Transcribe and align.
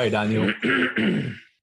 away, 0.00 0.10
Daniel. 0.10 0.52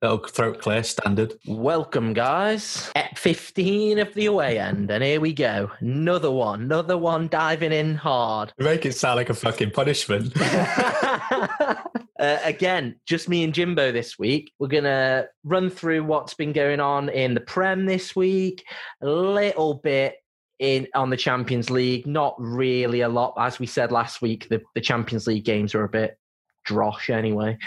Little 0.04 0.20
throat 0.28 0.62
clear, 0.62 0.84
standard. 0.84 1.34
Welcome, 1.48 2.14
guys. 2.14 2.92
At 2.96 3.18
15 3.18 3.98
of 3.98 4.14
the 4.14 4.28
away 4.28 4.60
end, 4.60 4.92
and 4.92 5.04
here 5.04 5.20
we 5.20 5.34
go. 5.34 5.72
Another 5.80 6.30
one, 6.30 6.62
another 6.62 7.00
one 7.00 7.30
diving 7.30 7.72
in 7.72 7.96
hard. 7.96 8.54
You 8.60 8.66
make 8.66 8.86
it 8.86 8.94
sound 8.94 9.16
like 9.16 9.32
a 9.32 9.34
fucking 9.34 9.72
punishment. 9.72 10.34
uh, 10.40 11.76
again, 12.20 13.00
just 13.08 13.28
me 13.28 13.44
and 13.44 13.56
Jimbo 13.56 13.92
this 13.92 14.20
week. 14.20 14.52
We're 14.60 14.68
going 14.68 14.84
to 14.84 15.28
run 15.44 15.72
through 15.72 16.04
what's 16.04 16.36
been 16.36 16.54
going 16.54 16.80
on 16.80 17.10
in 17.10 17.34
the 17.34 17.42
Prem 17.42 17.88
this 17.88 18.16
week, 18.16 18.64
a 19.02 19.10
little 19.10 19.74
bit 19.74 20.18
in 20.60 20.88
on 20.94 21.10
the 21.10 21.18
Champions 21.18 21.72
League, 21.72 22.06
not 22.06 22.36
really 22.38 23.02
a 23.02 23.10
lot. 23.10 23.34
As 23.40 23.58
we 23.58 23.66
said 23.66 23.92
last 23.92 24.22
week, 24.22 24.48
the, 24.50 24.62
the 24.76 24.82
Champions 24.82 25.26
League 25.26 25.46
games 25.46 25.74
are 25.74 25.86
a 25.86 25.90
bit 25.90 26.20
drosh 26.68 27.10
anyway. 27.10 27.58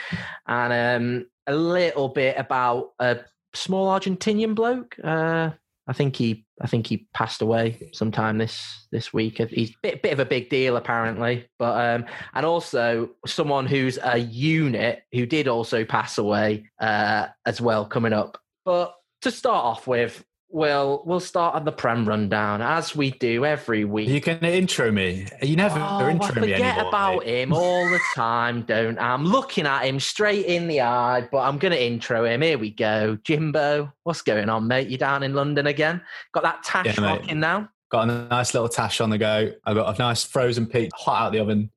And 0.47 0.73
um, 0.73 1.27
a 1.47 1.55
little 1.55 2.09
bit 2.09 2.37
about 2.39 2.91
a 2.99 3.19
small 3.55 3.89
Argentinian 3.89 4.55
bloke. 4.55 4.97
Uh, 5.03 5.51
I 5.87 5.93
think 5.93 6.15
he, 6.15 6.47
I 6.61 6.69
think 6.69 6.87
he 6.87 7.09
passed 7.15 7.43
away 7.43 7.91
sometime 7.93 8.39
this 8.39 8.87
this 8.93 9.13
week. 9.13 9.39
He's 9.39 9.71
a 9.71 9.77
bit, 9.83 10.03
bit 10.03 10.13
of 10.13 10.21
a 10.21 10.25
big 10.25 10.49
deal 10.49 10.77
apparently, 10.77 11.49
but 11.59 11.97
um, 11.97 12.07
and 12.35 12.47
also 12.47 13.11
someone 13.27 13.67
who's 13.67 13.99
a 14.01 14.19
unit 14.19 15.03
who 15.13 15.27
did 15.27 15.49
also 15.49 15.85
pass 15.85 16.19
away 16.19 16.71
uh, 16.81 17.27
as 17.45 17.61
well 17.61 17.87
coming 17.87 18.13
up. 18.13 18.39
But 18.65 18.95
to 19.23 19.31
start 19.33 19.65
off 19.65 19.87
with, 19.89 20.25
well, 20.53 21.03
we'll 21.07 21.21
start 21.21 21.55
at 21.55 21.65
the 21.65 21.71
Prem 21.71 22.09
rundown 22.09 22.61
as 22.61 22.97
we 22.97 23.13
do 23.13 23.45
every 23.45 23.85
week. 23.85 24.09
You 24.09 24.21
can 24.21 24.45
intro 24.45 24.91
me. 24.91 25.29
You 25.41 25.55
never 25.55 25.79
oh, 25.79 26.09
intro 26.09 26.29
I 26.29 26.47
me 26.47 26.53
forget 26.53 26.87
about 26.87 27.21
mate. 27.21 27.43
him 27.43 27.53
all 27.53 27.89
the 27.89 28.01
time, 28.15 28.63
don't 28.63 28.99
I? 28.99 29.13
I'm 29.13 29.25
looking 29.25 29.65
at 29.65 29.85
him 29.85 30.01
straight 30.01 30.47
in 30.47 30.67
the 30.67 30.81
eye, 30.81 31.29
but 31.31 31.39
I'm 31.39 31.59
going 31.59 31.71
to 31.73 31.83
intro 31.83 32.25
him. 32.25 32.43
Here 32.43 32.59
we 32.59 32.71
go. 32.71 33.17
Jimbo, 33.23 33.93
what's 34.03 34.23
going 34.23 34.49
on, 34.49 34.67
mate? 34.67 34.89
You 34.89 34.99
down 34.99 35.23
in 35.23 35.35
London 35.35 35.69
again? 35.69 36.01
Got 36.33 36.43
that 36.43 36.65
tash 36.65 36.99
Yeah, 36.99 37.05
rocking 37.05 37.39
now? 37.39 37.69
Got 37.91 38.09
a 38.09 38.29
nice 38.29 38.53
little 38.53 38.69
tash 38.69 39.01
on 39.01 39.11
the 39.11 39.19
go. 39.19 39.53
I've 39.65 39.77
got 39.77 39.95
a 39.95 40.03
nice 40.03 40.25
frozen 40.25 40.67
pizza 40.67 40.97
hot 40.97 41.27
out 41.27 41.33
the 41.33 41.39
oven. 41.39 41.71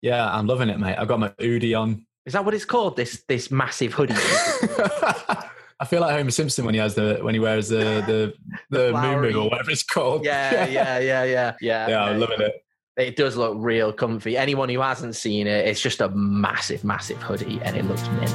Yeah, 0.00 0.26
I'm 0.34 0.46
loving 0.46 0.70
it, 0.70 0.78
mate. 0.78 0.96
I've 0.96 1.08
got 1.08 1.20
my 1.20 1.28
Oodie 1.40 1.78
on. 1.78 2.06
Is 2.24 2.32
that 2.32 2.44
what 2.44 2.54
it's 2.54 2.64
called? 2.64 2.96
This 2.96 3.22
this 3.28 3.50
massive 3.50 3.92
hoodie? 3.92 4.14
I 5.78 5.84
feel 5.84 6.00
like 6.00 6.16
Homer 6.16 6.30
Simpson 6.30 6.64
when 6.64 6.74
he 6.74 6.80
has 6.80 6.94
the 6.94 7.18
when 7.20 7.34
he 7.34 7.40
wears 7.40 7.68
the 7.68 8.02
the 8.06 8.34
the, 8.70 8.90
flowery- 8.90 9.32
moo 9.32 9.40
or 9.40 9.50
whatever 9.50 9.70
it's 9.70 9.82
called. 9.82 10.24
yeah, 10.24 10.66
yeah, 10.66 10.98
yeah, 10.98 11.24
yeah, 11.24 11.54
yeah. 11.60 11.88
yeah. 11.88 12.04
I'm 12.04 12.18
loving 12.20 12.40
it. 12.40 12.54
It 12.96 13.16
does 13.16 13.36
look 13.36 13.54
real 13.58 13.92
comfy. 13.92 14.38
Anyone 14.38 14.70
who 14.70 14.80
hasn't 14.80 15.16
seen 15.16 15.46
it, 15.46 15.68
it's 15.68 15.82
just 15.82 16.00
a 16.00 16.08
massive, 16.08 16.82
massive 16.82 17.20
hoodie, 17.22 17.60
and 17.62 17.76
it 17.76 17.84
looks 17.84 18.08
mint. 18.08 18.30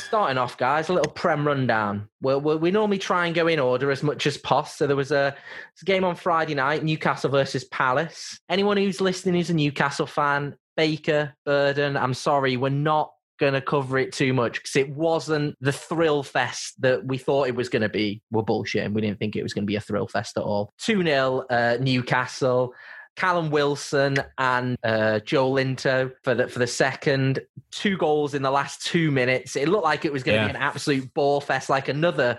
Starting 0.00 0.36
off, 0.36 0.56
guys, 0.58 0.88
a 0.88 0.92
little 0.92 1.12
prem 1.12 1.46
rundown. 1.46 2.08
We 2.20 2.34
we 2.34 2.70
normally 2.72 2.98
try 2.98 3.26
and 3.26 3.34
go 3.36 3.46
in 3.46 3.60
order 3.60 3.92
as 3.92 4.02
much 4.02 4.26
as 4.26 4.36
possible. 4.36 4.74
So 4.74 4.86
there 4.88 4.96
was 4.96 5.12
a, 5.12 5.36
a 5.80 5.84
game 5.84 6.02
on 6.02 6.16
Friday 6.16 6.54
night, 6.54 6.82
Newcastle 6.82 7.30
versus 7.30 7.62
Palace. 7.64 8.40
Anyone 8.48 8.76
who's 8.78 9.00
listening 9.00 9.36
who's 9.36 9.48
a 9.48 9.54
Newcastle 9.54 10.06
fan, 10.06 10.56
Baker, 10.76 11.34
Burden, 11.46 11.96
I'm 11.96 12.14
sorry, 12.14 12.56
we're 12.56 12.68
not 12.68 13.12
going 13.42 13.54
to 13.54 13.60
cover 13.60 13.98
it 13.98 14.12
too 14.12 14.32
much 14.32 14.54
because 14.54 14.76
it 14.76 14.88
wasn't 14.90 15.56
the 15.60 15.72
thrill 15.72 16.22
fest 16.22 16.80
that 16.80 17.04
we 17.04 17.18
thought 17.18 17.48
it 17.48 17.56
was 17.56 17.68
going 17.68 17.82
to 17.82 17.88
be. 17.88 18.22
We're 18.30 18.42
bullshitting. 18.44 18.94
We 18.94 19.00
didn't 19.00 19.18
think 19.18 19.34
it 19.34 19.42
was 19.42 19.52
going 19.52 19.64
to 19.64 19.66
be 19.66 19.74
a 19.76 19.80
thrill 19.80 20.06
fest 20.06 20.36
at 20.36 20.44
all. 20.44 20.72
2 20.78 21.02
0 21.02 21.44
uh, 21.50 21.76
Newcastle. 21.80 22.72
Callum 23.14 23.50
Wilson 23.50 24.16
and 24.38 24.78
uh, 24.84 25.20
Joelinton 25.22 26.12
for 26.24 26.34
the 26.34 26.48
for 26.48 26.60
the 26.60 26.66
second 26.66 27.40
two 27.70 27.98
goals 27.98 28.32
in 28.32 28.40
the 28.40 28.50
last 28.50 28.86
two 28.86 29.10
minutes. 29.10 29.54
It 29.54 29.68
looked 29.68 29.84
like 29.84 30.06
it 30.06 30.12
was 30.12 30.22
going 30.22 30.38
to 30.38 30.42
Yeah. 30.46 30.52
be 30.52 30.56
an 30.56 30.62
absolute 30.62 31.12
ball 31.12 31.42
fest, 31.42 31.68
like 31.68 31.88
another 31.88 32.38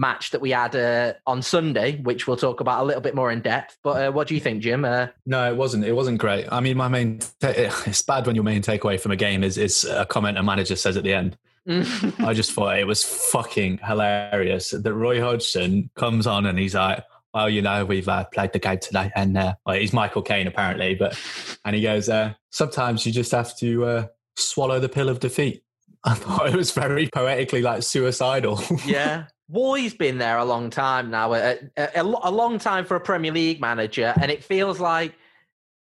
match 0.00 0.30
that 0.30 0.40
we 0.40 0.50
had 0.50 0.74
uh, 0.74 1.12
on 1.26 1.42
Sunday, 1.42 1.98
which 1.98 2.26
we'll 2.26 2.36
talk 2.36 2.60
about 2.60 2.82
a 2.82 2.84
little 2.84 3.02
bit 3.02 3.14
more 3.14 3.30
in 3.30 3.42
depth. 3.42 3.76
But 3.84 4.02
uh, 4.02 4.10
what 4.12 4.26
do 4.26 4.34
you 4.34 4.40
think, 4.40 4.62
Jim? 4.62 4.84
Uh, 4.84 5.08
No, 5.26 5.48
it 5.52 5.56
wasn't. 5.56 5.84
It 5.84 5.92
wasn't 5.92 6.18
great. 6.18 6.46
I 6.50 6.60
mean, 6.60 6.76
my 6.76 6.88
main 6.88 7.18
ta- 7.38 7.52
it's 7.86 8.02
bad 8.02 8.26
when 8.26 8.34
your 8.34 8.44
main 8.44 8.62
takeaway 8.62 8.98
from 8.98 9.12
a 9.12 9.16
game 9.16 9.44
is 9.44 9.58
is 9.58 9.84
a 9.84 10.06
comment 10.06 10.38
a 10.38 10.42
manager 10.42 10.74
says 10.74 10.96
at 10.96 11.04
the 11.04 11.12
end. 11.12 11.36
I 11.68 12.32
just 12.32 12.52
thought 12.52 12.78
it 12.78 12.86
was 12.86 13.04
fucking 13.04 13.78
hilarious 13.86 14.70
that 14.70 14.92
Roy 14.92 15.20
Hodgson 15.20 15.90
comes 15.94 16.26
on 16.26 16.46
and 16.46 16.58
he's 16.58 16.74
like, 16.74 17.04
"Well, 17.34 17.50
you 17.50 17.60
know, 17.60 17.84
we've 17.84 18.08
uh, 18.08 18.24
played 18.24 18.54
the 18.54 18.58
game 18.58 18.78
today," 18.78 19.12
and 19.14 19.36
uh, 19.36 19.54
well, 19.66 19.76
he's 19.76 19.92
Michael 19.92 20.22
Caine 20.22 20.46
apparently, 20.46 20.94
but 20.94 21.20
and 21.66 21.76
he 21.76 21.82
goes, 21.82 22.08
uh, 22.08 22.32
"Sometimes 22.48 23.04
you 23.04 23.12
just 23.12 23.30
have 23.32 23.54
to 23.58 23.84
uh, 23.84 24.06
swallow 24.36 24.80
the 24.80 24.88
pill 24.88 25.10
of 25.10 25.20
defeat." 25.20 25.62
I 26.04 26.14
thought 26.14 26.48
it 26.48 26.56
was 26.56 26.70
very 26.72 27.08
poetically 27.12 27.60
like 27.60 27.82
suicidal. 27.82 28.58
yeah. 28.86 29.26
Roy's 29.52 29.94
been 29.94 30.18
there 30.18 30.38
a 30.38 30.44
long 30.44 30.70
time 30.70 31.10
now, 31.10 31.34
a, 31.34 31.58
a, 31.76 32.02
a 32.02 32.30
long 32.30 32.58
time 32.58 32.84
for 32.84 32.96
a 32.96 33.00
Premier 33.00 33.32
League 33.32 33.60
manager, 33.60 34.14
and 34.20 34.30
it 34.30 34.44
feels 34.44 34.80
like 34.80 35.14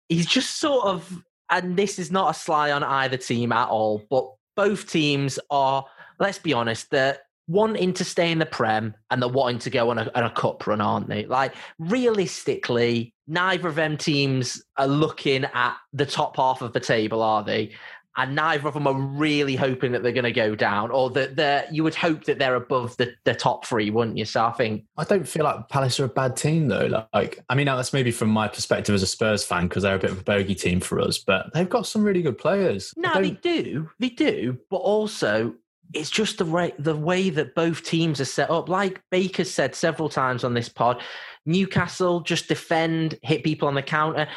he's 0.09 0.25
just 0.25 0.59
sort 0.59 0.85
of. 0.85 1.23
And 1.49 1.77
this 1.77 1.97
is 1.97 2.11
not 2.11 2.35
a 2.35 2.37
sly 2.37 2.71
on 2.71 2.83
either 2.83 3.15
team 3.15 3.53
at 3.53 3.69
all, 3.69 4.03
but 4.09 4.29
both 4.55 4.89
teams 4.89 5.39
are. 5.49 5.85
Let's 6.19 6.39
be 6.39 6.51
honest, 6.51 6.91
they're 6.91 7.19
wanting 7.47 7.93
to 7.93 8.03
stay 8.03 8.31
in 8.31 8.39
the 8.39 8.45
Prem 8.45 8.93
and 9.09 9.21
they're 9.21 9.29
wanting 9.29 9.59
to 9.59 9.69
go 9.69 9.89
on 9.89 9.97
a, 9.97 10.11
on 10.13 10.23
a 10.23 10.29
cup 10.31 10.67
run, 10.67 10.81
aren't 10.81 11.07
they? 11.07 11.25
Like 11.25 11.55
realistically, 11.79 13.13
neither 13.27 13.69
of 13.69 13.75
them 13.75 13.97
teams 13.97 14.61
are 14.77 14.87
looking 14.87 15.45
at 15.45 15.77
the 15.93 16.05
top 16.05 16.35
half 16.35 16.61
of 16.61 16.73
the 16.73 16.79
table, 16.79 17.21
are 17.21 17.43
they? 17.43 17.71
And 18.17 18.35
neither 18.35 18.67
of 18.67 18.73
them 18.73 18.87
are 18.87 18.93
really 18.93 19.55
hoping 19.55 19.91
that 19.91 20.03
they're 20.03 20.11
going 20.11 20.23
to 20.23 20.31
go 20.31 20.55
down, 20.55 20.91
or 20.91 21.09
that 21.11 21.35
they're, 21.35 21.65
you 21.71 21.83
would 21.83 21.95
hope 21.95 22.25
that 22.25 22.39
they're 22.39 22.55
above 22.55 22.97
the, 22.97 23.13
the 23.23 23.35
top 23.35 23.65
three, 23.65 23.89
wouldn't 23.89 24.17
you? 24.17 24.25
So 24.25 24.43
I 24.43 24.51
think, 24.51 24.85
I 24.97 25.03
don't 25.03 25.27
feel 25.27 25.43
like 25.43 25.69
Palace 25.69 25.99
are 25.99 26.05
a 26.05 26.09
bad 26.09 26.35
team 26.35 26.67
though. 26.67 27.05
Like, 27.13 27.39
I 27.49 27.55
mean, 27.55 27.67
that's 27.67 27.93
maybe 27.93 28.11
from 28.11 28.29
my 28.29 28.47
perspective 28.47 28.95
as 28.95 29.03
a 29.03 29.07
Spurs 29.07 29.43
fan 29.43 29.67
because 29.67 29.83
they're 29.83 29.95
a 29.95 29.99
bit 29.99 30.11
of 30.11 30.19
a 30.19 30.23
bogey 30.23 30.55
team 30.55 30.79
for 30.79 30.99
us, 30.99 31.19
but 31.19 31.53
they've 31.53 31.69
got 31.69 31.85
some 31.85 32.03
really 32.03 32.21
good 32.21 32.37
players. 32.37 32.93
No, 32.97 33.21
they 33.21 33.31
do, 33.31 33.89
they 33.99 34.09
do, 34.09 34.57
but 34.69 34.77
also 34.77 35.53
it's 35.93 36.09
just 36.09 36.37
the 36.37 36.45
way 36.45 36.73
the 36.77 36.95
way 36.95 37.29
that 37.29 37.55
both 37.55 37.83
teams 37.83 38.19
are 38.19 38.25
set 38.25 38.49
up. 38.49 38.67
Like 38.67 39.01
Baker 39.09 39.45
said 39.45 39.73
several 39.73 40.09
times 40.09 40.43
on 40.43 40.53
this 40.53 40.69
pod, 40.69 41.01
Newcastle 41.45 42.21
just 42.21 42.47
defend, 42.47 43.17
hit 43.21 43.43
people 43.43 43.67
on 43.67 43.75
the 43.75 43.81
counter. 43.81 44.27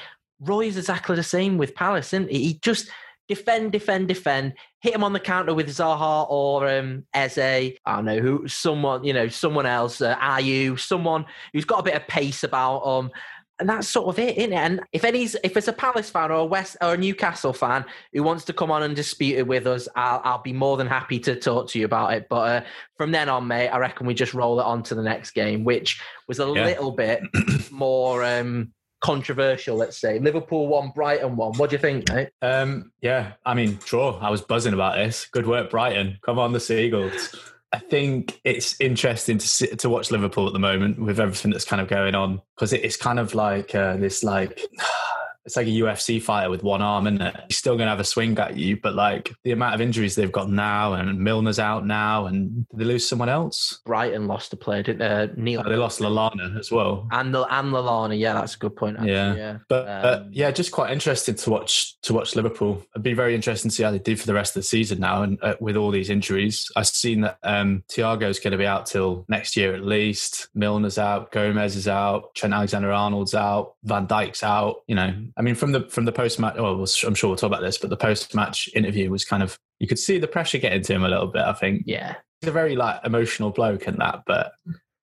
Roy 0.40 0.66
is 0.66 0.76
exactly 0.76 1.16
the 1.16 1.22
same 1.22 1.58
with 1.58 1.74
Palace, 1.74 2.12
isn't 2.12 2.30
he? 2.30 2.44
He 2.44 2.54
just 2.62 2.88
defend, 3.30 3.70
defend, 3.70 4.08
defend, 4.08 4.54
hit 4.80 4.92
him 4.92 5.04
on 5.04 5.12
the 5.12 5.20
counter 5.20 5.54
with 5.54 5.68
Zaha 5.68 6.28
or 6.28 6.68
um, 6.68 7.06
Eze. 7.14 7.38
I 7.38 7.72
don't 7.86 8.04
know 8.04 8.18
who, 8.18 8.48
someone, 8.48 9.04
you 9.04 9.12
know, 9.12 9.28
someone 9.28 9.66
else, 9.66 10.00
uh, 10.00 10.16
Ayew, 10.16 10.78
someone 10.78 11.24
who's 11.52 11.64
got 11.64 11.78
a 11.78 11.84
bit 11.84 11.94
of 11.94 12.08
pace 12.08 12.42
about 12.42 12.84
them. 12.84 13.12
And 13.60 13.68
that's 13.68 13.86
sort 13.88 14.08
of 14.08 14.18
it, 14.18 14.36
isn't 14.38 14.52
it? 14.52 14.56
And 14.56 14.80
if 14.92 15.04
any's, 15.04 15.36
if 15.44 15.56
it's 15.56 15.68
a 15.68 15.72
Palace 15.72 16.10
fan 16.10 16.30
or 16.32 16.36
a 16.36 16.44
West 16.44 16.76
or 16.80 16.94
a 16.94 16.96
Newcastle 16.96 17.52
fan 17.52 17.84
who 18.12 18.22
wants 18.24 18.44
to 18.46 18.52
come 18.52 18.70
on 18.72 18.82
and 18.82 18.96
dispute 18.96 19.38
it 19.38 19.46
with 19.46 19.66
us, 19.66 19.86
I'll, 19.94 20.20
I'll 20.24 20.42
be 20.42 20.52
more 20.54 20.76
than 20.76 20.86
happy 20.88 21.20
to 21.20 21.36
talk 21.36 21.68
to 21.68 21.78
you 21.78 21.84
about 21.84 22.14
it. 22.14 22.26
But 22.28 22.36
uh, 22.36 22.64
from 22.96 23.12
then 23.12 23.28
on, 23.28 23.46
mate, 23.46 23.68
I 23.68 23.78
reckon 23.78 24.06
we 24.06 24.14
just 24.14 24.34
roll 24.34 24.58
it 24.60 24.64
on 24.64 24.82
to 24.84 24.94
the 24.96 25.02
next 25.02 25.32
game, 25.32 25.62
which 25.62 26.00
was 26.26 26.40
a 26.40 26.46
Yeah. 26.46 26.64
little 26.64 26.90
bit 26.90 27.20
more 27.70 28.24
um, 28.24 28.72
controversial, 29.00 29.76
let's 29.76 30.00
say. 30.00 30.18
Liverpool 30.18 30.68
one, 30.68 30.90
Brighton 30.94 31.36
one. 31.36 31.52
What 31.54 31.70
do 31.70 31.76
you 31.76 31.80
think, 31.80 32.08
mate? 32.10 32.30
Um, 32.42 32.92
yeah, 33.00 33.32
I 33.44 33.54
mean, 33.54 33.78
draw. 33.84 34.18
I 34.18 34.30
was 34.30 34.42
buzzing 34.42 34.74
about 34.74 34.96
this. 34.96 35.26
Good 35.26 35.46
work, 35.46 35.70
Brighton. 35.70 36.18
Come 36.22 36.38
on, 36.38 36.52
the 36.52 36.60
Seagulls. 36.60 37.34
I 37.72 37.78
think 37.78 38.40
it's 38.44 38.80
interesting 38.80 39.38
to 39.38 39.46
see, 39.46 39.68
to 39.68 39.88
watch 39.88 40.10
Liverpool 40.10 40.46
at 40.46 40.52
the 40.52 40.58
moment 40.58 40.98
with 40.98 41.20
everything 41.20 41.52
that's 41.52 41.64
kind 41.64 41.80
of 41.80 41.88
going 41.88 42.16
on 42.16 42.42
because 42.56 42.72
it's 42.72 42.96
kind 42.96 43.20
of 43.20 43.34
like 43.34 43.74
uh, 43.74 43.96
this 43.96 44.24
like 44.24 44.60
it's 45.44 45.56
like 45.56 45.66
a 45.66 45.70
UFC 45.70 46.20
fighter 46.22 46.50
with 46.50 46.62
one 46.62 46.82
arm, 46.82 47.06
isn't 47.06 47.22
it? 47.22 47.36
He's 47.48 47.56
still 47.56 47.76
going 47.76 47.86
to 47.86 47.90
have 47.90 48.00
a 48.00 48.04
swing 48.04 48.38
at 48.38 48.56
you, 48.56 48.78
but 48.80 48.94
like 48.94 49.32
the 49.44 49.52
amount 49.52 49.74
of 49.74 49.80
injuries 49.80 50.14
they've 50.14 50.30
got 50.30 50.50
now, 50.50 50.94
and 50.94 51.18
Milner's 51.18 51.58
out 51.58 51.86
now, 51.86 52.26
and 52.26 52.68
did 52.68 52.80
they 52.80 52.84
lose 52.84 53.08
someone 53.08 53.28
else? 53.28 53.80
Brighton 53.86 54.26
lost 54.26 54.52
a 54.52 54.56
player, 54.56 54.82
didn't 54.82 54.98
they? 55.36 55.42
Neil 55.42 55.62
Oh, 55.64 55.68
they 55.68 55.76
lost 55.76 56.00
Lallana 56.00 56.58
as 56.58 56.70
well. 56.70 57.08
and 57.12 57.34
the 57.34 57.42
and 57.42 57.72
Lallana. 57.72 58.18
Yeah, 58.18 58.34
that's 58.34 58.54
a 58.54 58.58
good 58.58 58.76
point. 58.76 58.96
Actually. 58.96 59.12
Yeah. 59.12 59.34
yeah. 59.34 59.58
But 59.68 59.88
uh, 59.88 60.20
Um, 60.22 60.28
yeah, 60.32 60.50
just 60.50 60.72
quite 60.72 60.92
interested 60.92 61.38
to 61.38 61.50
watch 61.50 61.98
to 62.02 62.14
watch 62.14 62.36
Liverpool. 62.36 62.82
It'd 62.94 63.02
be 63.02 63.14
very 63.14 63.34
interesting 63.34 63.70
to 63.70 63.74
see 63.74 63.82
how 63.82 63.90
they 63.90 63.98
do 63.98 64.16
for 64.16 64.26
the 64.26 64.34
rest 64.34 64.56
of 64.56 64.60
the 64.62 64.66
season 64.66 65.00
now, 65.00 65.22
and 65.22 65.38
uh, 65.42 65.54
with 65.60 65.76
all 65.76 65.90
these 65.90 66.10
injuries, 66.10 66.70
I've 66.76 66.86
seen 66.86 67.22
that 67.22 67.38
um, 67.42 67.82
Thiago's 67.90 68.38
going 68.38 68.52
to 68.52 68.58
be 68.58 68.66
out 68.66 68.86
till 68.86 69.24
next 69.28 69.56
year 69.56 69.74
at 69.74 69.84
least. 69.84 70.48
Milner's 70.56 70.98
out, 70.98 71.32
Gomez 71.32 71.76
is 71.76 71.88
out, 71.88 72.34
Trent 72.34 72.54
Alexander-Arnold's 72.54 73.34
out, 73.34 73.74
Van 73.84 74.06
Dijk's 74.06 74.42
out. 74.42 74.82
You 74.86 74.94
know, 74.94 75.14
I 75.36 75.42
mean, 75.42 75.54
from 75.54 75.72
the 75.72 75.82
from 75.82 76.04
the 76.04 76.12
post 76.12 76.38
match, 76.38 76.54
oh, 76.58 76.86
I'm 77.04 77.14
sure 77.14 77.28
we'll 77.28 77.36
talk 77.36 77.48
about 77.48 77.62
this, 77.62 77.78
but 77.78 77.90
the 77.90 77.96
post 77.96 78.34
match 78.34 78.68
interview 78.74 79.10
was 79.10 79.24
kind 79.24 79.42
of 79.42 79.58
you 79.78 79.86
could 79.86 79.98
see 79.98 80.18
the 80.18 80.28
pressure 80.28 80.58
getting 80.58 80.82
to 80.82 80.92
him 80.94 81.04
a 81.04 81.08
little 81.08 81.26
bit. 81.26 81.42
I 81.42 81.52
think 81.52 81.84
Yeah. 81.86 82.16
he's 82.40 82.48
a 82.48 82.52
very 82.52 82.76
like 82.76 83.00
emotional 83.04 83.50
bloke 83.50 83.86
and 83.86 83.98
that, 83.98 84.22
but 84.26 84.52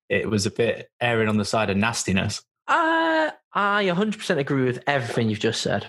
it 0.09 0.29
was 0.29 0.45
a 0.45 0.51
bit 0.51 0.89
erring 1.01 1.27
on 1.29 1.37
the 1.37 1.45
side 1.45 1.69
of 1.69 1.77
nastiness. 1.77 2.41
Uh, 2.67 3.31
I 3.53 3.85
100% 3.85 4.37
agree 4.37 4.65
with 4.65 4.83
everything 4.87 5.29
you've 5.29 5.39
just 5.39 5.61
said. 5.61 5.87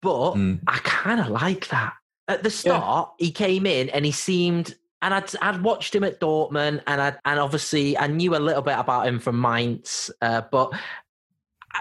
But 0.00 0.34
mm. 0.34 0.60
I 0.66 0.78
kind 0.84 1.20
of 1.20 1.28
like 1.28 1.68
that. 1.68 1.94
At 2.28 2.42
the 2.42 2.50
start, 2.50 3.08
yeah. 3.18 3.26
he 3.26 3.32
came 3.32 3.66
in 3.66 3.88
and 3.88 4.04
he 4.04 4.12
seemed 4.12 4.76
and 5.00 5.14
I'd 5.14 5.30
I'd 5.40 5.62
watched 5.62 5.94
him 5.94 6.04
at 6.04 6.20
Dortmund, 6.20 6.82
and 6.86 7.00
I 7.00 7.14
and 7.24 7.38
obviously 7.40 7.96
I 7.96 8.06
knew 8.06 8.34
a 8.34 8.38
little 8.38 8.62
bit 8.62 8.78
about 8.78 9.06
him 9.06 9.18
from 9.18 9.40
Mainz. 9.40 10.10
Uh, 10.20 10.42
but 10.50 10.72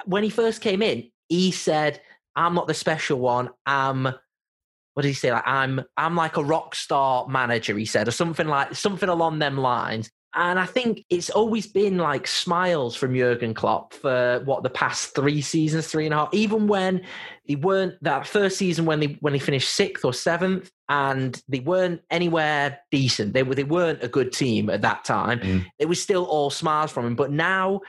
when 0.06 0.24
he 0.24 0.30
first 0.30 0.62
came 0.62 0.82
in, 0.82 1.10
he 1.30 1.52
said, 1.52 2.02
"I'm 2.36 2.54
not 2.54 2.68
the 2.68 2.74
special 2.74 3.20
one. 3.20 3.50
I'm 3.66 4.04
what 4.04 5.04
did 5.04 5.10
he 5.10 5.14
say? 5.14 5.32
Like 5.32 5.48
I'm 5.48 5.84
I'm 5.96 6.16
like 6.16 6.38
a 6.38 6.44
rock 6.44 6.76
star 6.76 7.28
manager." 7.28 7.78
He 7.78 7.86
said, 7.86 8.08
or 8.08 8.12
something 8.12 8.48
like 8.48 8.76
something 8.76 9.10
along 9.10 9.40
them 9.40 9.58
lines. 9.58 10.10
And 10.38 10.60
I 10.60 10.66
think 10.66 11.04
it's 11.10 11.32
always 11.32 11.66
been 11.66 11.98
like 11.98 12.28
smiles 12.28 12.96
from 12.96 13.16
Jurgen 13.16 13.56
Klopp 13.56 13.94
for 13.94 14.42
what 14.46 14.62
the 14.62 14.70
past 14.70 15.16
three 15.16 15.42
seasons, 15.42 15.88
three 15.88 16.06
and 16.06 16.14
a 16.14 16.18
half. 16.18 16.34
Even 16.34 16.68
when 16.68 17.02
they 17.48 17.56
weren't 17.56 17.96
that 18.04 18.28
first 18.28 18.58
season 18.58 18.86
when 18.86 19.00
they 19.00 19.18
when 19.22 19.34
they 19.34 19.40
finished 19.40 19.74
sixth 19.74 20.06
or 20.06 20.14
seventh, 20.14 20.70
and 20.90 21.42
they 21.48 21.60
weren't 21.60 22.02
anywhere 22.12 22.80
decent. 22.92 23.34
They 23.34 23.42
were 23.42 23.56
they 23.56 23.64
weren't 23.64 24.04
a 24.04 24.08
good 24.08 24.32
team 24.32 24.70
at 24.70 24.82
that 24.84 25.06
time. 25.06 25.40
Mm. 25.40 25.66
It 25.80 25.90
was 25.90 26.00
still 26.02 26.26
all 26.26 26.52
smiles 26.52 26.92
from 26.92 27.08
him. 27.08 27.16
But 27.16 27.32
now 27.32 27.82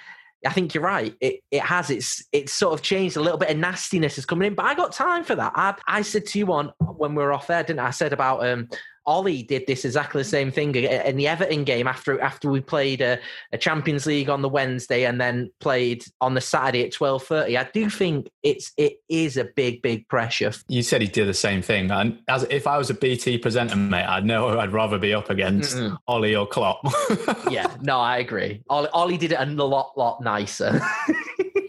I 0.47 0.53
think 0.53 0.75
you're 0.75 0.85
right. 0.85 1.15
It 1.21 1.41
it 1.51 1.63
has 1.63 1.91
its 1.91 2.25
it's 2.33 2.53
sort 2.53 2.75
of 2.75 2.83
changed 2.83 3.17
a 3.17 3.21
little 3.21 3.39
bit 3.39 3.51
of 3.51 3.57
nastiness 3.57 4.19
is 4.19 4.27
coming 4.27 4.47
in. 4.49 4.55
But 4.55 4.67
I 4.67 4.75
got 4.75 4.93
time 4.93 5.25
for 5.25 5.35
that. 5.35 5.53
I 5.55 5.75
I 5.87 6.03
said 6.03 6.27
to 6.27 6.39
you 6.39 6.53
on 6.53 6.73
when 6.79 7.15
we 7.15 7.23
were 7.23 7.33
off 7.33 7.49
there, 7.49 7.63
didn't 7.63 7.81
I? 7.81 7.89
I 7.89 7.91
said 7.91 8.13
about 8.13 8.47
um 8.47 8.69
Ole 9.09 9.43
did 9.43 9.67
this 9.67 9.87
exactly 9.87 10.21
the 10.21 10.29
same 10.29 10.53
thing 10.53 10.75
in 10.75 11.17
the 11.17 11.27
Everton 11.27 11.65
game 11.65 11.89
after 11.89 12.21
after 12.21 12.51
we 12.51 12.61
played 12.61 13.01
a, 13.01 13.19
a 13.53 13.59
Champions 13.59 14.05
League 14.05 14.29
on 14.29 14.43
the 14.43 14.49
Wednesday 14.49 15.05
and 15.07 15.19
then 15.19 15.51
played 15.61 16.05
on 16.21 16.35
the 16.35 16.41
Saturday 16.43 16.85
at 16.85 16.93
twelve 16.93 17.23
thirty. 17.23 17.57
I 17.57 17.65
do 17.73 17.89
think 17.89 18.31
it's 18.43 18.73
it 18.77 19.01
is 19.09 19.39
a 19.39 19.45
big 19.45 19.81
big 19.81 20.07
pressure. 20.09 20.53
You 20.69 20.83
said 20.83 21.01
he 21.01 21.09
did 21.09 21.27
the 21.27 21.35
same 21.35 21.63
thing, 21.63 21.91
and 21.91 22.19
as 22.29 22.45
if 22.51 22.67
I 22.67 22.77
was 22.77 22.91
a 22.91 22.95
BT 22.95 23.39
presenter, 23.39 23.77
mate, 23.77 24.05
I'd 24.05 24.27
know 24.27 24.59
I'd 24.59 24.73
rather 24.73 24.99
be 24.99 25.15
up 25.15 25.31
against 25.31 25.77
Mm-mm. 25.77 25.97
Ole 26.07 26.37
or 26.37 26.47
Klopp. 26.47 26.81
yeah, 27.51 27.75
no, 27.81 27.99
I 27.99 28.19
agree. 28.19 28.63
Ole, 28.69 28.89
Ole 28.93 29.17
did 29.17 29.33
it 29.33 29.39
a 29.41 29.47
lot 29.47 29.97
lot 29.97 30.21
nicer. 30.21 30.81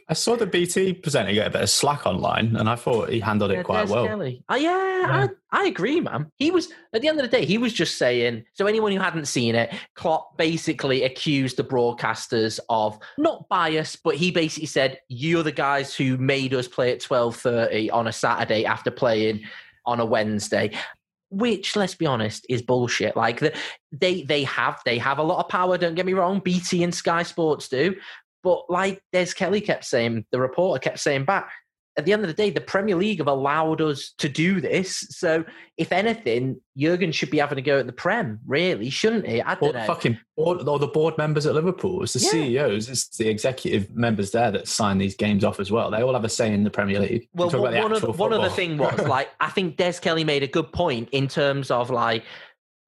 I 0.09 0.13
saw 0.13 0.35
the 0.35 0.47
BT 0.47 0.93
presenter 0.93 1.31
get 1.33 1.45
a 1.45 1.51
bit 1.51 1.61
of 1.61 1.69
slack 1.69 2.07
online, 2.07 2.55
and 2.55 2.67
I 2.67 2.75
thought 2.75 3.09
he 3.09 3.19
handled 3.19 3.51
yeah, 3.51 3.59
it 3.59 3.63
quite 3.63 3.87
well. 3.87 4.07
Kelly. 4.07 4.43
Oh, 4.49 4.55
yeah, 4.55 5.01
yeah. 5.01 5.27
I, 5.51 5.61
I, 5.61 5.67
agree, 5.67 6.01
man. 6.01 6.31
He 6.37 6.49
was 6.49 6.69
at 6.93 7.03
the 7.03 7.07
end 7.07 7.19
of 7.19 7.29
the 7.29 7.37
day, 7.37 7.45
he 7.45 7.59
was 7.59 7.73
just 7.73 7.99
saying. 7.99 8.43
So 8.53 8.65
anyone 8.65 8.91
who 8.91 8.99
hadn't 8.99 9.27
seen 9.27 9.53
it, 9.53 9.71
Klopp 9.93 10.35
basically 10.35 11.03
accused 11.03 11.57
the 11.57 11.63
broadcasters 11.63 12.59
of 12.69 12.97
not 13.19 13.47
bias, 13.49 13.95
but 13.95 14.15
he 14.15 14.31
basically 14.31 14.65
said, 14.65 14.99
"You're 15.09 15.43
the 15.43 15.51
guys 15.51 15.93
who 15.93 16.17
made 16.17 16.55
us 16.55 16.67
play 16.67 16.91
at 16.91 17.01
twelve 17.01 17.35
thirty 17.35 17.91
on 17.91 18.07
a 18.07 18.11
Saturday 18.11 18.65
after 18.65 18.91
playing." 18.91 19.43
on 19.85 20.01
a 20.01 20.05
Wednesday 20.05 20.69
which 21.29 21.75
let's 21.75 21.95
be 21.95 22.05
honest 22.05 22.45
is 22.49 22.61
bullshit 22.61 23.15
like 23.15 23.39
the, 23.39 23.53
they 23.91 24.23
they 24.23 24.43
have 24.43 24.81
they 24.83 24.97
have 24.97 25.19
a 25.19 25.23
lot 25.23 25.39
of 25.39 25.49
power 25.49 25.77
don't 25.77 25.95
get 25.95 26.05
me 26.05 26.13
wrong 26.13 26.39
bt 26.39 26.83
and 26.83 26.93
sky 26.93 27.23
sports 27.23 27.69
do 27.69 27.95
but 28.43 28.69
like 28.69 29.01
Des 29.11 29.27
Kelly 29.27 29.61
kept 29.61 29.85
saying, 29.85 30.25
the 30.31 30.39
reporter 30.39 30.79
kept 30.79 30.99
saying 30.99 31.25
back, 31.25 31.51
at 31.99 32.05
the 32.05 32.13
end 32.13 32.21
of 32.21 32.29
the 32.29 32.33
day, 32.33 32.49
the 32.49 32.61
Premier 32.61 32.95
League 32.95 33.17
have 33.17 33.27
allowed 33.27 33.81
us 33.81 34.13
to 34.19 34.29
do 34.29 34.61
this. 34.61 35.05
So, 35.09 35.43
if 35.75 35.91
anything, 35.91 36.61
Jurgen 36.77 37.11
should 37.11 37.29
be 37.29 37.39
having 37.39 37.57
a 37.57 37.61
go 37.61 37.79
at 37.79 37.87
the 37.87 37.91
Prem, 37.91 38.39
really, 38.47 38.89
shouldn't 38.89 39.27
he? 39.27 39.41
I 39.41 39.55
don't 39.55 39.73
know. 39.73 39.85
Fucking 39.85 40.17
board, 40.37 40.65
or 40.65 40.79
the 40.79 40.87
board 40.87 41.17
members 41.17 41.45
at 41.45 41.55
Liverpool, 41.55 42.01
it's 42.01 42.13
the 42.13 42.21
yeah. 42.21 42.31
CEOs, 42.31 42.87
it's 42.87 43.17
the 43.17 43.27
executive 43.27 43.93
members 43.93 44.31
there 44.31 44.49
that 44.49 44.69
sign 44.69 44.97
these 44.97 45.15
games 45.15 45.43
off 45.43 45.59
as 45.59 45.71
well. 45.71 45.91
They 45.91 46.01
all 46.01 46.13
have 46.13 46.23
a 46.23 46.29
say 46.29 46.53
in 46.53 46.63
the 46.63 46.69
Premier 46.69 47.01
League. 47.01 47.27
Well, 47.33 47.49
one, 47.49 47.73
one, 47.75 47.91
of, 47.91 48.17
one 48.17 48.31
of 48.31 48.43
the 48.43 48.49
thing 48.49 48.77
was 48.77 48.99
like 49.01 49.29
I 49.41 49.49
think 49.49 49.75
Des 49.75 49.99
Kelly 49.99 50.23
made 50.23 50.43
a 50.43 50.47
good 50.47 50.71
point 50.71 51.09
in 51.11 51.27
terms 51.27 51.69
of 51.69 51.89
like 51.89 52.23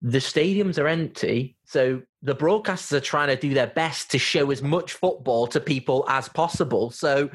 the 0.01 0.19
stadiums 0.19 0.79
are 0.79 0.87
empty. 0.87 1.57
So 1.71 2.01
the 2.21 2.35
broadcasters 2.35 2.91
are 2.91 2.99
trying 2.99 3.29
to 3.29 3.37
do 3.37 3.53
their 3.53 3.67
best 3.67 4.11
to 4.11 4.19
show 4.19 4.51
as 4.51 4.61
much 4.61 4.91
football 4.91 5.47
to 5.47 5.61
people 5.61 6.03
as 6.09 6.27
possible. 6.27 6.91
So 6.91 7.29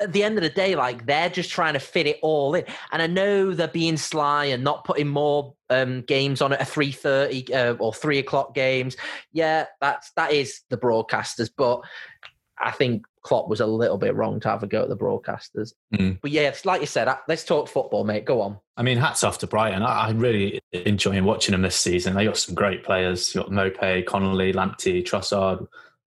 at 0.00 0.12
the 0.12 0.22
end 0.22 0.36
of 0.36 0.42
the 0.42 0.50
day, 0.50 0.76
like 0.76 1.06
they're 1.06 1.30
just 1.30 1.48
trying 1.50 1.72
to 1.72 1.80
fit 1.80 2.06
it 2.06 2.18
all 2.20 2.54
in. 2.54 2.64
And 2.92 3.00
I 3.00 3.06
know 3.06 3.54
they're 3.54 3.66
being 3.66 3.96
sly 3.96 4.44
and 4.44 4.62
not 4.62 4.84
putting 4.84 5.08
more 5.08 5.54
um, 5.70 6.02
games 6.02 6.42
on 6.42 6.52
at 6.52 6.60
a 6.60 6.64
three 6.66 6.92
thirty 6.92 7.52
uh, 7.54 7.72
or 7.74 7.94
three 7.94 8.18
o'clock 8.18 8.54
games. 8.54 8.96
Yeah, 9.32 9.64
that's 9.80 10.12
that 10.12 10.32
is 10.32 10.60
the 10.68 10.76
broadcasters, 10.76 11.50
but 11.56 11.80
I 12.58 12.70
think 12.70 13.06
Klopp 13.28 13.46
was 13.46 13.60
a 13.60 13.66
little 13.66 13.98
bit 13.98 14.14
wrong 14.14 14.40
to 14.40 14.48
have 14.48 14.62
a 14.62 14.66
go 14.66 14.82
at 14.84 14.88
the 14.88 14.96
broadcasters. 14.96 15.74
Mm. 15.94 16.18
But 16.22 16.30
yeah, 16.30 16.54
like 16.64 16.80
you 16.80 16.86
said, 16.86 17.14
let's 17.28 17.44
talk 17.44 17.68
football, 17.68 18.02
mate. 18.02 18.24
Go 18.24 18.40
on. 18.40 18.58
I 18.74 18.82
mean, 18.82 18.96
hats 18.96 19.22
off 19.22 19.36
to 19.40 19.46
Brighton. 19.46 19.82
I, 19.82 20.08
am 20.08 20.18
really 20.18 20.62
enjoying 20.72 21.24
watching 21.24 21.52
them 21.52 21.60
this 21.60 21.76
season. 21.76 22.14
They 22.14 22.24
got 22.24 22.38
some 22.38 22.54
great 22.54 22.84
players. 22.84 23.34
You 23.34 23.42
got 23.42 23.50
Maupay, 23.50 24.06
Connolly, 24.06 24.54
Lamptey, 24.54 25.04
Trossard, 25.04 25.66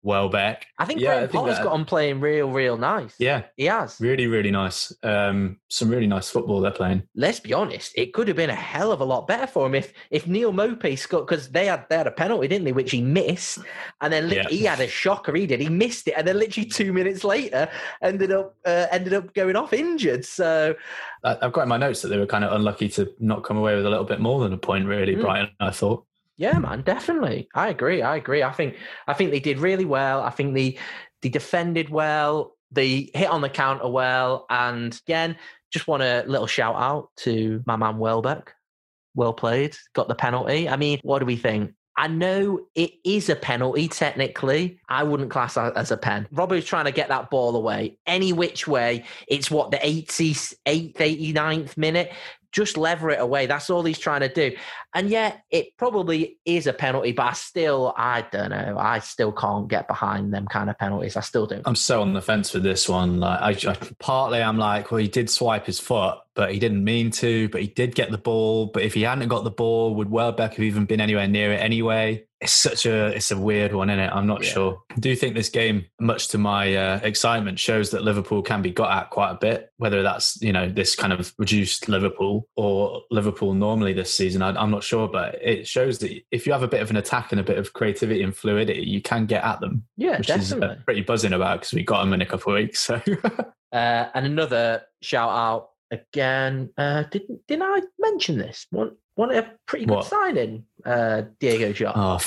Welbeck. 0.07 0.67
I 0.79 0.85
think 0.85 1.01
yeah, 1.01 1.27
Graham 1.27 1.29
Potter's 1.31 1.59
got 1.59 1.73
on 1.73 1.85
playing 1.85 2.21
real, 2.21 2.49
real 2.49 2.77
nice. 2.77 3.17
Yeah, 3.19 3.43
he 3.57 3.65
has. 3.65 3.97
Really, 4.01 4.29
really 4.29 4.53
nice. 4.53 4.95
Um, 5.03 5.59
some 5.69 5.89
really 5.89 6.07
nice 6.07 6.31
football 6.31 6.61
they're 6.61 6.71
playing. 6.71 7.03
Let's 7.17 7.41
be 7.41 7.53
honest, 7.53 7.93
it 7.97 8.13
could 8.13 8.29
have 8.29 8.37
been 8.37 8.49
a 8.49 8.55
hell 8.55 8.93
of 8.93 9.01
a 9.01 9.05
lot 9.05 9.27
better 9.27 9.49
for 9.49 9.67
him 9.67 9.75
if 9.75 9.93
if 10.11 10.29
Neal 10.29 10.53
Maupay 10.53 10.97
scored 10.97 11.27
because 11.27 11.49
they 11.49 11.67
had 11.67 11.87
they 11.91 11.97
had 11.97 12.07
a 12.07 12.13
penalty, 12.13 12.47
didn't 12.47 12.65
they, 12.65 12.73
which 12.73 12.93
he 12.93 13.03
missed, 13.03 13.59
and 14.01 14.13
then 14.13 14.31
yeah. 14.31 14.49
he 14.49 14.63
had 14.63 14.79
a 14.79 14.87
shocker. 14.87 15.35
He 15.35 15.45
did. 15.45 15.61
He 15.61 15.69
missed 15.69 16.07
it, 16.07 16.15
and 16.17 16.27
then 16.27 16.39
literally 16.39 16.69
two 16.69 16.93
minutes 16.93 17.25
later 17.25 17.69
ended 18.01 18.31
up 18.31 18.55
uh, 18.65 18.87
ended 18.93 19.13
up 19.13 19.35
going 19.35 19.57
off 19.57 19.73
injured. 19.73 20.25
So 20.25 20.77
I've 21.25 21.53
got 21.53 21.63
in 21.63 21.69
my 21.69 21.79
notes 21.79 22.03
that 22.03 22.09
they 22.09 22.19
were 22.19 22.27
kind 22.27 22.45
of 22.45 22.53
unlucky 22.53 22.89
to 22.91 23.13
not 23.19 23.43
come 23.43 23.57
away 23.57 23.75
with 23.75 23.85
a 23.85 23.91
little 23.91 24.05
bit 24.05 24.21
more 24.21 24.41
than 24.41 24.53
a 24.53 24.59
point. 24.59 24.87
Really, 24.87 25.17
mm. 25.17 25.21
Brighton. 25.21 25.51
I 25.59 25.71
thought. 25.71 26.07
Yeah, 26.37 26.59
man, 26.59 26.83
definitely. 26.83 27.49
I 27.55 27.69
agree. 27.69 28.03
I 28.03 28.17
agree. 28.17 28.43
I 28.43 28.53
think 28.53 28.77
I 29.07 29.15
think 29.15 29.31
they 29.31 29.41
did 29.41 29.59
really 29.59 29.85
well. 29.85 30.21
I 30.21 30.31
think 30.31 30.55
they 30.55 30.79
they 31.23 31.29
defended 31.29 31.89
well. 31.89 32.57
They 32.71 33.11
hit 33.15 33.31
on 33.31 33.41
the 33.41 33.49
counter 33.49 33.89
well. 33.89 34.47
And 34.51 34.99
again, 35.07 35.37
just 35.71 35.87
want 35.87 36.03
a 36.03 36.25
little 36.27 36.47
shout 36.47 36.77
out 36.77 37.11
to 37.19 37.63
my 37.67 37.77
man 37.77 37.99
Welbeck. 37.99 38.53
Well 39.15 39.33
played. 39.33 39.77
Got 39.95 40.09
the 40.09 40.15
penalty. 40.15 40.69
I 40.69 40.77
mean, 40.77 41.01
what 41.03 41.21
do 41.21 41.27
we 41.27 41.37
think? 41.37 41.73
I 41.99 42.09
know 42.09 42.67
it 42.75 42.93
is 43.05 43.31
a 43.31 43.37
penalty 43.37 43.89
technically. 43.89 44.79
I 44.91 45.03
wouldn't 45.03 45.31
class 45.31 45.55
that 45.55 45.75
as 45.77 45.91
a 45.91 45.97
pen. 45.97 46.29
Robbo's 46.31 46.67
trying 46.67 46.85
to 46.85 46.93
get 46.93 47.09
that 47.09 47.31
ball 47.31 47.57
away. 47.57 47.97
Any 48.07 48.35
which 48.35 48.69
way, 48.69 49.05
it's 49.29 49.51
what 49.51 49.71
the 49.71 49.79
88th, 49.79 50.55
89th 50.67 51.79
minute 51.79 52.13
just 52.57 52.79
lever 52.79 53.11
it 53.11 53.21
away. 53.21 53.45
That's 53.45 53.69
all 53.69 53.83
he's 53.83 53.99
trying 53.99 54.23
to 54.23 54.33
do. 54.33 54.57
And 54.95 55.11
yet, 55.11 55.43
it 55.51 55.77
probably 55.77 56.39
is 56.47 56.67
a 56.67 56.73
penalty, 56.73 57.13
but 57.13 57.27
I 57.27 57.33
still, 57.35 57.93
I 57.99 58.23
don't 58.33 58.49
know. 58.49 58.79
I 58.79 59.01
still 59.01 59.31
can't 59.31 59.69
get 59.69 59.87
behind 59.87 60.33
them 60.33 60.47
kind 60.47 60.71
of 60.71 60.79
penalties. 60.79 61.19
I 61.19 61.21
still 61.21 61.47
do. 61.47 61.61
I'm 61.67 61.77
so 61.77 62.01
on 62.01 62.15
the 62.15 62.23
fence 62.23 62.55
with 62.55 62.63
this 62.63 62.89
one. 62.89 63.21
Like, 63.21 63.67
I, 63.67 63.73
I 63.73 63.77
partly 63.99 64.41
I'm 64.41 64.57
like, 64.57 64.91
well, 64.91 64.99
he 64.99 65.07
did 65.07 65.29
swipe 65.29 65.67
his 65.67 65.79
foot, 65.79 66.19
but 66.37 66.53
he 66.53 66.61
didn't 66.61 66.85
mean 66.85 67.11
to. 67.13 67.49
But 67.49 67.63
he 67.63 67.67
did 67.67 67.95
get 67.95 68.11
the 68.13 68.19
ball. 68.19 68.67
But 68.67 68.83
if 68.85 68.95
he 68.95 69.03
hadn't 69.03 69.29
got 69.29 69.43
the 69.43 69.51
ball, 69.51 69.95
would 69.97 70.11
Welbeck 70.11 70.53
have 70.53 70.65
even 70.65 70.85
been 70.85 71.01
anywhere 71.01 71.27
near 71.27 71.53
it 71.53 71.61
anyway? 71.61 72.27
it's 72.41 72.53
such 72.53 72.85
a 72.85 73.07
it's 73.09 73.31
a 73.31 73.39
weird 73.39 73.73
one 73.73 73.89
in 73.89 73.99
it 73.99 74.13
i'm 74.13 74.27
not 74.27 74.45
yeah. 74.45 74.51
sure 74.51 74.83
I 74.91 75.01
do 75.01 75.17
think 75.17 75.35
this 75.35 75.49
game 75.49 75.87
much 75.99 76.29
to 76.29 76.39
my 76.39 76.75
uh, 76.75 77.01
excitement 77.03 77.59
shows 77.59 77.91
that 77.91 78.03
liverpool 78.03 78.43
can 78.43 78.61
be 78.61 78.71
got 78.71 78.93
at 78.93 79.11
quite 79.11 79.31
a 79.31 79.37
bit 79.37 79.71
whether 79.79 80.03
that's 80.03 80.41
you 80.43 80.53
know 80.53 80.69
this 80.69 80.95
kind 80.95 81.13
of 81.13 81.33
reduced 81.39 81.89
liverpool 81.89 82.49
or 82.57 83.03
liverpool 83.11 83.55
normally 83.55 83.95
this 83.95 84.13
season 84.13 84.43
I, 84.43 84.63
am 84.63 84.71
not 84.71 84.85
sure 84.85 85.09
but 85.09 85.37
it 85.43 85.67
shows 85.67 85.99
that 86.01 86.13
if 86.31 86.47
you 86.47 86.53
have 86.53 86.63
a 86.63 86.69
bit 86.69 86.83
of 86.83 86.91
an 86.91 86.97
attack 86.97 87.33
and 87.33 87.41
a 87.41 87.45
bit 87.45 87.59
of 87.59 87.73
creativity 87.73 88.23
and 88.23 88.37
fluidity 88.37 88.83
you 88.83 89.01
can 89.01 89.25
get 89.25 89.43
at 89.43 89.61
them 89.61 89.85
yeah 89.97 90.19
which 90.19 90.27
definitely. 90.27 90.67
is 90.67 90.73
uh, 90.73 90.77
pretty 90.85 91.03
buzzing 91.03 91.33
about 91.33 91.61
because 91.61 91.73
we 91.73 91.83
got 91.83 92.01
them 92.05 92.13
in 92.13 92.21
a 92.21 92.27
couple 92.27 92.53
of 92.53 92.59
weeks 92.59 92.81
so 92.81 93.01
uh, 93.73 94.09
and 94.15 94.27
another 94.27 94.83
shout 95.01 95.31
out 95.31 95.71
again 95.91 96.71
uh, 96.77 97.05
didn't 97.11 97.47
didn't 97.47 97.63
i 97.63 97.81
mention 97.99 98.39
this 98.39 98.67
one 98.71 98.93
one 99.17 99.35
a 99.35 99.51
pretty 99.65 99.87
good 99.87 99.95
what? 99.95 100.07
signing, 100.07 100.65
uh, 100.85 101.23
Diogo 101.41 101.73
Jota. 101.73 101.93
Oh, 101.97 102.19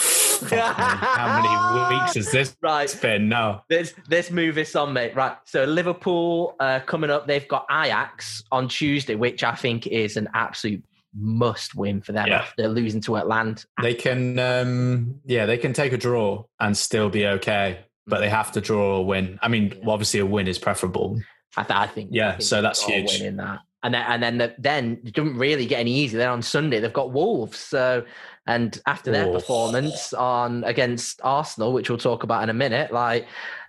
how 0.49 1.41
many 1.41 1.95
weeks 1.95 2.15
has 2.15 2.31
this 2.31 2.57
right. 2.61 2.99
been? 3.01 3.29
No. 3.29 3.61
this 3.69 3.93
this 4.07 4.31
move 4.31 4.55
this 4.55 4.75
on, 4.75 4.91
mate. 4.93 5.15
Right. 5.15 5.35
So 5.45 5.65
Liverpool 5.65 6.55
uh, 6.59 6.79
coming 6.81 7.11
up. 7.11 7.27
They've 7.27 7.47
got 7.47 7.67
Ajax 7.71 8.43
on 8.51 8.67
Tuesday, 8.67 9.15
which 9.15 9.43
I 9.43 9.53
think 9.53 9.85
is 9.85 10.17
an 10.17 10.29
absolute 10.33 10.83
must 11.15 11.75
win 11.75 12.01
for 12.01 12.11
them 12.11 12.27
yeah. 12.27 12.39
after 12.39 12.67
losing 12.67 13.01
to 13.01 13.17
Atalanta. 13.17 13.65
They 13.81 13.93
can, 13.93 14.37
um, 14.39 15.21
yeah, 15.25 15.45
they 15.45 15.57
can 15.57 15.73
take 15.73 15.93
a 15.93 15.97
draw 15.97 16.45
and 16.59 16.75
still 16.75 17.09
be 17.09 17.25
okay, 17.25 17.85
but 18.07 18.19
they 18.19 18.29
have 18.29 18.51
to 18.53 18.61
draw 18.61 18.97
or 18.97 19.05
win. 19.05 19.37
I 19.41 19.47
mean, 19.47 19.73
yeah. 19.75 19.89
obviously, 19.89 20.19
a 20.21 20.25
win 20.25 20.47
is 20.47 20.57
preferable. 20.57 21.19
I, 21.57 21.63
th- 21.63 21.77
I 21.77 21.87
think. 21.87 22.09
Yeah, 22.11 22.29
I 22.29 22.31
think 22.33 22.41
so 22.43 22.61
that's 22.61 22.83
huge. 22.83 23.21
In 23.21 23.37
that 23.37 23.59
and 23.83 23.93
then 23.93 24.05
and 24.07 24.23
then 24.23 24.37
the, 24.37 24.55
then 24.57 24.99
it 25.05 25.13
doesn't 25.13 25.37
really 25.37 25.65
get 25.65 25.79
any 25.79 25.93
easier. 25.93 26.19
Then 26.19 26.29
on 26.29 26.41
Sunday 26.41 26.79
they've 26.79 26.91
got 26.91 27.11
Wolves. 27.11 27.57
So 27.57 28.05
and 28.45 28.79
after 28.87 29.11
their 29.11 29.31
performance 29.31 30.11
on 30.13 30.63
against 30.63 31.21
Arsenal, 31.23 31.71
which 31.71 31.89
we'll 31.89 31.99
talk 31.99 32.23
about 32.23 32.43
in 32.43 32.49
a 32.49 32.53
minute, 32.53 32.91
like 32.91 33.27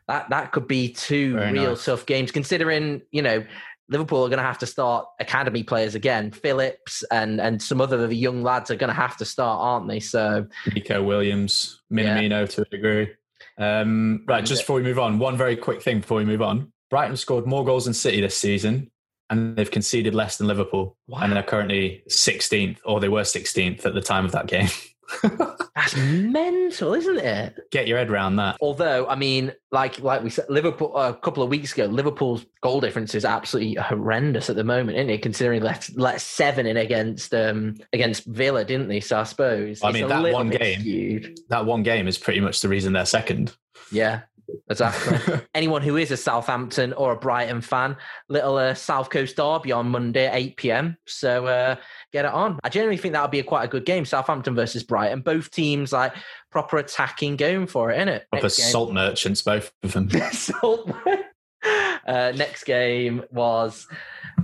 that 0.08 0.28
that 0.30 0.52
could 0.52 0.66
be 0.66 0.92
two 0.92 1.34
Very 1.34 1.52
real 1.52 1.70
nice. 1.70 1.84
tough 1.84 2.06
games. 2.06 2.32
Considering 2.32 3.02
you 3.12 3.22
know 3.22 3.44
Liverpool 3.88 4.24
are 4.24 4.28
going 4.28 4.38
to 4.38 4.44
have 4.44 4.58
to 4.58 4.66
start 4.66 5.06
academy 5.20 5.62
players 5.62 5.94
again. 5.94 6.32
Phillips 6.32 7.04
and 7.12 7.40
and 7.40 7.62
some 7.62 7.80
other 7.80 8.02
of 8.02 8.10
the 8.10 8.16
young 8.16 8.42
lads 8.42 8.70
are 8.70 8.76
going 8.76 8.88
to 8.88 8.94
have 8.94 9.16
to 9.18 9.24
start, 9.24 9.60
aren't 9.60 9.88
they? 9.88 10.00
So 10.00 10.46
Neco 10.74 11.02
Williams, 11.02 11.82
Minamino 11.92 12.30
yeah. 12.30 12.46
to 12.46 12.62
a 12.62 12.64
degree. 12.64 13.10
Um, 13.58 14.24
right, 14.26 14.44
just 14.44 14.62
before 14.62 14.76
we 14.76 14.82
move 14.82 14.98
on, 14.98 15.18
one 15.18 15.36
very 15.36 15.54
quick 15.54 15.82
thing 15.82 16.00
before 16.00 16.16
we 16.18 16.24
move 16.24 16.42
on. 16.42 16.72
Brighton 16.90 17.16
scored 17.16 17.46
more 17.46 17.64
goals 17.64 17.84
than 17.84 17.94
City 17.94 18.20
this 18.20 18.36
season, 18.36 18.90
and 19.30 19.56
they've 19.56 19.70
conceded 19.70 20.14
less 20.14 20.36
than 20.36 20.48
Liverpool, 20.48 20.96
wow. 21.06 21.20
and 21.22 21.32
they're 21.32 21.42
currently 21.42 22.02
16th, 22.10 22.78
or 22.84 23.00
they 23.00 23.08
were 23.08 23.22
16th 23.22 23.86
at 23.86 23.94
the 23.94 24.02
time 24.02 24.24
of 24.24 24.32
that 24.32 24.46
game. 24.46 24.68
That's 25.74 25.96
mental, 25.96 26.94
isn't 26.94 27.18
it? 27.18 27.58
Get 27.70 27.88
your 27.88 27.98
head 27.98 28.10
around 28.10 28.36
that. 28.36 28.56
Although, 28.60 29.06
I 29.08 29.14
mean, 29.14 29.52
like 29.72 29.98
like 30.00 30.22
we 30.22 30.30
said, 30.30 30.46
Liverpool 30.48 30.96
a 30.96 31.14
couple 31.14 31.42
of 31.42 31.48
weeks 31.48 31.72
ago, 31.72 31.86
Liverpool's 31.86 32.44
goal 32.60 32.80
difference 32.80 33.14
is 33.14 33.24
absolutely 33.24 33.74
horrendous 33.74 34.50
at 34.50 34.56
the 34.56 34.64
moment, 34.64 34.98
isn't 34.98 35.10
it? 35.10 35.22
Considering 35.22 35.62
let 35.62 35.88
let 35.96 36.20
seven 36.20 36.66
in 36.66 36.76
against 36.76 37.34
um 37.34 37.76
against 37.92 38.24
Villa, 38.26 38.64
didn't 38.64 38.88
they? 38.88 39.00
So 39.00 39.18
I 39.18 39.24
suppose 39.24 39.82
I 39.82 39.92
mean 39.92 40.08
that 40.08 40.32
one 40.32 40.50
game, 40.50 40.80
skewed. 40.80 41.40
that 41.48 41.66
one 41.66 41.82
game 41.82 42.06
is 42.06 42.18
pretty 42.18 42.40
much 42.40 42.60
the 42.60 42.68
reason 42.68 42.92
they're 42.92 43.06
second. 43.06 43.56
Yeah, 43.92 44.22
Exactly. 44.68 45.40
Anyone 45.54 45.82
who 45.82 45.96
is 45.96 46.10
a 46.10 46.16
Southampton 46.16 46.92
or 46.92 47.12
a 47.12 47.16
Brighton 47.16 47.60
fan, 47.60 47.96
little 48.28 48.56
uh, 48.56 48.74
South 48.74 49.10
Coast 49.10 49.36
derby 49.36 49.72
on 49.72 49.88
Monday 49.88 50.26
at 50.26 50.34
8 50.34 50.56
p.m. 50.56 50.96
So 51.06 51.46
uh, 51.46 51.76
get 52.12 52.24
it 52.24 52.32
on. 52.32 52.58
I 52.62 52.68
generally 52.68 52.96
think 52.96 53.14
that 53.14 53.22
would 53.22 53.30
be 53.30 53.40
a 53.40 53.44
quite 53.44 53.64
a 53.64 53.68
good 53.68 53.84
game. 53.84 54.04
Southampton 54.04 54.54
versus 54.54 54.82
Brighton. 54.82 55.20
Both 55.20 55.50
teams 55.50 55.92
like 55.92 56.14
proper 56.50 56.78
attacking 56.78 57.36
going 57.36 57.66
for 57.66 57.90
it, 57.90 57.96
isn't 57.96 58.08
it? 58.08 58.26
Proper 58.30 58.48
salt 58.48 58.92
merchants, 58.92 59.42
both 59.42 59.72
of 59.82 59.92
them. 59.92 60.10
salt. 60.32 60.90
Uh, 62.08 62.32
next 62.34 62.64
game 62.64 63.22
was 63.30 63.86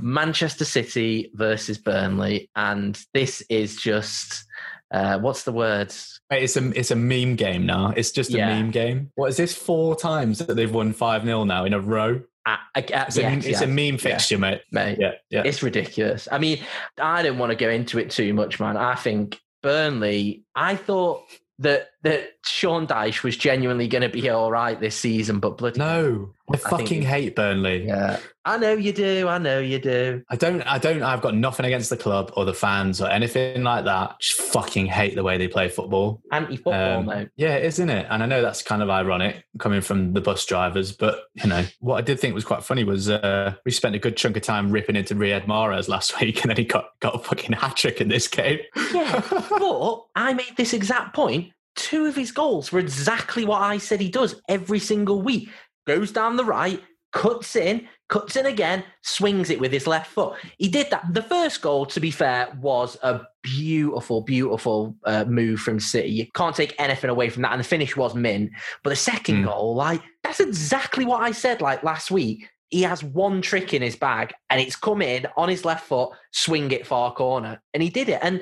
Manchester 0.00 0.66
City 0.66 1.30
versus 1.34 1.78
Burnley, 1.78 2.50
and 2.54 3.02
this 3.14 3.42
is 3.48 3.76
just 3.76 4.44
uh, 4.90 5.18
what's 5.18 5.44
the 5.44 5.52
word? 5.52 5.92
It's 6.30 6.56
a 6.56 6.78
it's 6.78 6.90
a 6.90 6.96
meme 6.96 7.36
game 7.36 7.66
now. 7.66 7.92
It's 7.96 8.10
just 8.10 8.32
a 8.32 8.38
yeah. 8.38 8.48
meme 8.48 8.70
game. 8.70 9.10
What 9.14 9.28
is 9.28 9.36
this? 9.36 9.54
Four 9.54 9.96
times 9.96 10.38
that 10.38 10.54
they've 10.54 10.72
won 10.72 10.92
five 10.92 11.24
0 11.24 11.44
now 11.44 11.64
in 11.64 11.72
a 11.72 11.80
row. 11.80 12.22
Uh, 12.44 12.56
uh, 12.76 12.80
it's, 13.08 13.18
a, 13.18 13.32
it's 13.32 13.60
a, 13.60 13.66
meme 13.66 13.98
fixture, 13.98 14.36
yeah. 14.36 14.40
mate. 14.40 14.60
Mate, 14.70 14.98
yeah, 15.00 15.12
yeah, 15.30 15.42
it's 15.44 15.64
ridiculous. 15.64 16.28
I 16.30 16.38
mean, 16.38 16.60
I 16.96 17.22
don't 17.22 17.38
want 17.38 17.50
to 17.50 17.56
go 17.56 17.68
into 17.68 17.98
it 17.98 18.10
too 18.10 18.32
much, 18.34 18.60
man. 18.60 18.76
I 18.76 18.94
think 18.94 19.40
Burnley. 19.62 20.44
I 20.54 20.76
thought 20.76 21.24
that 21.58 21.88
that 22.06 22.36
Sean 22.44 22.86
Dyche 22.86 23.24
was 23.24 23.36
genuinely 23.36 23.88
going 23.88 24.02
to 24.02 24.08
be 24.08 24.30
all 24.30 24.52
right 24.52 24.78
this 24.78 24.94
season, 24.94 25.40
but 25.40 25.58
bloody 25.58 25.80
no, 25.80 26.30
I, 26.48 26.54
I 26.54 26.56
fucking 26.56 26.86
think, 26.86 27.04
hate 27.04 27.34
Burnley. 27.34 27.84
Yeah, 27.84 28.20
I 28.44 28.58
know 28.58 28.74
you 28.74 28.92
do. 28.92 29.26
I 29.26 29.38
know 29.38 29.58
you 29.58 29.80
do. 29.80 30.22
I 30.30 30.36
don't. 30.36 30.62
I 30.62 30.78
don't. 30.78 31.02
I've 31.02 31.20
got 31.20 31.34
nothing 31.34 31.66
against 31.66 31.90
the 31.90 31.96
club 31.96 32.32
or 32.36 32.44
the 32.44 32.54
fans 32.54 33.00
or 33.00 33.08
anything 33.08 33.64
like 33.64 33.86
that. 33.86 34.20
Just 34.20 34.40
fucking 34.40 34.86
hate 34.86 35.16
the 35.16 35.24
way 35.24 35.36
they 35.36 35.48
play 35.48 35.68
football. 35.68 36.22
Anti-football, 36.30 37.00
um, 37.00 37.06
though. 37.06 37.26
Yeah, 37.34 37.56
isn't 37.56 37.90
it? 37.90 38.06
And 38.08 38.22
I 38.22 38.26
know 38.26 38.40
that's 38.40 38.62
kind 38.62 38.82
of 38.82 38.88
ironic 38.88 39.44
coming 39.58 39.80
from 39.80 40.12
the 40.12 40.20
bus 40.20 40.46
drivers, 40.46 40.92
but 40.92 41.24
you 41.34 41.48
know 41.48 41.64
what 41.80 41.96
I 41.96 42.02
did 42.02 42.20
think 42.20 42.36
was 42.36 42.44
quite 42.44 42.62
funny 42.62 42.84
was 42.84 43.10
uh, 43.10 43.56
we 43.64 43.72
spent 43.72 43.96
a 43.96 43.98
good 43.98 44.16
chunk 44.16 44.36
of 44.36 44.44
time 44.44 44.70
ripping 44.70 44.94
into 44.94 45.16
Riyad 45.16 45.46
Mahrez 45.46 45.88
last 45.88 46.20
week, 46.20 46.42
and 46.42 46.50
then 46.50 46.56
he 46.56 46.64
got 46.64 46.90
got 47.00 47.16
a 47.16 47.18
fucking 47.18 47.54
hat 47.54 47.76
trick 47.76 48.00
in 48.00 48.06
this 48.06 48.28
game. 48.28 48.60
Yeah, 48.94 49.22
but 49.50 50.04
I 50.14 50.34
made 50.34 50.56
this 50.56 50.72
exact 50.72 51.16
point 51.16 51.52
two 51.76 52.06
of 52.06 52.16
his 52.16 52.32
goals 52.32 52.72
were 52.72 52.80
exactly 52.80 53.44
what 53.44 53.62
I 53.62 53.78
said 53.78 54.00
he 54.00 54.08
does 54.08 54.40
every 54.48 54.78
single 54.78 55.22
week. 55.22 55.48
Goes 55.86 56.10
down 56.10 56.36
the 56.36 56.44
right, 56.44 56.82
cuts 57.12 57.54
in, 57.54 57.88
cuts 58.08 58.36
in 58.36 58.46
again, 58.46 58.84
swings 59.02 59.50
it 59.50 59.60
with 59.60 59.72
his 59.72 59.86
left 59.86 60.10
foot. 60.10 60.36
He 60.58 60.68
did 60.68 60.90
that. 60.90 61.06
The 61.12 61.22
first 61.22 61.62
goal, 61.62 61.86
to 61.86 62.00
be 62.00 62.10
fair, 62.10 62.48
was 62.60 62.96
a 63.02 63.22
beautiful, 63.42 64.22
beautiful 64.22 64.96
uh, 65.04 65.24
move 65.24 65.60
from 65.60 65.78
City. 65.80 66.08
You 66.08 66.26
can't 66.34 66.56
take 66.56 66.74
anything 66.78 67.10
away 67.10 67.28
from 67.28 67.42
that. 67.42 67.52
And 67.52 67.60
the 67.60 67.64
finish 67.64 67.96
was 67.96 68.14
mint. 68.14 68.50
But 68.82 68.90
the 68.90 68.96
second 68.96 69.42
mm. 69.42 69.44
goal, 69.46 69.74
like, 69.74 70.02
that's 70.22 70.40
exactly 70.40 71.04
what 71.04 71.22
I 71.22 71.32
said 71.32 71.60
like 71.60 71.82
last 71.82 72.10
week. 72.10 72.48
He 72.68 72.82
has 72.82 73.04
one 73.04 73.42
trick 73.42 73.72
in 73.72 73.82
his 73.82 73.94
bag 73.94 74.34
and 74.50 74.60
it's 74.60 74.74
come 74.74 75.00
in 75.00 75.26
on 75.36 75.48
his 75.48 75.64
left 75.64 75.86
foot, 75.86 76.10
swing 76.32 76.72
it 76.72 76.86
far 76.86 77.14
corner. 77.14 77.62
And 77.72 77.82
he 77.82 77.90
did 77.90 78.08
it. 78.08 78.18
And 78.22 78.40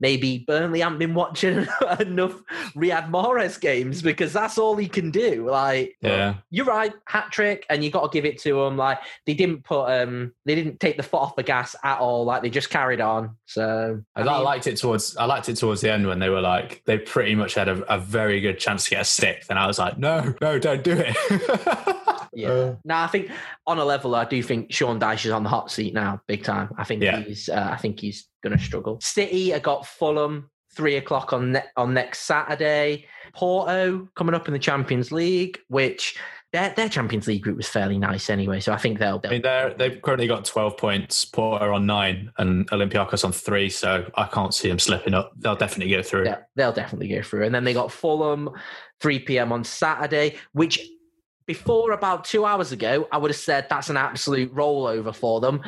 maybe 0.00 0.44
Burnley 0.46 0.80
haven't 0.80 0.98
been 0.98 1.14
watching 1.14 1.66
enough 2.00 2.42
Riyad 2.74 3.10
Mahrez 3.10 3.60
games 3.60 4.02
because 4.02 4.32
that's 4.32 4.58
all 4.58 4.76
he 4.76 4.88
can 4.88 5.10
do. 5.10 5.48
Like, 5.48 5.96
yeah, 6.00 6.36
you're 6.50 6.66
right, 6.66 6.92
hat 7.06 7.28
trick, 7.30 7.66
and 7.70 7.82
you 7.82 7.90
got 7.90 8.10
to 8.10 8.16
give 8.16 8.24
it 8.24 8.38
to 8.42 8.62
him. 8.62 8.76
Like, 8.76 8.98
they 9.26 9.34
didn't 9.34 9.64
put, 9.64 9.86
um, 9.86 10.32
they 10.44 10.54
didn't 10.54 10.80
take 10.80 10.96
the 10.96 11.02
foot 11.02 11.18
off 11.18 11.36
the 11.36 11.42
gas 11.42 11.74
at 11.82 11.98
all. 11.98 12.24
Like, 12.24 12.42
they 12.42 12.50
just 12.50 12.70
carried 12.70 13.00
on. 13.00 13.36
So 13.46 14.02
I, 14.14 14.20
I, 14.20 14.24
mean, 14.24 14.44
liked 14.44 14.66
it 14.66 14.76
towards, 14.76 15.16
I 15.16 15.24
liked 15.24 15.48
it 15.48 15.56
towards 15.56 15.80
the 15.80 15.92
end 15.92 16.06
when 16.06 16.18
they 16.18 16.28
were 16.28 16.40
like, 16.40 16.82
they 16.84 16.98
pretty 16.98 17.34
much 17.34 17.54
had 17.54 17.68
a, 17.68 17.82
a 17.92 17.98
very 17.98 18.40
good 18.40 18.58
chance 18.58 18.84
to 18.84 18.90
get 18.90 19.02
a 19.02 19.04
sixth, 19.04 19.50
and 19.50 19.58
I 19.58 19.66
was 19.66 19.78
like, 19.78 19.98
no, 19.98 20.34
no, 20.40 20.58
don't 20.58 20.84
do 20.84 20.96
it. 20.96 21.95
yeah. 22.36 22.48
Uh, 22.48 22.76
no, 22.84 22.94
I 22.96 23.06
think 23.06 23.30
on 23.66 23.78
a 23.78 23.84
level, 23.84 24.14
I 24.14 24.24
do 24.24 24.42
think 24.42 24.72
Sean 24.72 25.00
Dyche 25.00 25.26
is 25.26 25.32
on 25.32 25.42
the 25.42 25.48
hot 25.48 25.70
seat 25.70 25.94
now, 25.94 26.20
big 26.26 26.44
time. 26.44 26.68
I 26.78 26.84
think 26.84 27.02
yeah. 27.02 27.20
he's, 27.20 27.48
uh, 27.48 27.70
I 27.72 27.76
think 27.76 28.00
he's 28.00 28.28
going 28.42 28.56
to 28.56 28.62
struggle. 28.62 28.98
City, 29.00 29.54
I 29.54 29.58
got 29.58 29.86
Fulham 29.86 30.50
three 30.74 30.96
o'clock 30.96 31.32
on 31.32 31.52
ne- 31.52 31.64
on 31.76 31.94
next 31.94 32.20
Saturday. 32.20 33.06
Porto 33.34 34.08
coming 34.14 34.34
up 34.34 34.46
in 34.46 34.52
the 34.52 34.58
Champions 34.58 35.10
League, 35.10 35.58
which 35.68 36.16
their 36.52 36.70
their 36.76 36.88
Champions 36.88 37.26
League 37.26 37.42
group 37.42 37.56
was 37.56 37.68
fairly 37.68 37.98
nice 37.98 38.30
anyway. 38.30 38.60
So 38.60 38.72
I 38.72 38.76
think 38.76 38.98
they'll. 38.98 39.18
they'll 39.18 39.30
I 39.30 39.34
mean, 39.34 39.42
they're, 39.42 39.74
they've 39.74 40.00
currently 40.00 40.26
got 40.26 40.44
twelve 40.44 40.76
points. 40.76 41.24
Porto 41.24 41.74
on 41.74 41.86
nine, 41.86 42.30
and 42.38 42.70
Olympiacos 42.70 43.24
on 43.24 43.32
three. 43.32 43.70
So 43.70 44.08
I 44.14 44.24
can't 44.24 44.54
see 44.54 44.68
them 44.68 44.78
slipping 44.78 45.14
up. 45.14 45.32
They'll 45.38 45.56
definitely 45.56 45.94
go 45.94 46.02
through. 46.02 46.26
Yeah, 46.26 46.38
they'll 46.54 46.72
definitely 46.72 47.08
go 47.08 47.22
through. 47.22 47.44
And 47.46 47.54
then 47.54 47.64
they 47.64 47.74
got 47.74 47.90
Fulham, 47.90 48.50
three 49.00 49.18
p.m. 49.18 49.52
on 49.52 49.64
Saturday, 49.64 50.36
which 50.52 50.80
before 51.46 51.92
about 51.92 52.24
two 52.24 52.44
hours 52.44 52.72
ago, 52.72 53.08
I 53.10 53.18
would 53.18 53.30
have 53.30 53.38
said 53.38 53.66
that's 53.68 53.90
an 53.90 53.96
absolute 53.96 54.54
rollover 54.54 55.14
for 55.14 55.40
them. 55.40 55.62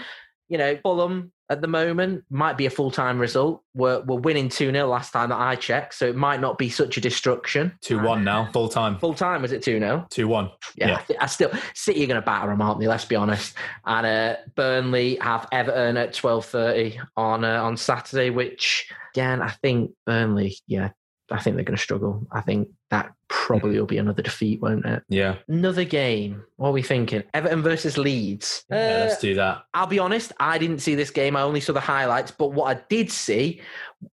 You 0.48 0.58
know, 0.58 0.78
Fulham 0.82 1.32
at 1.50 1.62
the 1.62 1.68
moment 1.68 2.24
might 2.30 2.58
be 2.58 2.66
a 2.66 2.70
full 2.70 2.90
time 2.90 3.18
result. 3.18 3.62
We're, 3.74 4.00
we're 4.00 4.20
winning 4.20 4.48
2 4.48 4.70
0 4.72 4.86
last 4.86 5.12
time 5.12 5.30
that 5.30 5.38
I 5.38 5.56
checked, 5.56 5.94
so 5.94 6.06
it 6.06 6.16
might 6.16 6.40
not 6.40 6.58
be 6.58 6.68
such 6.68 6.96
a 6.96 7.00
destruction. 7.00 7.72
2 7.82 8.00
1 8.02 8.24
now, 8.24 8.50
full 8.52 8.68
time. 8.68 8.98
Full 8.98 9.14
time, 9.14 9.42
was 9.42 9.52
it 9.52 9.62
2 9.62 9.78
0? 9.78 10.06
2 10.10 10.28
1. 10.28 10.50
Yeah, 10.76 11.02
yeah. 11.08 11.16
I, 11.20 11.24
I, 11.24 11.26
still, 11.26 11.50
City 11.74 12.04
are 12.04 12.06
going 12.06 12.20
to 12.20 12.24
batter 12.24 12.48
them, 12.48 12.60
aren't 12.60 12.80
they? 12.80 12.88
Let's 12.88 13.04
be 13.04 13.16
honest. 13.16 13.54
And 13.84 14.06
uh, 14.06 14.36
Burnley 14.54 15.16
have 15.16 15.48
Everton 15.52 15.96
at 15.96 16.12
12.30 16.12 16.98
on, 17.16 17.44
uh, 17.44 17.62
on 17.62 17.76
Saturday, 17.76 18.30
which, 18.30 18.90
again, 19.14 19.40
I 19.40 19.50
think 19.50 19.92
Burnley, 20.06 20.56
yeah, 20.66 20.90
I 21.30 21.40
think 21.40 21.56
they're 21.56 21.64
going 21.64 21.76
to 21.76 21.82
struggle. 21.82 22.26
I 22.32 22.40
think 22.40 22.68
that 22.90 23.12
probably 23.28 23.78
will 23.78 23.86
be 23.86 23.98
another 23.98 24.22
defeat, 24.22 24.60
won't 24.60 24.86
it? 24.86 25.02
Yeah. 25.08 25.36
Another 25.46 25.84
game. 25.84 26.42
What 26.56 26.68
are 26.68 26.72
we 26.72 26.82
thinking? 26.82 27.22
Everton 27.34 27.62
versus 27.62 27.98
Leeds. 27.98 28.64
Yeah, 28.70 28.76
uh, 28.76 29.06
let's 29.06 29.20
do 29.20 29.34
that. 29.34 29.62
I'll 29.74 29.86
be 29.86 29.98
honest, 29.98 30.32
I 30.40 30.58
didn't 30.58 30.78
see 30.78 30.94
this 30.94 31.10
game. 31.10 31.36
I 31.36 31.42
only 31.42 31.60
saw 31.60 31.72
the 31.72 31.80
highlights. 31.80 32.30
But 32.30 32.52
what 32.52 32.76
I 32.76 32.80
did 32.88 33.10
see 33.10 33.60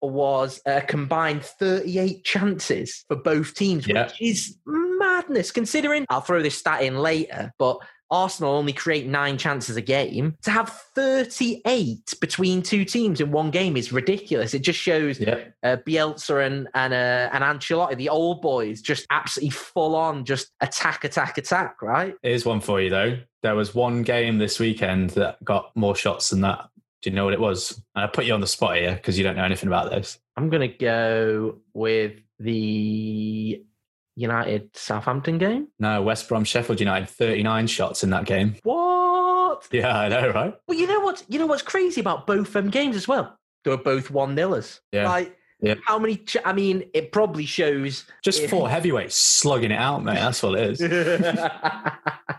was 0.01 0.59
a 0.65 0.81
combined 0.81 1.45
38 1.45 2.23
chances 2.23 3.05
for 3.07 3.15
both 3.15 3.53
teams, 3.53 3.87
yeah. 3.87 4.05
which 4.05 4.21
is 4.21 4.57
madness 4.65 5.51
considering 5.51 6.05
I'll 6.09 6.21
throw 6.21 6.41
this 6.41 6.57
stat 6.57 6.83
in 6.83 6.97
later, 6.97 7.53
but 7.59 7.77
Arsenal 8.13 8.53
only 8.53 8.73
create 8.73 9.07
nine 9.07 9.37
chances 9.37 9.75
a 9.75 9.81
game. 9.81 10.37
To 10.43 10.51
have 10.51 10.69
38 10.69 12.13
between 12.21 12.61
two 12.61 12.85
teams 12.85 13.19
in 13.19 13.31
one 13.31 13.49
game 13.49 13.75
is 13.75 13.91
ridiculous. 13.91 14.53
It 14.53 14.59
just 14.59 14.79
shows 14.79 15.19
yep. 15.19 15.55
uh, 15.63 15.77
Bielsa 15.85 16.45
and 16.45 16.67
and, 16.75 16.93
uh, 16.93 17.29
and 17.33 17.43
Ancelotti, 17.43 17.97
the 17.97 18.09
old 18.09 18.41
boys, 18.41 18.81
just 18.81 19.07
absolutely 19.09 19.49
full 19.49 19.95
on, 19.95 20.25
just 20.25 20.51
attack, 20.61 21.03
attack, 21.03 21.37
attack. 21.37 21.81
Right? 21.81 22.15
Here's 22.21 22.45
one 22.45 22.61
for 22.61 22.79
you 22.79 22.89
though. 22.89 23.17
There 23.41 23.55
was 23.55 23.73
one 23.73 24.03
game 24.03 24.37
this 24.37 24.59
weekend 24.59 25.11
that 25.11 25.43
got 25.43 25.75
more 25.75 25.95
shots 25.95 26.29
than 26.29 26.41
that. 26.41 26.69
Do 27.01 27.09
you 27.09 27.15
know 27.15 27.25
what 27.25 27.33
it 27.33 27.39
was? 27.41 27.81
I 27.95 28.07
put 28.07 28.25
you 28.25 28.33
on 28.33 28.39
the 28.39 28.47
spot 28.47 28.77
here 28.77 28.93
because 28.93 29.17
you 29.17 29.25
don't 29.25 29.35
know 29.35 29.43
anything 29.43 29.67
about 29.67 29.91
this. 29.91 30.19
I'm 30.37 30.49
going 30.49 30.61
to 30.61 30.77
go 30.77 31.57
with 31.73 32.13
the 32.39 33.63
United 34.15 34.75
Southampton 34.75 35.37
game? 35.37 35.67
No, 35.79 36.01
West 36.01 36.27
Brom 36.29 36.43
Sheffield 36.43 36.79
United 36.79 37.09
39 37.09 37.67
shots 37.67 38.03
in 38.03 38.09
that 38.11 38.25
game. 38.25 38.55
What? 38.63 39.67
Yeah, 39.71 39.97
I 39.97 40.09
know, 40.09 40.29
right? 40.29 40.53
Well, 40.67 40.77
you 40.77 40.87
know 40.87 40.99
what? 40.99 41.23
You 41.27 41.39
know 41.39 41.45
what's 41.45 41.61
crazy 41.61 42.01
about 42.01 42.27
both 42.27 42.53
them 42.53 42.69
games 42.69 42.95
as 42.95 43.07
well? 43.07 43.37
They 43.63 43.71
were 43.71 43.77
both 43.77 44.11
one 44.11 44.35
nillers. 44.35 44.79
Yeah. 44.91 45.09
Like 45.09 45.37
yeah. 45.61 45.75
How 45.85 45.97
many? 45.97 46.17
Ch- 46.17 46.37
I 46.43 46.51
mean, 46.51 46.83
it 46.93 47.13
probably 47.13 47.45
shows 47.45 48.05
just 48.21 48.41
if- 48.41 48.49
four 48.49 48.69
heavyweights 48.69 49.15
slugging 49.15 49.71
it 49.71 49.79
out, 49.79 50.03
mate. 50.03 50.15
That's 50.15 50.43
what 50.43 50.59
it 50.59 50.71
is. 50.71 50.81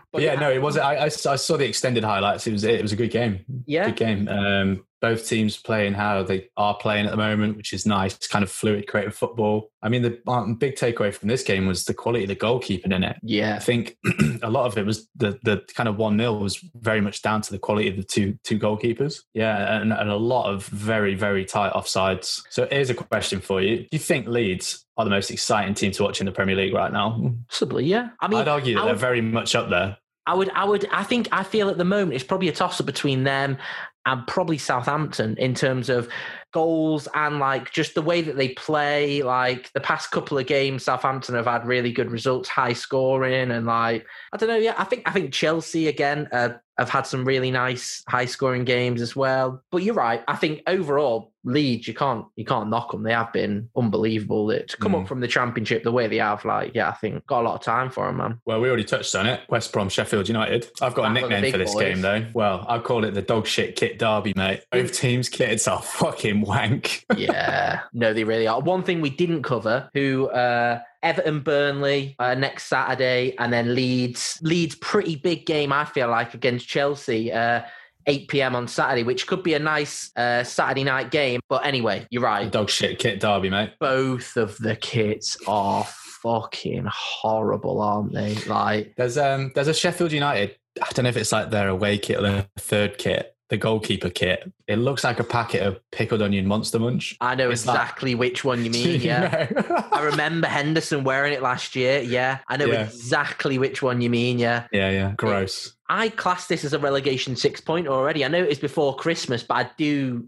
but 0.15 0.23
yeah, 0.23 0.35
no, 0.35 0.51
it 0.51 0.61
was. 0.61 0.77
I, 0.77 0.95
I, 0.95 1.05
I, 1.05 1.09
saw 1.09 1.57
the 1.57 1.67
extended 1.67 2.03
highlights. 2.03 2.47
It 2.47 2.51
was 2.51 2.63
it 2.63 2.81
was 2.81 2.91
a 2.91 2.95
good 2.95 3.11
game. 3.11 3.45
Yeah. 3.65 3.85
Good 3.85 3.95
game. 3.97 4.27
Um, 4.27 4.85
both 5.01 5.27
teams 5.27 5.57
playing 5.57 5.93
how 5.93 6.23
they 6.23 6.49
are 6.57 6.75
playing 6.75 7.05
at 7.05 7.11
the 7.11 7.17
moment, 7.17 7.57
which 7.57 7.73
is 7.73 7.85
nice. 7.85 8.15
It's 8.15 8.27
Kind 8.27 8.43
of 8.43 8.51
fluid, 8.51 8.87
creative 8.87 9.15
football. 9.15 9.69
I 9.83 9.87
mean, 9.89 10.01
the 10.01 10.19
um, 10.27 10.55
big 10.55 10.75
takeaway 10.75 11.13
from 11.13 11.29
this 11.29 11.43
game 11.43 11.67
was 11.67 11.85
the 11.85 11.93
quality 11.93 12.23
of 12.23 12.27
the 12.27 12.35
goalkeeping 12.35 12.91
in 12.91 13.03
it. 13.03 13.17
Yeah. 13.21 13.55
I 13.55 13.59
think 13.59 13.97
a 14.41 14.49
lot 14.49 14.65
of 14.65 14.77
it 14.77 14.85
was 14.85 15.07
the 15.15 15.39
the 15.43 15.63
kind 15.75 15.87
of 15.87 15.97
one 15.97 16.17
0 16.17 16.33
was 16.33 16.57
very 16.75 17.01
much 17.01 17.21
down 17.21 17.41
to 17.41 17.51
the 17.51 17.59
quality 17.59 17.87
of 17.87 17.97
the 17.97 18.03
two 18.03 18.37
two 18.43 18.57
goalkeepers. 18.57 19.21
Yeah, 19.33 19.79
and, 19.79 19.93
and 19.93 20.09
a 20.09 20.15
lot 20.15 20.51
of 20.51 20.65
very 20.65 21.13
very 21.13 21.45
tight 21.45 21.73
offsides. 21.73 22.41
So 22.49 22.67
here's 22.71 22.89
a 22.89 22.95
question 22.95 23.41
for 23.41 23.61
you: 23.61 23.77
Do 23.77 23.87
you 23.91 23.99
think 23.99 24.27
Leeds 24.27 24.85
are 24.97 25.05
the 25.05 25.11
most 25.11 25.29
exciting 25.29 25.75
team 25.75 25.91
to 25.91 26.03
watch 26.03 26.19
in 26.19 26.25
the 26.25 26.31
Premier 26.31 26.55
League 26.55 26.73
right 26.73 26.91
now? 26.91 27.35
Possibly, 27.47 27.85
yeah. 27.85 28.09
I 28.19 28.27
mean, 28.27 28.39
I'd 28.39 28.47
argue 28.47 28.75
that 28.75 28.81
I 28.81 28.85
they're 28.85 28.95
very 28.95 29.21
much 29.21 29.53
up 29.55 29.69
there. 29.69 29.97
I 30.27 30.33
would, 30.33 30.49
I 30.51 30.65
would, 30.65 30.87
I 30.91 31.03
think, 31.03 31.27
I 31.31 31.43
feel 31.43 31.69
at 31.69 31.77
the 31.77 31.85
moment 31.85 32.13
it's 32.13 32.23
probably 32.23 32.47
a 32.47 32.51
toss 32.51 32.79
up 32.79 32.85
between 32.85 33.23
them 33.23 33.57
and 34.05 34.25
probably 34.27 34.57
Southampton 34.57 35.35
in 35.37 35.53
terms 35.53 35.89
of 35.89 36.07
goals 36.51 37.07
and 37.13 37.39
like 37.39 37.71
just 37.71 37.95
the 37.95 38.01
way 38.01 38.21
that 38.21 38.35
they 38.35 38.49
play. 38.49 39.21
Like 39.23 39.71
the 39.73 39.81
past 39.81 40.11
couple 40.11 40.37
of 40.37 40.47
games, 40.47 40.83
Southampton 40.83 41.35
have 41.35 41.45
had 41.45 41.65
really 41.65 41.91
good 41.91 42.11
results, 42.11 42.49
high 42.49 42.73
scoring, 42.73 43.51
and 43.51 43.65
like 43.65 44.05
I 44.31 44.37
don't 44.37 44.49
know. 44.49 44.57
Yeah, 44.57 44.75
I 44.77 44.83
think 44.83 45.03
I 45.07 45.11
think 45.11 45.33
Chelsea 45.33 45.87
again 45.87 46.27
uh, 46.31 46.49
have 46.77 46.89
had 46.89 47.07
some 47.07 47.23
really 47.25 47.51
nice 47.51 48.03
high 48.09 48.25
scoring 48.25 48.65
games 48.65 49.01
as 49.01 49.15
well. 49.15 49.61
But 49.71 49.83
you're 49.83 49.93
right. 49.95 50.23
I 50.27 50.35
think 50.35 50.61
overall 50.67 51.31
Leeds, 51.47 51.87
you 51.87 51.93
can't 51.93 52.25
you 52.35 52.43
can't 52.43 52.69
knock 52.69 52.91
them. 52.91 53.03
They 53.03 53.13
have 53.13 53.31
been 53.31 53.69
unbelievable. 53.77 54.47
That 54.47 54.67
to 54.69 54.77
come 54.77 54.93
Mm. 54.93 55.01
up 55.03 55.07
from 55.07 55.19
the 55.19 55.27
Championship 55.27 55.83
the 55.83 55.91
way 55.91 56.07
they 56.07 56.17
have, 56.17 56.43
like 56.43 56.71
yeah, 56.73 56.89
I 56.89 56.93
think 56.93 57.25
got 57.27 57.41
a 57.41 57.45
lot 57.47 57.55
of 57.55 57.61
time 57.61 57.89
for 57.91 58.07
them, 58.07 58.17
man. 58.17 58.41
Well, 58.45 58.59
we 58.61 58.67
already 58.67 58.83
touched 58.83 59.13
on 59.15 59.27
it. 59.27 59.41
West 59.47 59.71
Brom, 59.71 59.87
Sheffield 59.89 60.27
United. 60.27 60.67
I've 60.81 60.95
got 60.95 61.03
a 61.03 61.07
on 61.07 61.13
the 61.13 61.21
nickname 61.21 61.41
big 61.43 61.51
for 61.51 61.57
this 61.59 61.73
boys. 61.73 61.83
game, 61.83 62.01
though. 62.01 62.25
Well, 62.33 62.65
I 62.67 62.79
call 62.79 63.05
it 63.05 63.11
the 63.13 63.21
dog 63.21 63.45
shit 63.45 63.75
kit 63.75 63.99
derby, 63.99 64.33
mate. 64.35 64.63
Both 64.71 64.93
teams' 64.93 65.29
kits 65.29 65.67
are 65.67 65.81
fucking 65.81 66.41
wank. 66.41 67.05
yeah, 67.15 67.81
no, 67.93 68.13
they 68.13 68.23
really 68.23 68.47
are. 68.47 68.59
One 68.59 68.81
thing 68.83 68.99
we 69.01 69.11
didn't 69.11 69.43
cover: 69.43 69.87
who 69.93 70.27
uh, 70.29 70.79
Everton, 71.05 71.41
Burnley 71.41 72.15
uh, 72.19 72.33
next 72.33 72.65
Saturday, 72.65 73.35
and 73.37 73.53
then 73.53 73.75
Leeds. 73.75 74.39
Leeds, 74.41 74.75
pretty 74.75 75.15
big 75.15 75.45
game, 75.45 75.71
I 75.71 75.85
feel 75.85 76.09
like, 76.09 76.33
against 76.33 76.67
Chelsea. 76.67 77.31
Uh, 77.31 77.61
8 78.07 78.27
p.m. 78.27 78.55
on 78.55 78.67
Saturday, 78.67 79.03
which 79.03 79.25
could 79.25 79.41
be 79.41 79.53
a 79.55 79.59
nice 79.59 80.11
uh, 80.15 80.43
Saturday 80.43 80.83
night 80.83 81.09
game. 81.11 81.39
But 81.49 81.65
anyway, 81.65 82.05
you're 82.11 82.21
right. 82.21 82.51
dog 82.51 82.69
shit 82.69 82.99
kit 82.99 83.19
derby, 83.19 83.49
mate. 83.49 83.73
Both 83.79 84.37
of 84.37 84.57
the 84.57 84.75
kits 84.75 85.37
are 85.47 85.83
fucking 86.21 86.85
horrible, 86.87 87.81
aren't 87.81 88.13
they? 88.13 88.35
Like, 88.45 88.93
There's 88.95 89.17
um 89.17 89.51
there's 89.55 89.67
a 89.67 89.73
Sheffield 89.73 90.11
United. 90.11 90.55
I 90.81 90.87
don't 90.93 91.03
know 91.03 91.09
if 91.09 91.17
it's 91.17 91.31
like 91.31 91.49
their 91.51 91.69
away 91.69 91.97
kit 91.97 92.17
or 92.19 92.21
their 92.23 92.47
third 92.57 92.97
kit, 92.97 93.34
the 93.49 93.57
goalkeeper 93.57 94.09
kit. 94.09 94.51
It 94.67 94.77
looks 94.77 95.03
like 95.03 95.19
a 95.19 95.23
packet 95.23 95.61
of 95.61 95.79
pickled 95.91 96.21
onion 96.21 96.47
monster 96.47 96.79
munch. 96.79 97.15
I 97.21 97.35
know 97.35 97.51
It's 97.51 97.63
exactly 97.63 98.15
which 98.15 98.43
one 98.43 98.63
you 98.65 98.71
mean. 98.71 98.87
You 99.01 99.07
Yeah. 99.07 99.47
know? 99.51 99.83
I 99.91 100.01
remember 100.01 100.47
Henderson 100.47 101.03
wearing 101.03 101.31
it 101.33 101.43
last 101.43 101.75
year. 101.75 101.99
Yeah. 102.01 102.39
I 102.47 102.57
know 102.57 102.65
Yeah. 102.65 102.85
exactly 102.85 103.59
which 103.59 103.83
one 103.83 104.01
you 104.01 104.09
mean. 104.09 104.39
Yeah. 104.39 104.65
yeah, 104.71 104.89
yeah. 104.89 105.13
Gross. 105.15 105.75
I 105.89 106.09
class 106.09 106.47
this 106.47 106.65
as 106.65 106.73
a 106.73 106.79
relegation 106.79 107.35
six 107.35 107.61
point 107.61 107.87
already. 107.87 108.25
I 108.25 108.29
know 108.29 108.41
it's 108.43 108.59
before 108.59 108.95
Christmas, 108.95 109.43
but 109.43 109.53
I 109.55 109.69
do 109.77 110.25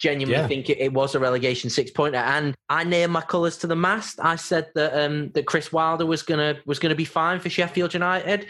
genuinely 0.00 0.40
Yeah. 0.40 0.48
think 0.48 0.68
it, 0.68 0.78
it 0.78 0.92
was 0.92 1.14
a 1.14 1.20
relegation 1.20 1.70
six 1.70 1.92
pointer. 1.92 2.18
And 2.18 2.56
I 2.68 2.82
nailed 2.82 3.12
my 3.12 3.20
colours 3.20 3.56
to 3.58 3.68
the 3.68 3.76
mast. 3.76 4.18
I 4.20 4.34
said 4.34 4.66
that 4.74 4.94
um, 5.00 5.30
that 5.34 5.46
Chris 5.46 5.72
Wilder 5.72 6.06
was 6.06 6.22
gonna 6.22 6.56
was 6.66 6.80
gonna 6.80 6.94
be 6.96 7.04
fine 7.04 7.38
for 7.38 7.50
Sheffield 7.50 7.94
United, 7.94 8.46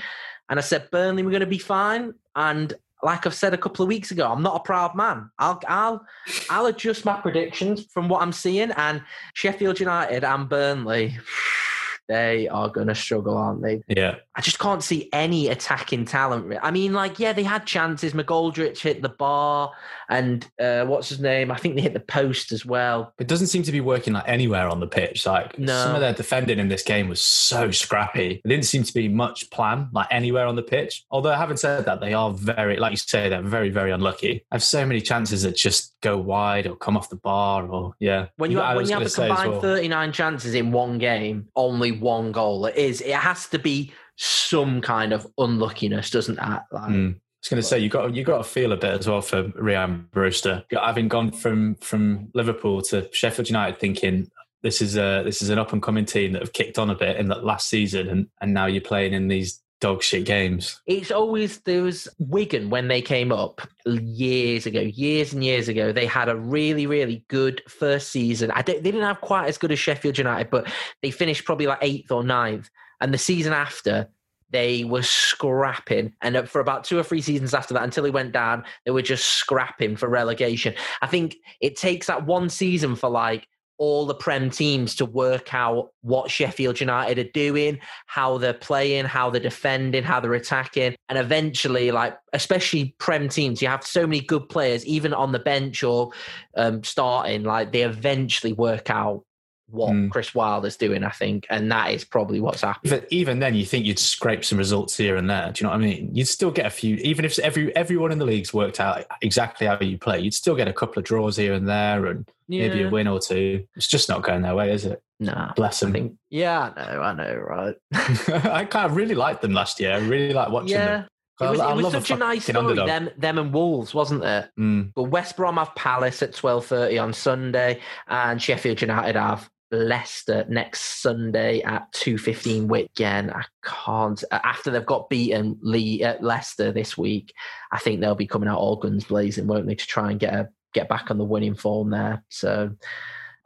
and 0.48 0.58
I 0.58 0.62
said 0.62 0.90
Burnley 0.90 1.22
were 1.22 1.30
gonna 1.30 1.44
be 1.46 1.58
fine. 1.58 2.14
And 2.34 2.72
like 3.02 3.26
I've 3.26 3.34
said 3.34 3.54
a 3.54 3.58
couple 3.58 3.84
of 3.84 3.88
weeks 3.88 4.10
ago, 4.10 4.30
I'm 4.30 4.42
not 4.42 4.56
a 4.56 4.60
proud 4.60 4.94
man. 4.94 5.30
I'll 5.38 5.60
I'll 5.68 6.04
I'll 6.50 6.66
adjust 6.66 7.04
my 7.04 7.20
predictions 7.20 7.84
from 7.84 8.08
what 8.08 8.22
I'm 8.22 8.32
seeing. 8.32 8.70
And 8.72 9.02
Sheffield 9.34 9.80
United 9.80 10.24
and 10.24 10.48
Burnley, 10.48 11.18
they 12.08 12.48
are 12.48 12.68
gonna 12.68 12.94
struggle, 12.94 13.36
aren't 13.36 13.62
they? 13.62 13.82
Yeah. 13.88 14.16
I 14.34 14.40
just 14.40 14.58
can't 14.58 14.82
see 14.82 15.08
any 15.12 15.48
attacking 15.48 16.04
talent. 16.04 16.52
I 16.62 16.70
mean, 16.70 16.92
like, 16.92 17.18
yeah, 17.18 17.32
they 17.32 17.42
had 17.42 17.66
chances. 17.66 18.12
McGoldrick 18.12 18.78
hit 18.78 19.02
the 19.02 19.08
bar, 19.08 19.72
and 20.08 20.46
uh, 20.60 20.84
what's 20.86 21.08
his 21.08 21.20
name? 21.20 21.50
I 21.50 21.56
think 21.56 21.74
they 21.74 21.82
hit 21.82 21.92
the 21.92 22.00
post 22.00 22.52
as 22.52 22.64
well. 22.64 23.12
It 23.18 23.28
doesn't 23.28 23.48
seem 23.48 23.62
to 23.64 23.72
be 23.72 23.80
working 23.80 24.12
like 24.14 24.24
anywhere 24.26 24.68
on 24.68 24.80
the 24.80 24.86
pitch. 24.86 25.26
Like 25.26 25.58
No. 25.58 25.72
some 25.84 25.94
of 25.94 26.00
their 26.00 26.12
defending 26.12 26.58
in 26.58 26.68
this 26.68 26.82
game 26.82 27.08
was 27.08 27.20
so 27.20 27.70
scrappy. 27.70 28.40
There 28.44 28.50
didn't 28.50 28.64
seem 28.66 28.84
to 28.84 28.94
be 28.94 29.08
much 29.08 29.50
plan 29.50 29.88
like 29.92 30.06
anywhere 30.10 30.46
on 30.46 30.56
the 30.56 30.62
pitch. 30.62 31.04
Although 31.10 31.32
having 31.32 31.56
said 31.56 31.84
that, 31.84 32.00
they 32.00 32.14
are 32.14 32.30
very, 32.32 32.76
like 32.76 32.92
you 32.92 32.96
say, 32.96 33.28
they're 33.28 33.42
very, 33.42 33.68
very 33.70 33.90
unlucky. 33.90 34.44
I 34.50 34.54
have 34.54 34.62
so 34.62 34.86
many 34.86 35.00
chances 35.00 35.42
that 35.42 35.56
just 35.56 35.94
go 36.00 36.16
wide 36.16 36.66
or 36.66 36.76
come 36.76 36.96
off 36.96 37.10
the 37.10 37.16
bar 37.16 37.66
or 37.68 37.94
yeah. 37.98 38.26
When 38.36 38.50
you 38.50 38.58
have, 38.58 38.76
when 38.76 38.86
you 38.88 38.94
have 38.94 39.06
a 39.06 39.10
combined 39.10 39.50
well- 39.52 39.60
39 39.60 40.12
chances 40.12 40.54
in 40.54 40.72
one 40.72 40.98
game, 40.98 41.48
only 41.56 41.92
one 42.00 42.32
goal, 42.32 42.66
it 42.66 42.76
is. 42.76 43.00
It 43.00 43.14
has 43.14 43.46
to 43.48 43.58
be 43.58 43.92
some 44.16 44.80
kind 44.80 45.12
of 45.12 45.26
unluckiness, 45.38 46.10
doesn't 46.10 46.36
that? 46.36 46.64
Like, 46.72 46.90
Mm. 46.90 47.14
I 47.14 47.40
was 47.40 47.48
going 47.50 47.62
to 47.62 47.68
say 47.68 47.78
you 47.78 47.88
got 47.88 48.16
you 48.16 48.24
got 48.24 48.38
to 48.38 48.44
feel 48.44 48.72
a 48.72 48.76
bit 48.76 48.98
as 48.98 49.06
well 49.06 49.20
for 49.20 49.44
Ryan 49.54 50.08
Brewster, 50.10 50.64
having 50.72 51.06
gone 51.06 51.30
from 51.30 51.76
from 51.76 52.30
Liverpool 52.34 52.82
to 52.82 53.08
Sheffield 53.12 53.48
United, 53.48 53.78
thinking 53.78 54.28
this 54.64 54.82
is 54.82 54.96
a 54.96 55.22
this 55.24 55.40
is 55.40 55.48
an 55.48 55.58
up 55.58 55.72
and 55.72 55.80
coming 55.80 56.04
team 56.04 56.32
that 56.32 56.42
have 56.42 56.52
kicked 56.52 56.80
on 56.80 56.90
a 56.90 56.96
bit 56.96 57.16
in 57.16 57.28
that 57.28 57.44
last 57.44 57.68
season, 57.68 58.08
and 58.08 58.26
and 58.40 58.52
now 58.52 58.66
you're 58.66 58.80
playing 58.80 59.12
in 59.12 59.28
these 59.28 59.62
dog 59.80 60.02
shit 60.02 60.24
games. 60.24 60.80
It's 60.86 61.10
always 61.10 61.60
there 61.60 61.82
was 61.82 62.08
Wigan 62.18 62.70
when 62.70 62.88
they 62.88 63.02
came 63.02 63.32
up 63.32 63.60
years 63.86 64.66
ago, 64.66 64.80
years 64.80 65.32
and 65.32 65.44
years 65.44 65.68
ago. 65.68 65.92
They 65.92 66.06
had 66.06 66.28
a 66.28 66.36
really, 66.36 66.86
really 66.86 67.24
good 67.28 67.62
first 67.68 68.10
season. 68.10 68.50
I 68.50 68.62
don't, 68.62 68.82
they 68.82 68.90
didn't 68.90 69.06
have 69.06 69.20
quite 69.20 69.48
as 69.48 69.58
good 69.58 69.72
as 69.72 69.78
Sheffield 69.78 70.18
United, 70.18 70.50
but 70.50 70.70
they 71.02 71.10
finished 71.10 71.44
probably 71.44 71.66
like 71.66 71.78
eighth 71.80 72.10
or 72.10 72.24
ninth. 72.24 72.68
And 73.00 73.14
the 73.14 73.18
season 73.18 73.52
after, 73.52 74.08
they 74.50 74.84
were 74.84 75.02
scrapping. 75.02 76.14
And 76.22 76.48
for 76.48 76.60
about 76.60 76.84
two 76.84 76.98
or 76.98 77.02
three 77.02 77.20
seasons 77.20 77.54
after 77.54 77.74
that, 77.74 77.84
until 77.84 78.04
he 78.04 78.10
went 78.10 78.32
down, 78.32 78.64
they 78.84 78.90
were 78.90 79.02
just 79.02 79.26
scrapping 79.26 79.96
for 79.96 80.08
relegation. 80.08 80.74
I 81.02 81.06
think 81.06 81.36
it 81.60 81.76
takes 81.76 82.06
that 82.06 82.26
one 82.26 82.48
season 82.48 82.96
for 82.96 83.10
like 83.10 83.46
all 83.78 84.06
the 84.06 84.14
Prem 84.14 84.50
teams 84.50 84.94
to 84.96 85.04
work 85.04 85.54
out 85.54 85.92
what 86.02 86.30
Sheffield 86.30 86.80
United 86.80 87.18
are 87.18 87.30
doing, 87.32 87.78
how 88.06 88.38
they're 88.38 88.52
playing, 88.52 89.04
how 89.06 89.30
they're 89.30 89.40
defending, 89.40 90.02
how 90.02 90.20
they're 90.20 90.34
attacking. 90.34 90.96
And 91.08 91.18
eventually, 91.18 91.90
like, 91.90 92.18
especially 92.32 92.94
Prem 92.98 93.28
teams, 93.28 93.62
you 93.62 93.68
have 93.68 93.84
so 93.84 94.06
many 94.06 94.20
good 94.20 94.48
players, 94.48 94.84
even 94.84 95.14
on 95.14 95.32
the 95.32 95.38
bench 95.38 95.82
or 95.82 96.10
um, 96.56 96.82
starting, 96.82 97.44
like, 97.44 97.72
they 97.72 97.82
eventually 97.82 98.52
work 98.52 98.90
out 98.90 99.24
what 99.70 99.92
Mm. 99.92 100.10
Chris 100.10 100.34
Wilder's 100.34 100.76
doing, 100.76 101.04
I 101.04 101.10
think. 101.10 101.46
And 101.50 101.70
that 101.70 101.92
is 101.92 102.04
probably 102.04 102.40
what's 102.40 102.62
happening. 102.62 102.92
Even, 102.94 103.06
even 103.10 103.38
then, 103.38 103.54
you 103.54 103.64
think 103.64 103.84
you'd 103.84 103.98
scrape 103.98 104.44
some 104.44 104.58
results 104.58 104.96
here 104.96 105.16
and 105.16 105.28
there. 105.28 105.52
Do 105.52 105.60
you 105.60 105.64
know 105.66 105.70
what 105.70 105.82
I 105.82 105.84
mean? 105.84 106.10
You'd 106.14 106.28
still 106.28 106.50
get 106.50 106.66
a 106.66 106.70
few, 106.70 106.96
even 106.96 107.24
if 107.24 107.38
every 107.38 107.74
everyone 107.76 108.12
in 108.12 108.18
the 108.18 108.24
league's 108.24 108.54
worked 108.54 108.80
out 108.80 109.04
exactly 109.22 109.66
how 109.66 109.78
you 109.80 109.98
play. 109.98 110.20
You'd 110.20 110.34
still 110.34 110.56
get 110.56 110.68
a 110.68 110.72
couple 110.72 110.98
of 110.98 111.04
draws 111.04 111.36
here 111.36 111.54
and 111.54 111.68
there, 111.68 112.06
and 112.06 112.28
maybe 112.48 112.82
a 112.82 112.88
win 112.88 113.08
or 113.08 113.20
two. 113.20 113.64
It's 113.76 113.88
just 113.88 114.08
not 114.08 114.22
going 114.22 114.42
their 114.42 114.54
way, 114.54 114.72
is 114.72 114.84
it? 114.84 115.02
Nah. 115.20 115.52
Bless 115.54 115.82
I 115.82 115.86
them. 115.86 115.92
think, 115.92 116.16
yeah, 116.30 116.72
I 116.76 116.92
know, 116.94 117.02
I 117.02 117.14
know, 117.14 117.34
right? 117.34 117.76
I 117.92 118.64
kind 118.64 118.86
of 118.86 118.96
really 118.96 119.14
liked 119.14 119.42
them 119.42 119.52
last 119.52 119.80
year. 119.80 119.92
I 119.92 119.98
really 119.98 120.32
like 120.32 120.50
watching 120.50 120.70
yeah. 120.70 120.86
them. 120.86 121.06
It 121.40 121.50
was, 121.50 121.60
I 121.60 121.70
it 121.70 121.76
was 121.76 121.92
such 121.92 122.10
a 122.10 122.16
nice 122.16 122.46
fucking 122.46 122.54
story, 122.54 122.66
underdog. 122.80 122.86
them, 122.88 123.10
them 123.16 123.38
and 123.38 123.52
Wolves, 123.54 123.94
wasn't 123.94 124.24
it? 124.24 124.50
Mm. 124.58 124.92
But 124.94 125.04
West 125.04 125.36
Brom 125.36 125.56
have 125.56 125.72
Palace 125.76 126.20
at 126.22 126.34
twelve 126.34 126.66
thirty 126.66 126.98
on 126.98 127.12
Sunday, 127.12 127.80
and 128.08 128.42
Sheffield 128.42 128.80
United 128.80 129.14
have 129.14 129.48
Leicester 129.70 130.44
next 130.48 131.00
Sunday 131.02 131.62
at 131.62 131.90
two 131.92 132.18
fifteen. 132.18 132.68
Which 132.68 132.86
again, 132.96 133.30
I 133.30 133.44
can't. 133.64 134.22
After 134.30 134.70
they've 134.70 134.84
got 134.84 135.08
beaten 135.08 135.58
Lee 135.60 136.02
at 136.02 136.22
Leicester 136.22 136.72
this 136.72 136.96
week, 136.96 137.32
I 137.72 137.78
think 137.78 138.00
they'll 138.00 138.14
be 138.14 138.26
coming 138.26 138.48
out 138.48 138.58
all 138.58 138.76
guns 138.76 139.04
blazing, 139.04 139.46
won't 139.46 139.66
they, 139.66 139.74
to 139.74 139.86
try 139.86 140.10
and 140.10 140.20
get 140.20 140.34
a, 140.34 140.48
get 140.74 140.88
back 140.88 141.10
on 141.10 141.18
the 141.18 141.24
winning 141.24 141.54
form 141.54 141.90
there. 141.90 142.24
So. 142.28 142.70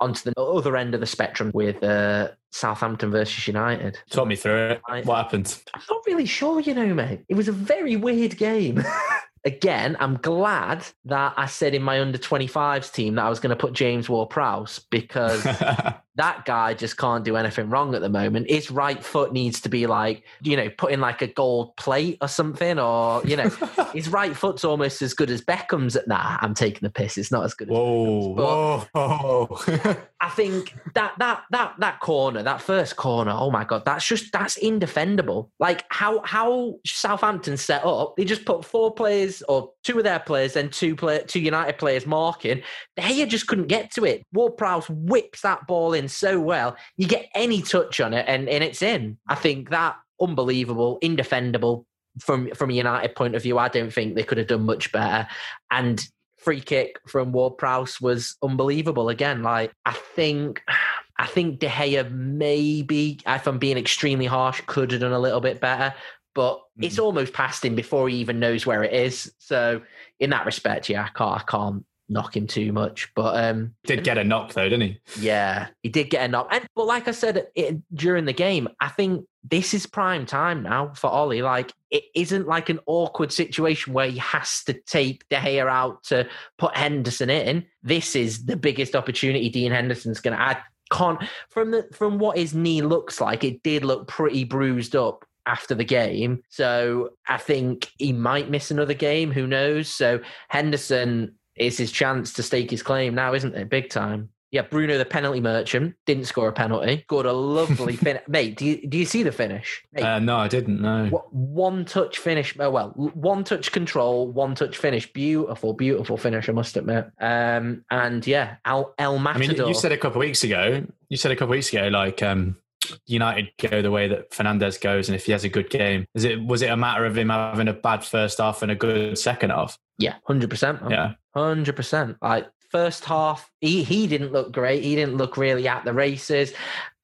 Onto 0.00 0.32
the 0.32 0.40
other 0.42 0.76
end 0.76 0.94
of 0.94 1.00
the 1.00 1.06
spectrum 1.06 1.52
with 1.54 1.80
uh, 1.80 2.30
Southampton 2.50 3.12
versus 3.12 3.46
United. 3.46 4.00
Talk 4.10 4.26
me 4.26 4.34
through 4.34 4.70
it. 4.70 5.04
What 5.04 5.16
happened? 5.16 5.56
I'm 5.74 5.82
not 5.88 6.02
really 6.08 6.26
sure, 6.26 6.58
you 6.58 6.74
know, 6.74 6.92
mate. 6.92 7.20
It 7.28 7.36
was 7.36 7.46
a 7.46 7.52
very 7.52 7.94
weird 7.94 8.36
game. 8.36 8.82
Again, 9.44 9.96
I'm 9.98 10.16
glad 10.18 10.86
that 11.06 11.34
I 11.36 11.46
said 11.46 11.74
in 11.74 11.82
my 11.82 12.00
under 12.00 12.18
25s 12.18 12.92
team 12.92 13.16
that 13.16 13.24
I 13.24 13.28
was 13.28 13.40
going 13.40 13.50
to 13.50 13.56
put 13.56 13.72
James 13.72 14.08
Ward 14.08 14.30
Prowse 14.30 14.78
because 14.90 15.42
that 16.16 16.44
guy 16.44 16.74
just 16.74 16.96
can't 16.98 17.24
do 17.24 17.36
anything 17.36 17.70
wrong 17.70 17.94
at 17.94 18.02
the 18.02 18.08
moment. 18.08 18.50
His 18.50 18.70
right 18.70 19.02
foot 19.02 19.32
needs 19.32 19.60
to 19.62 19.68
be 19.68 19.86
like, 19.86 20.24
you 20.42 20.56
know, 20.56 20.68
put 20.70 20.92
in 20.92 21.00
like 21.00 21.22
a 21.22 21.26
gold 21.26 21.74
plate 21.76 22.18
or 22.20 22.28
something, 22.28 22.78
or, 22.78 23.22
you 23.24 23.36
know, 23.36 23.48
his 23.94 24.08
right 24.08 24.36
foot's 24.36 24.64
almost 24.64 25.00
as 25.00 25.14
good 25.14 25.30
as 25.30 25.40
Beckham's. 25.40 25.96
At, 25.96 26.06
nah, 26.06 26.36
I'm 26.40 26.54
taking 26.54 26.80
the 26.82 26.90
piss. 26.90 27.16
It's 27.16 27.32
not 27.32 27.44
as 27.44 27.54
good 27.54 27.68
as 27.68 27.72
whoa, 27.72 28.34
Beckham's, 28.36 28.88
but- 28.92 29.88
whoa. 29.88 29.96
I 30.20 30.28
think 30.28 30.72
that 30.94 31.14
that 31.18 31.42
that 31.50 31.74
that 31.78 31.98
corner, 31.98 32.44
that 32.44 32.60
first 32.60 32.94
corner, 32.94 33.32
oh 33.34 33.50
my 33.50 33.64
god, 33.64 33.84
that's 33.84 34.06
just 34.06 34.30
that's 34.32 34.56
indefendable. 34.56 35.50
Like 35.58 35.84
how 35.88 36.20
how 36.22 36.78
Southampton 36.86 37.56
set 37.56 37.84
up, 37.84 38.14
they 38.16 38.24
just 38.24 38.44
put 38.44 38.64
four 38.64 38.94
players 38.94 39.31
players 39.32 39.42
or 39.48 39.72
two 39.82 39.98
of 39.98 40.04
their 40.04 40.20
players, 40.20 40.54
then 40.54 40.70
two 40.70 40.96
play, 40.96 41.22
two 41.26 41.40
United 41.40 41.78
players 41.78 42.06
marking. 42.06 42.62
De 42.96 43.02
Gea 43.02 43.28
just 43.28 43.46
couldn't 43.46 43.68
get 43.68 43.90
to 43.92 44.04
it. 44.04 44.24
Ward 44.32 44.56
Prowse 44.56 44.88
whips 44.88 45.42
that 45.42 45.66
ball 45.66 45.92
in 45.92 46.08
so 46.08 46.40
well. 46.40 46.76
You 46.96 47.06
get 47.06 47.28
any 47.34 47.62
touch 47.62 48.00
on 48.00 48.14
it, 48.14 48.24
and, 48.28 48.48
and 48.48 48.62
it's 48.64 48.82
in. 48.82 49.18
I 49.28 49.34
think 49.34 49.70
that 49.70 49.96
unbelievable, 50.20 50.98
indefendable 51.02 51.86
from 52.20 52.50
from 52.54 52.70
a 52.70 52.74
United 52.74 53.14
point 53.14 53.34
of 53.34 53.42
view. 53.42 53.58
I 53.58 53.68
don't 53.68 53.92
think 53.92 54.14
they 54.14 54.22
could 54.22 54.38
have 54.38 54.48
done 54.48 54.66
much 54.66 54.92
better. 54.92 55.26
And 55.70 56.04
free 56.38 56.60
kick 56.60 56.98
from 57.06 57.32
Ward 57.32 57.56
Prowse 57.56 58.00
was 58.00 58.36
unbelievable 58.42 59.08
again. 59.08 59.42
Like 59.42 59.72
I 59.86 59.92
think 59.92 60.62
I 61.18 61.26
think 61.26 61.60
De 61.60 61.68
Gea 61.68 62.10
maybe, 62.10 63.20
if 63.24 63.46
I'm 63.46 63.58
being 63.58 63.78
extremely 63.78 64.26
harsh, 64.26 64.60
could 64.66 64.90
have 64.90 65.02
done 65.02 65.12
a 65.12 65.20
little 65.20 65.40
bit 65.40 65.60
better. 65.60 65.94
But 66.34 66.56
mm-hmm. 66.56 66.84
it's 66.84 66.98
almost 66.98 67.32
past 67.32 67.64
him 67.64 67.74
before 67.74 68.08
he 68.08 68.16
even 68.16 68.40
knows 68.40 68.66
where 68.66 68.82
it 68.84 68.92
is. 68.92 69.32
So 69.38 69.82
in 70.18 70.30
that 70.30 70.46
respect, 70.46 70.88
yeah, 70.88 71.04
I 71.04 71.08
can't 71.08 71.40
I 71.40 71.44
can't 71.44 71.84
knock 72.08 72.36
him 72.36 72.46
too 72.46 72.72
much. 72.72 73.12
But 73.14 73.42
um 73.44 73.74
did 73.84 74.04
get 74.04 74.18
a 74.18 74.24
knock 74.24 74.52
though, 74.52 74.68
didn't 74.68 74.82
he? 74.82 75.00
Yeah, 75.18 75.68
he 75.82 75.88
did 75.88 76.10
get 76.10 76.24
a 76.24 76.28
knock. 76.28 76.48
And 76.50 76.66
but 76.74 76.86
like 76.86 77.08
I 77.08 77.12
said 77.12 77.46
it, 77.54 77.82
during 77.94 78.24
the 78.24 78.32
game, 78.32 78.68
I 78.80 78.88
think 78.88 79.26
this 79.44 79.74
is 79.74 79.86
prime 79.86 80.26
time 80.26 80.62
now 80.62 80.92
for 80.94 81.10
Ole. 81.10 81.42
Like 81.42 81.72
it 81.90 82.04
isn't 82.14 82.46
like 82.46 82.68
an 82.68 82.80
awkward 82.86 83.32
situation 83.32 83.92
where 83.92 84.08
he 84.08 84.18
has 84.18 84.62
to 84.64 84.72
take 84.72 85.28
De 85.28 85.36
Gea 85.36 85.66
out 85.66 86.04
to 86.04 86.28
put 86.58 86.76
Henderson 86.76 87.30
in. 87.30 87.66
This 87.82 88.14
is 88.14 88.46
the 88.46 88.56
biggest 88.56 88.94
opportunity 88.94 89.48
Dean 89.48 89.72
Henderson's 89.72 90.20
going 90.20 90.36
to. 90.36 90.42
I 90.42 90.58
can't 90.92 91.22
from 91.48 91.70
the 91.70 91.88
from 91.92 92.18
what 92.18 92.36
his 92.36 92.54
knee 92.54 92.82
looks 92.82 93.20
like. 93.20 93.44
It 93.44 93.62
did 93.62 93.84
look 93.84 94.06
pretty 94.06 94.44
bruised 94.44 94.94
up 94.94 95.24
after 95.46 95.74
the 95.74 95.84
game. 95.84 96.42
So 96.48 97.10
I 97.28 97.38
think 97.38 97.90
he 97.98 98.12
might 98.12 98.50
miss 98.50 98.70
another 98.70 98.94
game. 98.94 99.30
Who 99.30 99.46
knows? 99.46 99.88
So 99.88 100.20
Henderson 100.48 101.34
is 101.56 101.76
his 101.78 101.92
chance 101.92 102.32
to 102.34 102.42
stake 102.42 102.70
his 102.70 102.82
claim 102.82 103.14
now, 103.14 103.34
isn't 103.34 103.54
it? 103.54 103.68
Big 103.68 103.90
time. 103.90 104.30
Yeah, 104.52 104.60
Bruno, 104.60 104.98
the 104.98 105.06
penalty 105.06 105.40
merchant, 105.40 105.94
didn't 106.04 106.26
score 106.26 106.46
a 106.46 106.52
penalty. 106.52 107.04
Scored 107.06 107.24
a 107.24 107.32
lovely 107.32 107.96
finish. 107.96 108.20
Mate, 108.28 108.54
do 108.58 108.66
you, 108.66 108.86
do 108.86 108.98
you 108.98 109.06
see 109.06 109.22
the 109.22 109.32
finish? 109.32 109.82
Uh, 109.96 110.18
no, 110.18 110.36
I 110.36 110.46
didn't. 110.46 110.82
No. 110.82 111.06
One 111.30 111.86
touch 111.86 112.18
finish. 112.18 112.54
Oh, 112.58 112.68
well, 112.70 112.90
one 112.90 113.44
touch 113.44 113.72
control, 113.72 114.28
one 114.28 114.54
touch 114.54 114.76
finish. 114.76 115.10
Beautiful, 115.10 115.72
beautiful 115.72 116.18
finish, 116.18 116.50
I 116.50 116.52
must 116.52 116.76
admit. 116.76 117.06
Um, 117.18 117.86
and 117.90 118.26
yeah, 118.26 118.56
El, 118.66 118.92
El 118.98 119.18
Matador. 119.18 119.54
I 119.54 119.58
mean, 119.60 119.68
you 119.68 119.74
said 119.74 119.90
a 119.90 119.96
couple 119.96 120.20
of 120.20 120.26
weeks 120.26 120.44
ago, 120.44 120.84
you 121.08 121.16
said 121.16 121.32
a 121.32 121.34
couple 121.34 121.54
of 121.54 121.56
weeks 121.56 121.72
ago, 121.72 121.88
like, 121.88 122.22
um, 122.22 122.58
United 123.06 123.50
go 123.58 123.82
the 123.82 123.90
way 123.90 124.08
that 124.08 124.30
Fernandes 124.30 124.80
goes, 124.80 125.08
and 125.08 125.16
if 125.16 125.26
he 125.26 125.32
has 125.32 125.44
a 125.44 125.48
good 125.48 125.70
game, 125.70 126.06
is 126.14 126.24
it 126.24 126.42
was 126.42 126.62
it 126.62 126.70
a 126.70 126.76
matter 126.76 127.04
of 127.04 127.16
him 127.16 127.28
having 127.28 127.68
a 127.68 127.72
bad 127.72 128.04
first 128.04 128.38
half 128.38 128.62
and 128.62 128.70
a 128.70 128.74
good 128.74 129.18
second 129.18 129.50
half? 129.50 129.78
Yeah, 129.98 130.14
hundred 130.26 130.50
percent. 130.50 130.80
Yeah, 130.88 131.14
hundred 131.34 131.76
percent. 131.76 132.16
Like 132.20 132.48
first 132.70 133.04
half, 133.04 133.50
he 133.60 133.82
he 133.82 134.06
didn't 134.06 134.32
look 134.32 134.52
great. 134.52 134.82
He 134.82 134.94
didn't 134.94 135.16
look 135.16 135.36
really 135.36 135.68
at 135.68 135.84
the 135.84 135.92
races, 135.92 136.52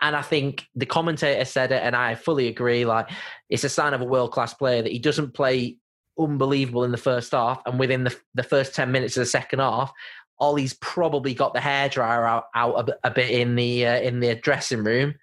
and 0.00 0.16
I 0.16 0.22
think 0.22 0.66
the 0.74 0.86
commentator 0.86 1.44
said 1.44 1.72
it, 1.72 1.82
and 1.82 1.94
I 1.94 2.14
fully 2.14 2.48
agree. 2.48 2.84
Like 2.84 3.10
it's 3.48 3.64
a 3.64 3.68
sign 3.68 3.94
of 3.94 4.00
a 4.00 4.06
world 4.06 4.32
class 4.32 4.54
player 4.54 4.82
that 4.82 4.92
he 4.92 4.98
doesn't 4.98 5.34
play 5.34 5.76
unbelievable 6.18 6.84
in 6.84 6.90
the 6.90 6.96
first 6.96 7.32
half, 7.32 7.62
and 7.66 7.78
within 7.78 8.04
the 8.04 8.16
the 8.34 8.42
first 8.42 8.74
ten 8.74 8.90
minutes 8.90 9.16
of 9.16 9.20
the 9.20 9.26
second 9.26 9.60
half, 9.60 9.92
Ole's 10.40 10.74
probably 10.74 11.34
got 11.34 11.54
the 11.54 11.60
hairdryer 11.60 12.28
out, 12.28 12.44
out 12.54 12.88
a, 12.88 12.98
a 13.08 13.10
bit 13.10 13.30
in 13.30 13.54
the 13.54 13.86
uh, 13.86 14.00
in 14.00 14.20
the 14.20 14.34
dressing 14.34 14.82
room 14.82 15.14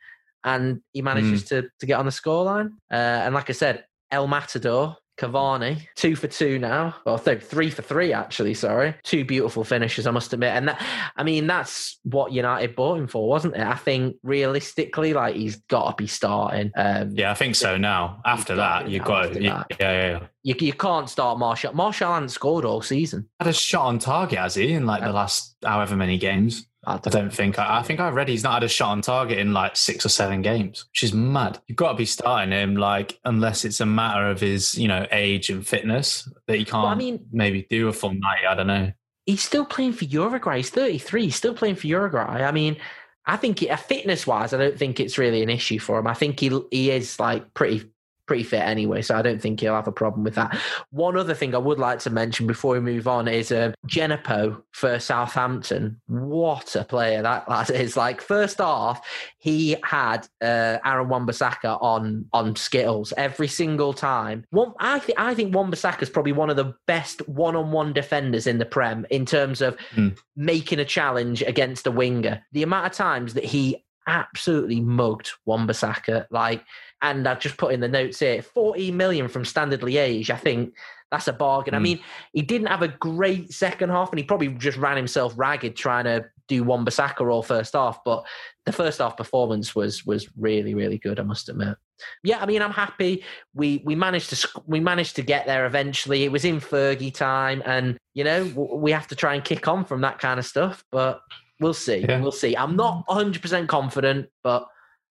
and 0.46 0.82
he 0.94 1.02
manages 1.02 1.44
mm. 1.44 1.48
to 1.50 1.70
to 1.80 1.86
get 1.86 2.00
on 2.00 2.06
the 2.06 2.12
scoreline. 2.12 2.70
Uh, 2.90 3.26
and 3.26 3.36
like 3.36 3.50
I 3.50 3.54
said, 3.54 3.86
El 4.12 4.28
Matador 4.28 4.96
Cavani, 5.18 5.80
two 5.96 6.16
for 6.16 6.28
two 6.28 6.60
now. 6.60 6.94
Well, 7.06 7.18
three 7.18 7.70
for 7.70 7.82
three 7.82 8.12
actually. 8.12 8.54
Sorry, 8.54 8.96
two 9.04 9.24
beautiful 9.24 9.64
finishes, 9.64 10.08
I 10.08 10.12
must 10.12 10.34
admit. 10.34 10.50
And 10.50 10.68
that, 10.68 10.86
I 11.16 11.24
mean, 11.24 11.48
that's 11.48 12.00
what 12.04 12.34
United 12.34 12.76
bought 12.76 13.00
him 13.00 13.08
for, 13.08 13.28
wasn't 13.30 13.56
it? 13.56 13.62
I 13.62 13.76
think 13.76 14.18
realistically, 14.24 15.14
like 15.14 15.36
he's 15.36 15.56
got 15.70 15.92
to 15.92 15.96
be 15.96 16.08
starting. 16.08 16.72
Um, 16.76 17.12
yeah, 17.14 17.32
I 17.32 17.34
think 17.34 17.56
so. 17.56 17.78
Now 17.78 18.22
after 18.26 18.56
that, 18.56 18.90
you've 18.90 19.06
got 19.06 19.34
to, 19.34 19.42
yeah, 19.42 19.64
yeah, 19.80 19.92
yeah. 19.92 20.28
You, 20.44 20.56
you 20.60 20.74
can't 20.74 21.10
start 21.10 21.40
Martial. 21.40 21.74
Martial 21.74 22.12
hasn't 22.12 22.32
scored 22.32 22.66
all 22.66 22.82
season. 22.82 23.30
Had 23.40 23.48
a 23.48 23.54
shot 23.54 23.86
on 23.86 24.00
target, 24.00 24.38
has 24.40 24.56
he, 24.56 24.74
in 24.74 24.86
like 24.86 25.02
the 25.02 25.14
last 25.14 25.56
however 25.64 25.96
many 25.96 26.18
games? 26.18 26.68
I 26.88 26.98
don't, 26.98 27.34
think. 27.34 27.58
I, 27.58 27.80
I, 27.80 27.82
think 27.82 28.00
I 28.00 28.10
read 28.10 28.28
he's 28.28 28.44
not 28.44 28.54
had 28.54 28.64
a 28.64 28.68
shot 28.68 28.92
on 28.92 29.02
target 29.02 29.40
in 29.40 29.54
like 29.54 29.76
six 29.76 30.06
or 30.06 30.10
seven 30.10 30.42
games, 30.42 30.86
which 30.92 31.04
is 31.04 31.14
mad. 31.14 31.60
You've 31.68 31.78
got 31.78 31.94
to 31.94 31.98
be 31.98 32.06
starting 32.06 32.52
him, 32.52 32.76
like 32.76 33.20
unless 33.26 33.66
it's 33.66 33.82
a 33.82 33.86
matter 33.86 34.30
of 34.30 34.40
his, 34.40 34.78
you 34.78 34.88
know, 34.88 35.08
age 35.12 35.50
and 35.50 35.66
fitness 35.66 36.30
that 36.48 36.58
he 36.58 36.66
can't. 36.66 36.84
Well, 36.84 36.92
I 36.92 36.96
mean, 36.96 37.26
maybe 37.32 37.66
do 37.70 37.88
a 37.88 37.94
full 37.94 38.14
night. 38.14 38.46
I 38.48 38.56
don't 38.56 38.68
know. 38.68 38.92
He's 39.26 39.42
still 39.42 39.66
playing 39.66 39.94
for 39.94 40.06
Uruguay. 40.06 40.58
He's 40.58 40.70
thirty 40.70 41.00
three. 41.00 41.24
He's 41.26 41.36
still 41.36 41.56
playing 41.56 41.76
for 41.76 41.88
Uruguay. 41.88 42.44
I 42.44 42.52
mean, 42.52 42.78
I 43.26 43.38
think 43.38 43.62
a 43.64 43.78
fitness 43.78 44.28
wise, 44.28 44.54
I 44.54 44.58
don't 44.58 44.78
think 44.78 45.00
it's 45.00 45.18
really 45.18 45.42
an 45.42 45.50
issue 45.50 45.80
for 45.80 45.98
him. 46.00 46.08
I 46.08 46.14
think 46.14 46.40
he 46.40 46.52
he 46.70 46.92
is 46.92 47.20
like 47.20 47.54
pretty 47.56 47.90
pretty 48.26 48.44
fit 48.44 48.62
anyway, 48.62 49.02
so 49.02 49.16
I 49.16 49.22
don't 49.22 49.42
think 49.42 49.60
he'll 49.60 49.76
have 49.76 49.88
a 49.88 49.92
problem 49.92 50.24
with 50.24 50.36
that. 50.36 50.58
One 50.92 51.18
other 51.18 51.34
thing 51.34 51.54
I 51.54 51.60
would 51.60 51.80
like 51.80 52.00
to 52.00 52.10
mention 52.10 52.48
before 52.48 52.74
we 52.74 52.80
move 52.80 53.08
on 53.08 53.28
is 53.28 53.52
uh, 53.52 53.74
Djenepo 53.88 54.62
for 54.72 55.00
Southampton. 55.00 56.02
What 56.08 56.76
a 56.76 56.84
player 56.84 57.22
that 57.22 57.50
lad 57.50 57.70
is! 57.70 57.98
Like 57.98 58.22
first 58.22 58.60
off, 58.60 59.06
he 59.38 59.76
had 59.84 60.28
uh, 60.42 60.78
Aaron 60.86 61.10
Wan-Bissaka 61.10 61.82
on 61.82 62.26
on 62.34 62.56
Skittles 62.56 63.14
every 63.18 63.48
single 63.48 63.94
time. 63.94 64.46
One, 64.50 64.74
I 64.80 65.00
think 65.00 65.20
I 65.20 65.34
think 65.34 65.56
Wan-Bissaka 65.56 66.02
is 66.02 66.10
probably 66.10 66.34
one 66.34 66.50
of 66.50 66.56
the 66.56 66.74
best 66.88 67.28
one-on-one 67.28 67.94
defenders 67.94 68.48
in 68.48 68.58
the 68.58 68.66
Prem 68.66 69.06
in 69.10 69.26
terms 69.26 69.62
of 69.62 69.78
mm. 69.96 70.18
making 70.36 70.80
a 70.80 70.86
challenge 70.86 71.42
against 71.42 71.88
a 71.88 71.92
winger. 71.92 72.44
The 72.52 72.64
amount 72.64 72.88
of 72.88 72.92
times 72.94 73.34
that 73.36 73.46
he 73.46 73.85
absolutely 74.08 74.82
mugged 74.82 75.32
Wan-Bissaka, 75.46 76.28
like 76.32 76.64
and 77.02 77.28
I've 77.28 77.40
just 77.40 77.58
put 77.58 77.74
in 77.74 77.80
the 77.80 77.88
notes 77.88 78.20
here 78.20 78.42
40 78.42 78.92
million 78.92 79.28
from 79.28 79.46
Standard 79.46 79.82
Liège. 79.82 80.30
I 80.30 80.38
think 80.38 80.74
that's 81.12 81.28
a 81.28 81.34
bargain. 81.34 81.74
Mm. 81.74 81.78
I 81.78 81.80
hmm. 81.80 81.84
mean, 81.84 82.00
he 82.34 82.42
didn't 82.42 82.68
have 82.68 82.82
a 82.82 82.88
great 82.88 83.54
second 83.54 83.90
half 83.90 84.10
and 84.10 84.20
he 84.20 84.26
probably 84.26 84.50
just 84.50 84.78
ran 84.78 84.98
himself 84.98 85.34
ragged 85.38 85.76
trying 85.76 86.06
to 86.06 86.26
do 86.48 86.64
Wan-Bissaka 86.64 87.30
all 87.30 87.42
first 87.42 87.74
half, 87.74 88.04
but 88.04 88.24
the 88.66 88.72
first 88.72 89.00
half 89.00 89.18
performance 89.18 89.76
was 89.76 90.06
was 90.06 90.30
really 90.38 90.74
really 90.74 90.98
good, 90.98 91.20
I 91.20 91.24
must 91.24 91.50
admit. 91.50 91.78
Yeah, 92.24 92.40
I 92.40 92.46
mean, 92.46 92.62
I'm 92.62 92.72
happy 92.72 93.24
we 93.54 93.82
we 93.86 93.96
managed 93.96 94.30
to 94.32 94.62
we 94.66 94.80
managed 94.80 95.16
to 95.16 95.22
get 95.22 95.46
there 95.46 95.66
eventually. 95.66 96.24
It 96.24 96.32
was 96.32 96.46
in 96.46 96.60
Fergie 96.60 97.14
time 97.14 97.64
and 97.66 97.98
you 98.14 98.24
know, 98.24 98.46
we 98.56 98.92
have 98.92 99.08
to 99.08 99.16
try 99.16 99.36
and 99.36 99.44
kick 99.44 99.68
on 99.68 99.86
from 99.86 100.02
that 100.02 100.20
kind 100.20 100.40
of 100.40 100.46
stuff, 100.46 100.84
but 100.92 101.22
we'll 101.60 101.74
see. 101.74 102.06
Yeah. 102.08 102.22
We'll 102.22 102.32
see. 102.32 102.56
I'm 102.56 102.76
not 102.76 103.06
mm. 103.08 103.34
100% 103.34 103.68
confident, 103.68 104.30
but 104.44 104.68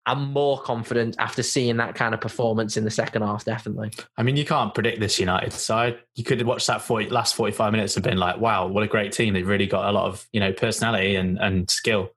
I'm 0.07 0.33
more 0.33 0.61
confident 0.61 1.17
after 1.19 1.43
seeing 1.43 1.79
that 1.79 1.97
kind 1.97 2.15
of 2.15 2.21
performance 2.21 2.77
in 2.77 2.85
the 2.85 2.91
second 2.93 3.23
half, 3.23 3.45
definitely. 3.45 3.91
I 4.17 4.23
mean, 4.23 4.37
you 4.37 4.45
can't 4.45 4.73
predict 4.73 5.01
this 5.01 5.19
United 5.19 5.53
side. 5.53 5.99
You 6.15 6.23
could 6.23 6.41
watch 6.43 6.67
that 6.67 6.81
40, 6.81 7.11
last 7.11 7.35
45 7.35 7.73
minutes 7.73 7.97
and 7.97 8.05
been 8.05 8.17
like, 8.17 8.39
wow, 8.39 8.69
what 8.69 8.85
a 8.85 8.87
great 8.87 9.11
team. 9.11 9.35
They've 9.35 9.47
really 9.47 9.67
got 9.67 9.89
a 9.89 9.93
lot 9.93 10.07
of, 10.07 10.25
you 10.33 10.39
know, 10.39 10.53
personality 10.53 11.17
and, 11.17 11.39
and 11.39 11.69
skill. 11.69 12.11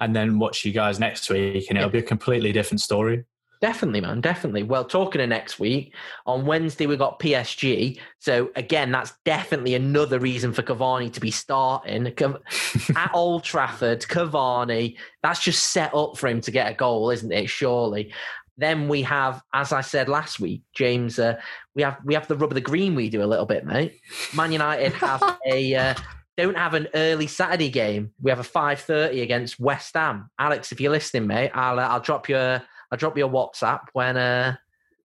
And 0.00 0.14
then 0.14 0.40
watch 0.40 0.64
you 0.64 0.72
guys 0.72 0.98
next 0.98 1.30
week 1.30 1.66
and 1.68 1.78
it'll 1.78 1.88
be 1.88 2.00
a 2.00 2.02
completely 2.02 2.50
different 2.50 2.80
story. 2.80 3.24
Definitely, 3.60 4.02
man. 4.02 4.20
Definitely. 4.20 4.62
Well, 4.62 4.84
talking 4.84 5.20
of 5.20 5.28
next 5.28 5.58
week, 5.58 5.94
on 6.26 6.44
Wednesday 6.44 6.86
we 6.86 6.96
got 6.96 7.18
PSG. 7.18 7.98
So 8.18 8.50
again, 8.54 8.92
that's 8.92 9.14
definitely 9.24 9.74
another 9.74 10.18
reason 10.18 10.52
for 10.52 10.62
Cavani 10.62 11.12
to 11.12 11.20
be 11.20 11.30
starting 11.30 12.06
at 12.96 13.10
Old 13.14 13.44
Trafford. 13.44 14.02
Cavani, 14.02 14.96
that's 15.22 15.42
just 15.42 15.70
set 15.70 15.94
up 15.94 16.18
for 16.18 16.28
him 16.28 16.40
to 16.42 16.50
get 16.50 16.70
a 16.70 16.74
goal, 16.74 17.10
isn't 17.10 17.32
it? 17.32 17.48
Surely. 17.48 18.12
Then 18.58 18.88
we 18.88 19.02
have, 19.02 19.42
as 19.52 19.72
I 19.72 19.80
said 19.80 20.08
last 20.08 20.40
week, 20.40 20.62
James. 20.74 21.18
Uh, 21.18 21.38
we 21.74 21.82
have 21.82 21.98
we 22.04 22.14
have 22.14 22.26
the 22.26 22.36
rub 22.36 22.50
of 22.50 22.54
the 22.54 22.60
green. 22.60 22.94
We 22.94 23.10
do 23.10 23.22
a 23.22 23.26
little 23.26 23.44
bit, 23.46 23.66
mate. 23.66 24.00
Man 24.34 24.52
United 24.52 24.92
have 24.94 25.22
a. 25.46 25.74
Uh, 25.74 25.94
don't 26.36 26.56
have 26.56 26.74
an 26.74 26.88
early 26.94 27.26
Saturday 27.26 27.70
game. 27.70 28.12
We 28.20 28.30
have 28.30 28.38
a 28.38 28.44
five 28.44 28.80
thirty 28.80 29.22
against 29.22 29.58
West 29.60 29.94
Ham. 29.94 30.30
Alex, 30.38 30.72
if 30.72 30.80
you're 30.80 30.92
listening, 30.92 31.26
mate, 31.26 31.50
I'll 31.54 31.78
uh, 31.78 31.88
I'll 31.88 32.00
drop 32.00 32.28
you 32.28 32.36
a 32.36 32.62
I'll 32.90 32.98
drop 32.98 33.16
you 33.16 33.26
a 33.26 33.28
WhatsApp 33.28 33.80
when 33.92 34.16
uh, 34.16 34.56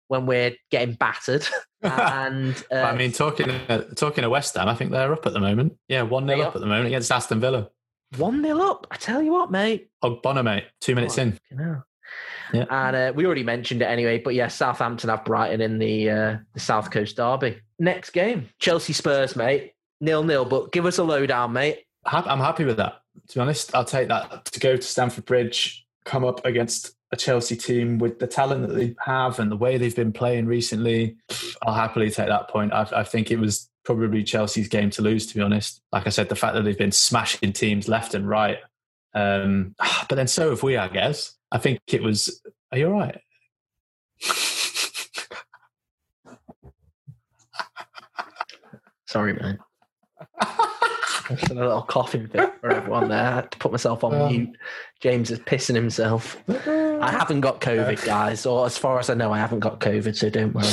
when 0.08 0.26
we're 0.26 0.52
getting 0.70 0.96
battered. 0.96 1.48
and 1.82 2.64
uh, 2.72 2.76
I 2.76 2.96
mean, 2.96 3.12
talking 3.12 3.50
uh, 3.50 3.84
talking 3.96 4.24
to 4.24 4.30
West 4.30 4.56
Ham, 4.56 4.68
I 4.68 4.76
think 4.76 4.92
they're 4.92 5.14
up 5.14 5.26
at 5.26 5.34
the 5.34 5.40
moment. 5.40 5.78
Yeah, 5.88 6.04
one 6.04 6.28
0 6.28 6.42
up 6.42 6.56
at 6.56 6.62
the 6.62 6.68
moment 6.68 6.88
against 6.88 7.12
Aston 7.12 7.40
Villa. 7.40 7.70
One 8.18 8.44
0 8.44 8.60
up. 8.60 8.88
I 8.92 8.98
tell 8.98 9.22
you 9.22 9.32
what, 9.32 9.52
mate. 9.52 9.90
Oh, 10.02 10.20
Bonner, 10.22 10.44
mate. 10.44 10.66
Two 10.82 10.96
minutes 10.96 11.18
oh, 11.18 11.22
in. 11.22 11.40
Yeah. 12.54 12.66
And 12.70 12.96
uh, 12.96 13.14
we 13.16 13.26
already 13.26 13.44
mentioned 13.44 13.82
it 13.82 13.86
anyway, 13.86 14.20
but 14.20 14.36
yeah, 14.36 14.50
Southampton 14.50 15.10
have 15.10 15.24
Brighton 15.24 15.62
in 15.62 15.80
the, 15.80 16.10
uh, 16.10 16.38
the 16.54 16.60
South 16.60 16.92
Coast 16.92 17.16
Derby. 17.16 17.62
Next 17.80 18.10
game, 18.10 18.50
Chelsea 18.60 18.92
Spurs, 18.92 19.38
mate. 19.38 19.72
Nil 20.02 20.24
nil, 20.24 20.44
but 20.44 20.74
give 20.74 20.86
us 20.86 20.98
a 20.98 21.04
lowdown, 21.04 21.54
mate. 21.54 21.86
I'm 22.06 22.40
happy 22.40 22.66
with 22.66 22.78
that. 22.78 22.96
To 23.30 23.36
be 23.36 23.40
honest, 23.40 23.74
I'll 23.76 23.86
take 23.86 24.08
that 24.10 24.46
to 24.46 24.60
go 24.60 24.76
to 24.76 24.82
Stamford 24.82 25.26
Bridge, 25.26 25.86
come 26.04 26.26
up 26.26 26.44
against 26.46 26.96
a 27.12 27.18
Chelsea 27.18 27.56
team 27.56 27.98
with 27.98 28.20
the 28.20 28.28
talent 28.28 28.68
that 28.68 28.76
they 28.76 28.96
have 29.04 29.40
and 29.40 29.52
the 29.52 29.58
way 29.58 29.78
they've 29.78 29.96
been 29.96 30.14
playing 30.14 30.46
recently, 30.46 31.18
I'll 31.62 31.74
happily 31.74 32.10
take 32.10 32.28
that 32.28 32.50
point. 32.50 32.72
I, 32.74 32.88
I 32.96 33.04
think 33.04 33.32
it 33.32 33.40
was 33.40 33.70
probably 33.84 34.24
Chelsea's 34.24 34.70
game 34.70 34.90
to 34.92 35.02
lose. 35.02 35.28
To 35.28 35.36
be 35.36 35.42
honest, 35.42 35.82
like 35.92 36.08
I 36.08 36.10
said, 36.10 36.30
the 36.30 36.36
fact 36.36 36.54
that 36.56 36.64
they've 36.64 36.78
been 36.78 36.92
smashing 36.92 37.52
teams 37.54 37.88
left 37.88 38.14
and 38.14 38.28
right, 38.28 38.60
um, 39.14 39.76
but 40.08 40.16
then 40.16 40.28
so 40.28 40.52
have 40.52 40.64
we. 40.64 40.78
I 40.78 40.88
guess. 40.88 41.36
I 41.52 41.58
think 41.58 41.82
it 41.88 42.02
was. 42.02 42.42
Are 42.72 42.78
you 42.78 42.88
all 42.88 43.00
right? 43.00 43.20
Sorry, 49.08 49.34
man. 49.34 49.60
Just 51.38 51.52
a 51.52 51.56
little 51.56 51.82
coughing 51.82 52.28
fit 52.28 52.54
for 52.60 52.72
everyone 52.72 53.10
there. 53.10 53.24
I 53.24 53.36
had 53.36 53.52
to 53.52 53.58
put 53.58 53.72
myself 53.72 54.04
on 54.04 54.28
mute. 54.28 54.56
James 55.00 55.32
is 55.32 55.40
pissing 55.40 55.76
himself. 55.76 56.38
I 56.48 57.12
haven't 57.12 57.42
got 57.42 57.62
COVID, 57.62 58.06
guys, 58.06 58.46
or 58.46 58.66
as 58.66 58.78
far 58.78 59.00
as 59.00 59.10
I 59.10 59.16
know, 59.16 59.32
I 59.32 59.40
haven't 59.40 59.60
got 59.60 59.80
COVID, 59.80 60.16
so 60.16 60.30
don't 60.30 60.54
worry. 60.54 60.68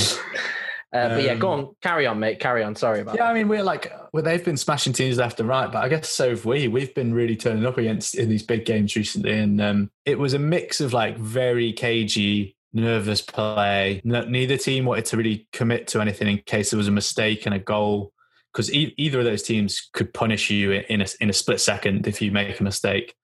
Uh, 0.90 1.10
but 1.10 1.22
yeah, 1.22 1.34
go 1.34 1.50
on, 1.50 1.74
carry 1.82 2.06
on, 2.06 2.18
mate. 2.18 2.40
Carry 2.40 2.62
on. 2.62 2.74
Sorry 2.74 3.00
about. 3.00 3.16
Yeah, 3.16 3.28
I 3.28 3.34
mean, 3.34 3.48
we're 3.48 3.62
like, 3.62 3.92
well, 4.12 4.22
they've 4.22 4.44
been 4.44 4.56
smashing 4.56 4.94
teams 4.94 5.18
left 5.18 5.38
and 5.38 5.48
right, 5.48 5.70
but 5.70 5.84
I 5.84 5.88
guess 5.88 6.08
so 6.08 6.30
have 6.30 6.46
we. 6.46 6.66
We've 6.66 6.94
been 6.94 7.12
really 7.12 7.36
turning 7.36 7.66
up 7.66 7.76
against 7.76 8.14
in 8.14 8.30
these 8.30 8.42
big 8.42 8.64
games 8.64 8.96
recently, 8.96 9.38
and 9.38 9.60
um, 9.60 9.90
it 10.06 10.18
was 10.18 10.32
a 10.32 10.38
mix 10.38 10.80
of 10.80 10.94
like 10.94 11.18
very 11.18 11.74
cagey, 11.74 12.56
nervous 12.72 13.20
play. 13.20 14.00
No, 14.02 14.24
neither 14.24 14.56
team 14.56 14.86
wanted 14.86 15.04
to 15.06 15.18
really 15.18 15.46
commit 15.52 15.88
to 15.88 16.00
anything 16.00 16.28
in 16.28 16.38
case 16.38 16.70
there 16.70 16.78
was 16.78 16.88
a 16.88 16.92
mistake 16.92 17.44
and 17.44 17.54
a 17.54 17.58
goal, 17.58 18.12
because 18.58 18.74
e- 18.74 18.92
either 18.96 19.20
of 19.20 19.24
those 19.24 19.44
teams 19.44 19.88
could 19.92 20.12
punish 20.12 20.50
you 20.50 20.72
in 20.72 21.00
a 21.00 21.06
in 21.20 21.30
a 21.30 21.32
split 21.32 21.60
second 21.60 22.08
if 22.08 22.20
you 22.20 22.32
make 22.32 22.58
a 22.58 22.64
mistake. 22.64 23.14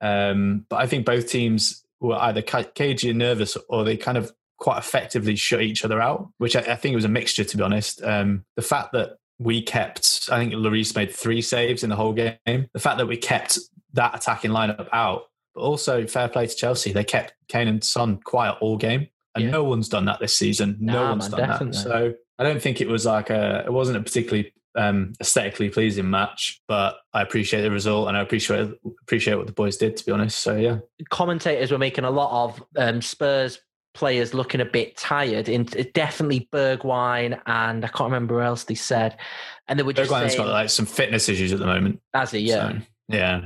Um, 0.00 0.66
but 0.68 0.80
I 0.80 0.88
think 0.88 1.06
both 1.06 1.28
teams 1.28 1.84
were 2.00 2.16
either 2.16 2.42
cagey 2.42 3.10
and 3.10 3.18
nervous, 3.20 3.56
or 3.68 3.84
they 3.84 3.96
kind 3.96 4.18
of 4.18 4.32
quite 4.58 4.78
effectively 4.78 5.36
shut 5.36 5.62
each 5.62 5.84
other 5.84 6.00
out, 6.00 6.28
which 6.38 6.56
I, 6.56 6.60
I 6.60 6.74
think 6.74 6.92
it 6.92 6.96
was 6.96 7.04
a 7.04 7.08
mixture, 7.08 7.44
to 7.44 7.56
be 7.56 7.62
honest. 7.62 8.02
Um, 8.02 8.44
the 8.56 8.62
fact 8.62 8.92
that 8.94 9.18
we 9.38 9.62
kept, 9.62 10.28
I 10.32 10.38
think 10.38 10.52
Lloris 10.52 10.96
made 10.96 11.12
three 11.12 11.40
saves 11.40 11.84
in 11.84 11.90
the 11.90 11.96
whole 11.96 12.12
game. 12.12 12.36
The 12.44 12.80
fact 12.80 12.98
that 12.98 13.06
we 13.06 13.16
kept 13.16 13.60
that 13.92 14.16
attacking 14.16 14.50
lineup 14.50 14.88
out, 14.92 15.28
but 15.54 15.60
also 15.60 16.04
fair 16.08 16.28
play 16.28 16.48
to 16.48 16.54
Chelsea, 16.54 16.92
they 16.92 17.04
kept 17.04 17.34
Kane 17.46 17.68
and 17.68 17.84
Son 17.84 18.18
quiet 18.24 18.56
all 18.60 18.76
game, 18.76 19.06
and 19.36 19.44
yeah. 19.44 19.50
no 19.52 19.62
one's 19.62 19.88
done 19.88 20.06
that 20.06 20.18
this 20.18 20.36
season. 20.36 20.78
No 20.80 20.94
nah, 20.94 21.10
one's 21.10 21.30
man, 21.30 21.38
done 21.38 21.48
definitely. 21.48 21.76
that. 21.76 21.82
So 21.82 22.14
I 22.40 22.42
don't 22.42 22.60
think 22.60 22.80
it 22.80 22.88
was 22.88 23.06
like 23.06 23.30
a, 23.30 23.62
it 23.64 23.72
wasn't 23.72 23.98
a 23.98 24.00
particularly 24.00 24.52
um, 24.76 25.12
aesthetically 25.20 25.70
pleasing 25.70 26.10
match, 26.10 26.60
but 26.68 26.96
I 27.12 27.22
appreciate 27.22 27.62
the 27.62 27.70
result 27.70 28.08
and 28.08 28.16
I 28.16 28.20
appreciate 28.20 28.70
appreciate 29.02 29.36
what 29.36 29.46
the 29.46 29.52
boys 29.52 29.76
did. 29.76 29.96
To 29.96 30.04
be 30.04 30.12
honest, 30.12 30.40
so 30.40 30.56
yeah. 30.56 30.78
Commentators 31.10 31.70
were 31.70 31.78
making 31.78 32.04
a 32.04 32.10
lot 32.10 32.44
of 32.44 32.62
um, 32.76 33.02
Spurs 33.02 33.60
players 33.94 34.34
looking 34.34 34.60
a 34.60 34.64
bit 34.64 34.96
tired. 34.96 35.48
In 35.48 35.64
definitely 35.94 36.48
Bergwijn 36.52 37.40
and 37.46 37.84
I 37.84 37.88
can't 37.88 38.10
remember 38.10 38.34
who 38.34 38.40
else 38.40 38.64
they 38.64 38.74
said, 38.74 39.16
and 39.68 39.78
they 39.78 39.82
were 39.82 39.92
just 39.92 40.10
Bergwijn's 40.10 40.36
got 40.36 40.48
like 40.48 40.70
some 40.70 40.86
fitness 40.86 41.28
issues 41.28 41.52
at 41.52 41.58
the 41.58 41.66
moment. 41.66 42.00
Has 42.12 42.32
he? 42.32 42.40
Yeah, 42.40 42.72
so, 42.72 42.78
yeah. 43.08 43.44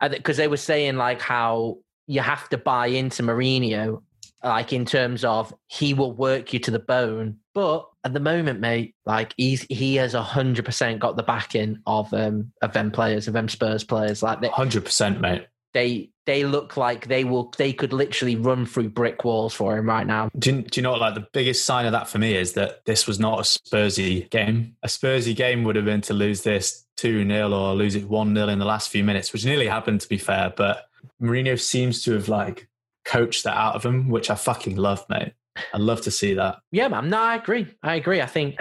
Because 0.00 0.36
they 0.36 0.48
were 0.48 0.56
saying 0.56 0.96
like 0.96 1.20
how 1.20 1.78
you 2.06 2.20
have 2.20 2.48
to 2.50 2.58
buy 2.58 2.88
into 2.88 3.22
Mourinho, 3.22 4.02
like 4.44 4.72
in 4.72 4.84
terms 4.84 5.24
of 5.24 5.52
he 5.66 5.94
will 5.94 6.12
work 6.12 6.52
you 6.52 6.58
to 6.60 6.70
the 6.70 6.78
bone, 6.78 7.38
but 7.54 7.88
at 8.06 8.12
the 8.12 8.20
moment, 8.20 8.60
mate, 8.60 8.94
like 9.04 9.34
he's 9.36 9.66
he 9.68 9.96
has 9.96 10.14
hundred 10.14 10.64
percent 10.64 11.00
got 11.00 11.16
the 11.16 11.22
backing 11.22 11.78
of 11.86 12.12
um 12.14 12.52
of 12.62 12.72
them 12.72 12.90
players, 12.90 13.28
of 13.28 13.34
them 13.34 13.48
Spurs 13.48 13.84
players. 13.84 14.22
Like 14.22 14.44
hundred 14.44 14.84
percent, 14.84 15.20
mate 15.20 15.46
they 15.76 16.08
they 16.24 16.42
look 16.44 16.78
like 16.78 17.06
they 17.06 17.22
will 17.22 17.52
they 17.58 17.70
could 17.70 17.92
literally 17.92 18.34
run 18.34 18.64
through 18.64 18.88
brick 18.88 19.24
walls 19.26 19.52
for 19.52 19.76
him 19.76 19.86
right 19.86 20.06
now. 20.06 20.30
Do 20.38 20.50
you, 20.50 20.62
do 20.62 20.80
you 20.80 20.82
know 20.82 20.92
what, 20.92 21.02
like 21.02 21.14
the 21.14 21.28
biggest 21.34 21.66
sign 21.66 21.84
of 21.84 21.92
that 21.92 22.08
for 22.08 22.18
me 22.18 22.34
is 22.34 22.54
that 22.54 22.82
this 22.86 23.06
was 23.06 23.20
not 23.20 23.40
a 23.40 23.42
Spursy 23.42 24.28
game. 24.30 24.74
A 24.82 24.88
Spursy 24.88 25.36
game 25.36 25.64
would 25.64 25.76
have 25.76 25.84
been 25.84 26.00
to 26.02 26.14
lose 26.14 26.42
this 26.42 26.86
2 26.96 27.28
0 27.28 27.52
or 27.52 27.74
lose 27.74 27.94
it 27.94 28.08
1 28.08 28.34
0 28.34 28.48
in 28.48 28.58
the 28.58 28.64
last 28.64 28.88
few 28.88 29.04
minutes, 29.04 29.34
which 29.34 29.44
nearly 29.44 29.66
happened 29.66 30.00
to 30.00 30.08
be 30.08 30.16
fair. 30.16 30.50
But 30.56 30.88
Mourinho 31.20 31.60
seems 31.60 32.02
to 32.04 32.12
have 32.12 32.30
like 32.30 32.68
coached 33.04 33.44
that 33.44 33.56
out 33.56 33.74
of 33.74 33.84
him, 33.84 34.08
which 34.08 34.30
I 34.30 34.34
fucking 34.34 34.76
love, 34.76 35.04
mate. 35.10 35.34
I 35.72 35.78
love 35.78 36.02
to 36.02 36.10
see 36.10 36.34
that. 36.34 36.58
Yeah, 36.70 36.88
man. 36.88 37.10
No, 37.10 37.18
I 37.18 37.36
agree. 37.36 37.66
I 37.82 37.96
agree. 37.96 38.20
I 38.20 38.26
think 38.26 38.56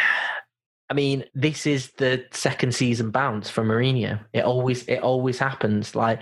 I 0.89 0.93
mean, 0.93 1.25
this 1.33 1.65
is 1.65 1.91
the 1.97 2.25
second 2.31 2.75
season 2.75 3.09
bounce 3.09 3.49
for 3.49 3.63
Mourinho. 3.63 4.23
It 4.33 4.43
always 4.43 4.83
it 4.87 4.99
always 4.99 5.39
happens. 5.39 5.95
Like 5.95 6.21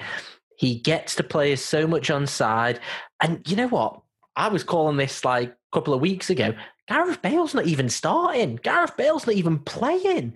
he 0.58 0.76
gets 0.76 1.16
the 1.16 1.24
players 1.24 1.62
so 1.62 1.86
much 1.86 2.10
on 2.10 2.28
side. 2.28 2.80
And 3.22 3.48
you 3.50 3.56
know 3.56 3.68
what? 3.68 4.02
I 4.36 4.48
was 4.48 4.64
calling 4.64 4.98
this 4.98 5.26
like 5.26 5.50
a 5.50 5.56
couple 5.74 5.94
of 5.94 6.02
weeks 6.02 6.30
ago. 6.30 6.54
Gareth 6.88 7.22
Bale's 7.22 7.54
not 7.54 7.66
even 7.66 7.90
starting. 7.90 8.58
Gareth 8.58 8.98
Bale's 8.98 9.28
not 9.28 9.36
even 9.36 9.60
playing. 9.60 10.34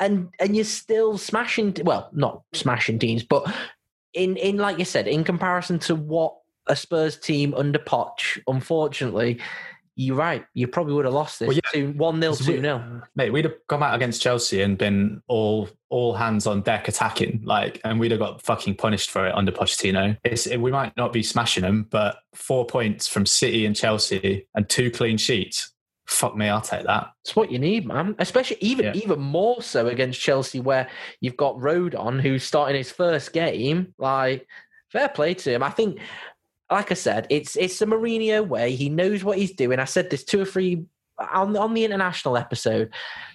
And 0.00 0.28
and 0.40 0.56
you're 0.56 0.64
still 0.64 1.16
smashing 1.16 1.76
well, 1.84 2.10
not 2.12 2.42
smashing 2.52 2.98
teams, 2.98 3.22
but 3.22 3.52
in 4.12 4.36
in 4.36 4.56
like 4.56 4.78
you 4.78 4.84
said, 4.84 5.06
in 5.06 5.22
comparison 5.22 5.78
to 5.80 5.94
what 5.94 6.34
a 6.66 6.74
Spurs 6.74 7.16
team 7.16 7.54
under 7.54 7.78
Poch, 7.78 8.40
unfortunately, 8.46 9.40
you're 9.98 10.14
right. 10.14 10.44
You 10.54 10.68
probably 10.68 10.94
would 10.94 11.06
have 11.06 11.14
lost 11.14 11.40
this. 11.40 11.48
Well, 11.48 11.58
yeah. 11.74 11.86
1 11.88 12.20
0, 12.20 12.34
2 12.34 12.60
0. 12.60 13.02
Mate, 13.16 13.30
we'd 13.30 13.44
have 13.44 13.56
come 13.68 13.82
out 13.82 13.96
against 13.96 14.22
Chelsea 14.22 14.62
and 14.62 14.78
been 14.78 15.20
all 15.26 15.68
all 15.90 16.14
hands 16.14 16.46
on 16.46 16.60
deck 16.60 16.86
attacking, 16.86 17.40
like, 17.44 17.80
and 17.84 17.98
we'd 17.98 18.12
have 18.12 18.20
got 18.20 18.40
fucking 18.42 18.76
punished 18.76 19.10
for 19.10 19.26
it 19.26 19.34
under 19.34 19.50
Pochettino. 19.50 20.16
It's, 20.22 20.46
it, 20.46 20.58
we 20.58 20.70
might 20.70 20.96
not 20.96 21.12
be 21.12 21.22
smashing 21.22 21.62
them, 21.62 21.88
but 21.90 22.18
four 22.34 22.64
points 22.64 23.08
from 23.08 23.26
City 23.26 23.66
and 23.66 23.74
Chelsea 23.74 24.46
and 24.54 24.68
two 24.68 24.90
clean 24.90 25.16
sheets. 25.16 25.72
Fuck 26.06 26.36
me, 26.36 26.48
I'll 26.48 26.60
take 26.60 26.84
that. 26.84 27.08
It's 27.24 27.34
what 27.34 27.50
you 27.50 27.58
need, 27.58 27.84
man. 27.84 28.14
Especially 28.20 28.58
even 28.60 28.86
yeah. 28.86 28.92
even 28.94 29.18
more 29.18 29.62
so 29.62 29.88
against 29.88 30.20
Chelsea, 30.20 30.60
where 30.60 30.88
you've 31.20 31.36
got 31.36 31.56
Rodon 31.56 32.20
who's 32.20 32.44
starting 32.44 32.76
his 32.76 32.92
first 32.92 33.32
game. 33.32 33.94
Like, 33.98 34.46
fair 34.92 35.08
play 35.08 35.34
to 35.34 35.54
him. 35.54 35.62
I 35.64 35.70
think 35.70 35.98
like 36.70 36.90
I 36.90 36.94
said, 36.94 37.26
it's 37.30 37.56
it's 37.56 37.78
the 37.78 37.86
Mourinho 37.86 38.46
way. 38.46 38.74
He 38.74 38.88
knows 38.88 39.24
what 39.24 39.38
he's 39.38 39.52
doing. 39.52 39.78
I 39.78 39.84
said 39.84 40.10
this 40.10 40.24
two 40.24 40.40
or 40.40 40.44
three 40.44 40.84
on 41.18 41.56
on 41.56 41.74
the 41.74 41.84
international 41.84 42.36
episode. 42.36 42.92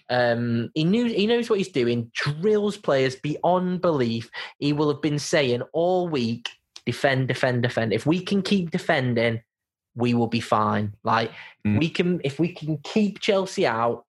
Um, 0.09 0.69
he 0.75 0.83
knew 0.83 1.05
he 1.05 1.27
knows 1.27 1.49
what 1.49 1.59
he's 1.59 1.69
doing. 1.69 2.11
Drills 2.13 2.77
players 2.77 3.15
beyond 3.15 3.81
belief. 3.81 4.29
He 4.59 4.73
will 4.73 4.91
have 4.91 5.01
been 5.01 5.19
saying 5.19 5.61
all 5.73 6.07
week, 6.07 6.49
defend, 6.85 7.27
defend, 7.27 7.63
defend. 7.63 7.93
If 7.93 8.05
we 8.05 8.21
can 8.21 8.41
keep 8.41 8.71
defending, 8.71 9.41
we 9.95 10.13
will 10.13 10.27
be 10.27 10.39
fine. 10.39 10.93
Like 11.03 11.31
mm. 11.65 11.79
we 11.79 11.89
can, 11.89 12.21
if 12.23 12.39
we 12.39 12.49
can 12.49 12.77
keep 12.83 13.19
Chelsea 13.19 13.65
out, 13.65 14.05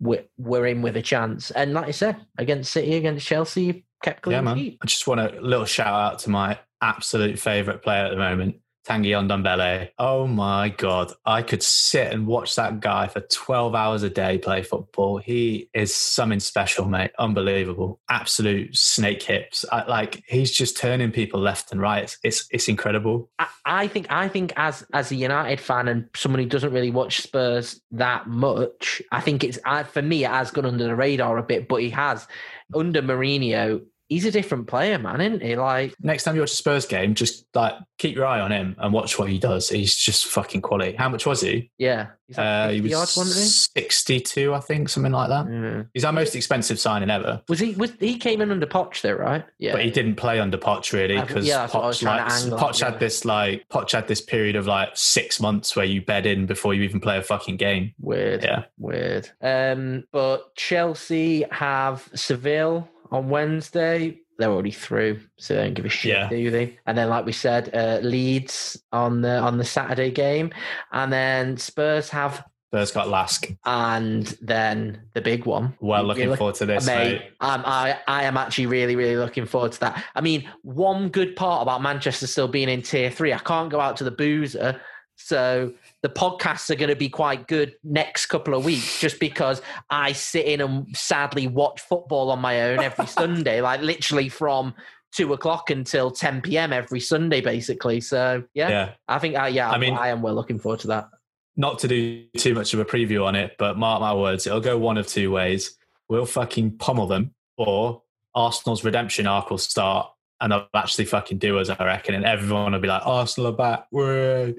we're, 0.00 0.24
we're 0.36 0.66
in 0.66 0.82
with 0.82 0.96
a 0.96 1.02
chance. 1.02 1.50
And 1.52 1.74
like 1.74 1.86
I 1.86 1.92
said, 1.92 2.16
against 2.38 2.72
City, 2.72 2.94
against 2.94 3.26
Chelsea, 3.26 3.84
kept 4.02 4.22
clean. 4.22 4.34
Yeah, 4.34 4.40
man. 4.40 4.78
I 4.82 4.86
just 4.86 5.06
want 5.06 5.20
a 5.20 5.40
little 5.40 5.66
shout 5.66 5.94
out 5.94 6.18
to 6.20 6.30
my 6.30 6.58
absolute 6.82 7.38
favorite 7.38 7.82
player 7.82 8.04
at 8.04 8.10
the 8.10 8.16
moment, 8.16 8.56
Tanguy 8.86 9.10
Ndombele. 9.10 9.90
Oh 9.98 10.26
my 10.26 10.68
God. 10.70 11.12
I 11.24 11.42
could 11.42 11.62
sit 11.62 12.12
and 12.12 12.26
watch 12.26 12.56
that 12.56 12.80
guy 12.80 13.06
for 13.06 13.20
12 13.20 13.74
hours 13.74 14.02
a 14.02 14.10
day 14.10 14.38
play 14.38 14.62
football. 14.62 15.18
He 15.18 15.68
is 15.72 15.94
something 15.94 16.40
special, 16.40 16.86
mate. 16.86 17.12
Unbelievable. 17.18 18.00
Absolute 18.10 18.76
snake 18.76 19.22
hips. 19.22 19.64
I, 19.70 19.84
like 19.84 20.22
he's 20.26 20.50
just 20.50 20.76
turning 20.76 21.12
people 21.12 21.40
left 21.40 21.70
and 21.70 21.80
right. 21.80 22.02
It's, 22.02 22.18
it's, 22.24 22.46
it's 22.50 22.68
incredible. 22.68 23.30
I, 23.38 23.46
I, 23.64 23.86
think, 23.86 24.06
I 24.10 24.28
think 24.28 24.52
as, 24.56 24.84
as 24.92 25.12
a 25.12 25.16
United 25.16 25.60
fan 25.60 25.86
and 25.86 26.08
someone 26.16 26.42
who 26.42 26.48
doesn't 26.48 26.72
really 26.72 26.90
watch 26.90 27.20
Spurs 27.20 27.80
that 27.92 28.26
much, 28.26 29.00
I 29.12 29.20
think 29.20 29.44
it's, 29.44 29.58
I, 29.64 29.84
for 29.84 30.02
me, 30.02 30.24
it 30.24 30.30
has 30.30 30.50
gone 30.50 30.66
under 30.66 30.84
the 30.84 30.96
radar 30.96 31.38
a 31.38 31.42
bit, 31.42 31.68
but 31.68 31.82
he 31.82 31.90
has 31.90 32.26
under 32.74 33.02
Mourinho 33.02 33.82
he's 34.12 34.26
a 34.26 34.30
different 34.30 34.66
player, 34.66 34.98
man, 34.98 35.20
isn't 35.20 35.42
he? 35.42 35.56
Like 35.56 35.94
next 36.00 36.24
time 36.24 36.34
you 36.34 36.42
watch 36.42 36.52
a 36.52 36.56
Spurs 36.56 36.84
game, 36.84 37.14
just 37.14 37.46
like 37.54 37.74
keep 37.98 38.14
your 38.14 38.26
eye 38.26 38.40
on 38.40 38.52
him 38.52 38.76
and 38.78 38.92
watch 38.92 39.18
what 39.18 39.28
he 39.28 39.38
does. 39.38 39.70
He's 39.70 39.94
just 39.94 40.26
fucking 40.26 40.60
quality. 40.60 40.94
How 40.96 41.08
much 41.08 41.24
was 41.24 41.40
he? 41.40 41.70
Yeah, 41.78 42.08
uh, 42.36 42.68
he 42.68 42.82
was 42.82 43.16
one, 43.16 43.26
sixty-two, 43.26 44.52
I 44.52 44.60
think, 44.60 44.90
something 44.90 45.12
like 45.12 45.30
that. 45.30 45.50
Yeah. 45.50 45.82
He's 45.94 46.04
our 46.04 46.12
most 46.12 46.36
expensive 46.36 46.78
signing 46.78 47.08
ever. 47.08 47.42
Was 47.48 47.58
he? 47.58 47.74
Was 47.74 47.92
he 47.98 48.18
came 48.18 48.42
in 48.42 48.50
under 48.50 48.66
Poch 48.66 49.00
though, 49.00 49.12
right? 49.12 49.44
Yeah, 49.58 49.72
but 49.72 49.84
he 49.84 49.90
didn't 49.90 50.16
play 50.16 50.38
under 50.38 50.58
Poch 50.58 50.92
really 50.92 51.18
because 51.20 51.46
yeah, 51.46 51.66
Poch, 51.66 52.02
like, 52.02 52.26
Poch 52.60 52.84
had 52.84 53.00
this 53.00 53.24
like 53.24 53.66
Poch 53.70 53.92
had 53.92 54.08
this 54.08 54.20
period 54.20 54.56
of 54.56 54.66
like 54.66 54.90
six 54.94 55.40
months 55.40 55.74
where 55.74 55.86
you 55.86 56.02
bed 56.02 56.26
in 56.26 56.44
before 56.44 56.74
you 56.74 56.82
even 56.82 57.00
play 57.00 57.16
a 57.16 57.22
fucking 57.22 57.56
game. 57.56 57.94
Weird. 57.98 58.44
Yeah, 58.44 58.64
weird. 58.78 59.30
Um, 59.40 60.04
but 60.12 60.54
Chelsea 60.54 61.44
have 61.50 62.08
Seville 62.14 62.88
on 63.12 63.28
Wednesday. 63.28 64.18
They're 64.38 64.50
already 64.50 64.70
through, 64.72 65.20
so 65.36 65.54
they 65.54 65.64
don't 65.64 65.74
give 65.74 65.84
a 65.84 65.90
shit, 65.90 66.12
yeah. 66.12 66.28
do 66.28 66.50
they? 66.50 66.78
And 66.86 66.96
then, 66.96 67.08
like 67.10 67.26
we 67.26 67.32
said, 67.32 67.72
uh, 67.74 68.00
Leeds 68.02 68.82
on 68.90 69.20
the 69.20 69.38
on 69.38 69.58
the 69.58 69.64
Saturday 69.64 70.10
game, 70.10 70.50
and 70.90 71.12
then 71.12 71.58
Spurs 71.58 72.08
have 72.08 72.44
Spurs 72.72 72.90
got 72.90 73.08
Lask, 73.08 73.46
and 73.66 74.26
then 74.40 75.02
the 75.12 75.20
big 75.20 75.44
one. 75.44 75.74
Well, 75.80 76.02
looking 76.02 76.30
look, 76.30 76.38
forward 76.38 76.54
to 76.56 76.66
this, 76.66 76.86
mate. 76.86 77.20
mate. 77.20 77.22
Um, 77.40 77.62
I 77.66 78.00
I 78.08 78.24
am 78.24 78.38
actually 78.38 78.66
really 78.66 78.96
really 78.96 79.16
looking 79.16 79.44
forward 79.44 79.72
to 79.72 79.80
that. 79.80 80.02
I 80.14 80.22
mean, 80.22 80.48
one 80.62 81.10
good 81.10 81.36
part 81.36 81.60
about 81.60 81.82
Manchester 81.82 82.26
still 82.26 82.48
being 82.48 82.70
in 82.70 82.80
Tier 82.80 83.10
Three, 83.10 83.34
I 83.34 83.38
can't 83.38 83.70
go 83.70 83.78
out 83.78 83.98
to 83.98 84.04
the 84.04 84.10
boozer, 84.10 84.80
so 85.16 85.74
the 86.02 86.08
podcasts 86.08 86.68
are 86.70 86.74
going 86.74 86.88
to 86.90 86.96
be 86.96 87.08
quite 87.08 87.46
good 87.46 87.74
next 87.84 88.26
couple 88.26 88.54
of 88.54 88.64
weeks 88.64 89.00
just 89.00 89.20
because 89.20 89.62
I 89.88 90.12
sit 90.12 90.46
in 90.46 90.60
and 90.60 90.96
sadly 90.96 91.46
watch 91.46 91.80
football 91.80 92.30
on 92.30 92.40
my 92.40 92.62
own 92.62 92.80
every 92.80 93.06
Sunday, 93.20 93.60
like 93.60 93.80
literally 93.82 94.28
from 94.28 94.74
two 95.12 95.32
o'clock 95.32 95.70
until 95.70 96.10
10 96.10 96.42
p.m. 96.42 96.72
every 96.72 96.98
Sunday, 97.00 97.40
basically. 97.40 98.00
So, 98.00 98.42
yeah, 98.54 98.68
Yeah. 98.68 98.92
I 99.06 99.18
think, 99.20 99.38
uh, 99.38 99.44
yeah, 99.44 99.70
I 99.70 99.74
I 99.74 99.78
mean- 99.78 99.94
mean, 99.94 99.98
I 99.98 100.08
am 100.08 100.22
well 100.22 100.34
looking 100.34 100.58
forward 100.58 100.80
to 100.80 100.88
that. 100.88 101.08
Not 101.54 101.78
to 101.80 101.88
do 101.88 102.24
too 102.36 102.54
much 102.54 102.72
of 102.74 102.80
a 102.80 102.84
preview 102.84 103.24
on 103.26 103.36
it, 103.36 103.56
but 103.58 103.76
mark 103.76 104.00
my 104.00 104.14
words, 104.14 104.46
it'll 104.46 104.60
go 104.60 104.78
one 104.78 104.96
of 104.96 105.06
two 105.06 105.30
ways. 105.30 105.76
We'll 106.08 106.24
fucking 106.26 106.78
pummel 106.78 107.06
them, 107.06 107.34
or 107.58 108.02
Arsenal's 108.34 108.84
redemption 108.84 109.26
arc 109.26 109.50
will 109.50 109.58
start 109.58 110.10
and 110.42 110.52
they'll 110.52 110.66
actually 110.74 111.04
fucking 111.06 111.38
do 111.38 111.58
us, 111.58 111.70
I 111.70 111.82
reckon. 111.84 112.14
And 112.14 112.24
everyone 112.24 112.72
will 112.72 112.80
be 112.80 112.88
like, 112.88 113.06
Arsenal 113.06 113.50
are 113.52 113.56
back. 113.56 113.86
Way. 113.92 114.54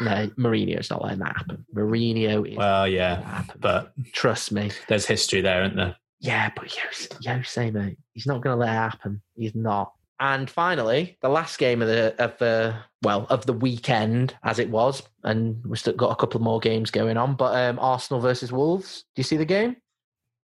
No, 0.00 0.28
Mourinho's 0.36 0.90
not 0.90 1.02
letting 1.02 1.20
that 1.20 1.36
happen. 1.36 1.64
Mourinho 1.74 2.46
is. 2.50 2.56
Well, 2.56 2.86
yeah, 2.88 3.10
letting 3.10 3.24
that 3.24 3.34
happen. 3.34 3.60
but 3.60 3.92
Trust 4.12 4.52
me. 4.52 4.70
there's 4.88 5.06
history 5.06 5.40
there, 5.40 5.62
isn't 5.62 5.76
there? 5.76 5.96
Yeah, 6.20 6.50
but 6.54 6.70
Jose, 6.70 7.08
Jose 7.24 7.70
mate, 7.70 7.96
he's 8.12 8.26
not 8.26 8.42
going 8.42 8.54
to 8.54 8.60
let 8.60 8.70
it 8.70 8.76
happen. 8.76 9.22
He's 9.36 9.54
not. 9.54 9.92
And 10.20 10.50
finally, 10.50 11.16
the 11.22 11.28
last 11.28 11.58
game 11.58 11.80
of 11.80 11.86
the 11.86 12.12
of 12.18 12.36
the 12.38 12.74
well 13.02 13.28
of 13.30 13.46
the 13.46 13.52
weekend, 13.52 14.34
as 14.42 14.58
it 14.58 14.68
was, 14.68 15.04
and 15.22 15.64
we've 15.64 15.78
still 15.78 15.92
got 15.92 16.10
a 16.10 16.16
couple 16.16 16.40
more 16.40 16.58
games 16.58 16.90
going 16.90 17.16
on. 17.16 17.36
But 17.36 17.54
um, 17.54 17.78
Arsenal 17.78 18.20
versus 18.20 18.50
Wolves. 18.50 19.04
Do 19.14 19.20
you 19.20 19.24
see 19.24 19.36
the 19.36 19.44
game? 19.44 19.76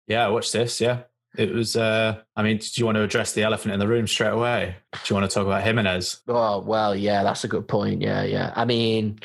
Yeah, 0.06 0.28
watch 0.28 0.52
this. 0.52 0.80
Yeah. 0.80 1.00
It 1.36 1.52
was, 1.52 1.74
uh, 1.76 2.20
I 2.36 2.42
mean, 2.42 2.58
do 2.58 2.66
you 2.76 2.84
want 2.86 2.96
to 2.96 3.02
address 3.02 3.32
the 3.32 3.42
elephant 3.42 3.74
in 3.74 3.80
the 3.80 3.88
room 3.88 4.06
straight 4.06 4.28
away? 4.32 4.76
Do 4.92 4.98
you 5.08 5.14
want 5.18 5.28
to 5.28 5.34
talk 5.34 5.46
about 5.46 5.62
Jimenez? 5.62 6.20
Oh 6.28 6.60
well, 6.60 6.94
yeah, 6.94 7.22
that's 7.24 7.44
a 7.44 7.48
good 7.48 7.66
point. 7.66 8.02
Yeah, 8.02 8.22
yeah. 8.22 8.52
I 8.54 8.64
mean, 8.64 9.18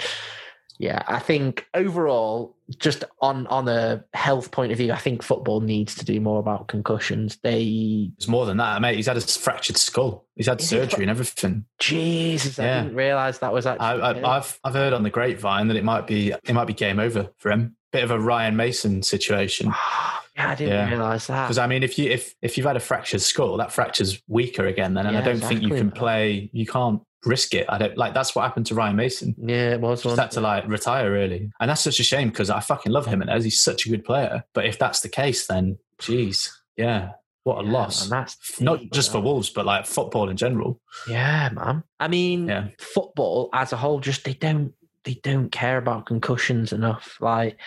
yeah, 0.80 1.04
I 1.08 1.19
think 1.19 1.67
overall, 1.74 2.56
just 2.78 3.04
on 3.22 3.45
on 3.48 3.67
a 3.67 4.04
health 4.13 4.50
point 4.52 4.72
of 4.72 4.78
view, 4.78 4.91
I 4.91 4.98
think 4.98 5.22
football 5.22 5.60
needs 5.62 5.93
to 5.95 6.06
do 6.06 6.19
more 6.19 6.39
about 6.39 6.67
concussions. 6.67 7.38
They 7.43 8.12
It's 8.17 8.28
more 8.28 8.45
than 8.45 8.58
that, 8.58 8.82
mate. 8.82 8.95
He's 8.95 9.08
had 9.08 9.17
a 9.17 9.22
fractured 9.22 9.78
skull. 9.78 10.26
He's 10.36 10.48
had 10.48 10.62
Is 10.62 10.69
surgery 10.69 11.04
and 11.04 11.12
everything. 11.12 11.65
Jesus, 11.80 12.58
I 12.60 12.63
Yeah. 12.63 12.84
didn't 12.84 12.95
realize 12.95 13.39
that 13.39 13.54
was 13.54 13.65
actually. 13.65 13.86
I, 13.86 14.12
I, 14.12 14.38
I've 14.38 14.60
I've 14.63 14.74
heard 14.74 14.93
on 14.93 15.04
the 15.04 15.10
grapevine 15.10 15.67
that 15.67 15.78
it 15.78 15.84
might 15.84 16.08
be 16.08 16.32
it 16.32 16.54
might 16.54 16.65
be 16.67 16.74
game 16.74 17.00
over 17.00 17.30
for 17.38 17.52
him. 17.52 17.76
Bit 17.91 18.04
of 18.04 18.12
a 18.12 18.19
Ryan 18.19 18.56
Mason 18.56 19.02
situation. 19.02 19.67
yeah, 20.36 20.49
I 20.52 20.56
didn't 20.56 20.73
Yeah. 20.73 20.88
realize 20.89 21.28
that. 21.28 21.45
Because 21.45 21.58
I 21.58 21.65
mean, 21.67 21.82
if 21.84 21.97
you 21.97 22.10
if 22.12 22.36
if 22.41 22.58
you've 22.58 22.67
had 22.67 22.75
a 22.78 22.80
fractured 22.80 23.21
skull, 23.21 23.58
that 23.58 23.71
fracture's 23.71 24.21
weaker 24.28 24.67
again. 24.67 24.93
Then, 24.93 25.08
and 25.08 25.17
I 25.17 25.21
don't 25.21 25.39
think 25.43 25.62
you 25.63 25.69
can 25.69 25.89
play. 25.91 26.49
You 26.54 26.65
can't 26.67 27.02
risk 27.25 27.54
it. 27.56 27.65
I 27.67 27.78
don't 27.80 27.97
like. 27.97 28.13
That's 28.13 28.36
what 28.36 28.43
happened 28.43 28.67
to 28.67 28.75
Ryan 28.75 28.95
Mason. 28.95 29.36
Yeah, 29.43 29.71
it 29.73 29.82
was 29.82 30.04
Just 30.04 30.15
one. 30.17 30.19
had 30.19 30.32
to 30.32 30.41
like 30.41 30.67
retire 30.67 31.12
really, 31.12 31.52
and 31.60 31.69
that's 31.69 31.82
such 31.82 31.99
a 31.99 32.04
shame 32.04 32.30
because 32.30 32.49
I 32.52 32.60
fucking 32.60 32.91
love 32.91 33.08
him 33.08 33.21
and 33.21 33.30
as 33.30 33.43
he's 33.43 33.62
such 33.62 33.86
a 33.86 33.89
good 33.89 34.06
player. 34.06 34.43
But 34.54 34.65
if 34.65 34.78
that's 34.78 35.02
the 35.02 35.10
case, 35.10 35.47
then 35.47 35.80
geez, 35.97 36.62
yeah, 36.78 37.13
what 37.43 37.60
a 37.62 37.65
Yeah, 37.65 37.71
loss. 37.73 38.04
and 38.04 38.12
that's 38.12 38.36
the 38.58 38.63
Not 38.65 38.82
just 38.93 39.12
for. 39.12 39.19
Wolves, 39.21 39.49
but 39.49 39.65
like 39.65 39.88
football 39.88 40.30
in 40.30 40.38
general. 40.38 40.80
Yeah, 41.10 41.49
man. 41.54 41.84
I 41.99 42.08
mean, 42.08 42.47
Yeah. 42.47 42.67
football 42.80 43.49
as 43.52 43.73
a 43.73 43.78
whole, 43.78 43.99
just 43.99 44.23
they 44.25 44.34
don't 44.36 44.73
they 45.05 45.15
don't 45.23 45.51
care 45.51 45.77
about 45.77 46.05
concussions 46.05 46.73
enough. 46.73 47.17
Like, 47.19 47.57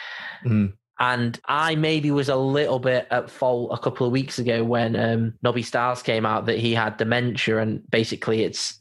Mm. 0.44 0.74
and 0.98 1.40
I 1.46 1.74
maybe 1.74 2.10
was 2.10 2.28
a 2.28 2.36
little 2.36 2.78
bit 2.78 3.06
at 3.10 3.30
fault 3.30 3.70
a 3.72 3.78
couple 3.82 4.06
of 4.06 4.12
weeks 4.12 4.38
ago 4.38 4.64
when 4.64 4.96
um, 4.96 5.34
Nobby 5.42 5.62
Stiles 5.62 6.02
came 6.02 6.26
out 6.26 6.46
that 6.46 6.58
he 6.58 6.74
had 6.74 6.96
dementia, 6.96 7.58
and 7.58 7.88
basically 7.90 8.42
it's 8.44 8.80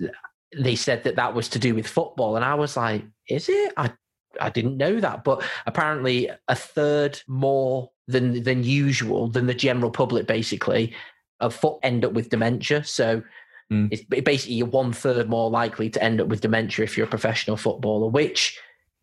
they 0.58 0.76
said 0.76 1.04
that 1.04 1.16
that 1.16 1.34
was 1.34 1.48
to 1.50 1.60
do 1.60 1.74
with 1.74 1.88
football, 1.88 2.36
and 2.36 2.44
I 2.46 2.56
was 2.56 2.76
like, 2.78 3.06
is 3.30 3.48
it? 3.50 3.74
I 3.78 3.92
I 4.40 4.50
didn't 4.50 4.78
know 4.78 5.00
that, 5.00 5.24
but 5.24 5.44
apparently 5.66 6.30
a 6.48 6.56
third 6.56 7.22
more 7.28 7.90
than 8.08 8.44
than 8.44 8.64
usual 8.64 9.28
than 9.28 9.48
the 9.48 9.54
general 9.54 9.92
public, 9.92 10.28
basically, 10.28 10.94
of 11.40 11.56
foot 11.56 11.80
end 11.84 12.06
up 12.06 12.14
with 12.14 12.30
dementia. 12.30 12.84
So 12.84 13.24
Mm. 13.72 13.88
it's 13.90 14.04
basically 14.04 14.56
you're 14.56 14.68
one 14.68 14.92
third 14.92 15.30
more 15.30 15.50
likely 15.50 15.90
to 15.90 16.04
end 16.04 16.20
up 16.20 16.28
with 16.28 16.42
dementia 16.42 16.84
if 16.84 16.98
you're 16.98 17.08
a 17.08 17.10
professional 17.10 17.56
footballer, 17.56 18.10
which 18.10 18.60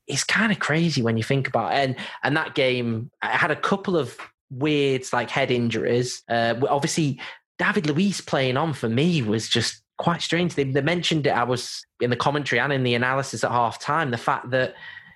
is 0.07 0.24
kind 0.24 0.52
of 0.52 0.59
crazy 0.59 1.00
when 1.00 1.16
you 1.16 1.22
think 1.22 1.48
about 1.48 1.72
it. 1.72 1.76
And 1.76 1.96
and 2.22 2.37
that 2.37 2.54
game 2.54 3.11
I 3.22 3.28
had 3.28 3.50
a 3.50 3.57
couple 3.57 3.96
of 3.96 4.18
weird 4.50 5.04
like 5.12 5.31
head 5.31 5.50
injuries. 5.50 6.22
Uh, 6.28 6.54
obviously, 6.68 7.18
David 7.59 7.87
Luiz 7.87 8.20
playing 8.20 8.57
on 8.57 8.72
for 8.72 8.88
me 8.88 9.22
was 9.22 9.48
just 9.48 9.83
quite 9.96 10.22
strange. 10.22 10.54
They, 10.54 10.64
they 10.64 10.83
mentioned 10.83 11.26
it. 11.26 11.31
I 11.31 11.44
was 11.44 11.85
in 12.00 12.11
the 12.11 12.16
commentary 12.16 12.61
and 12.61 12.72
in 12.72 12.83
the 12.83 12.94
analysis 12.94 13.44
at 13.44 13.50
half 13.50 13.81
time. 13.81 14.11
The 14.11 14.18
fact 14.18 14.50
that 14.50 14.74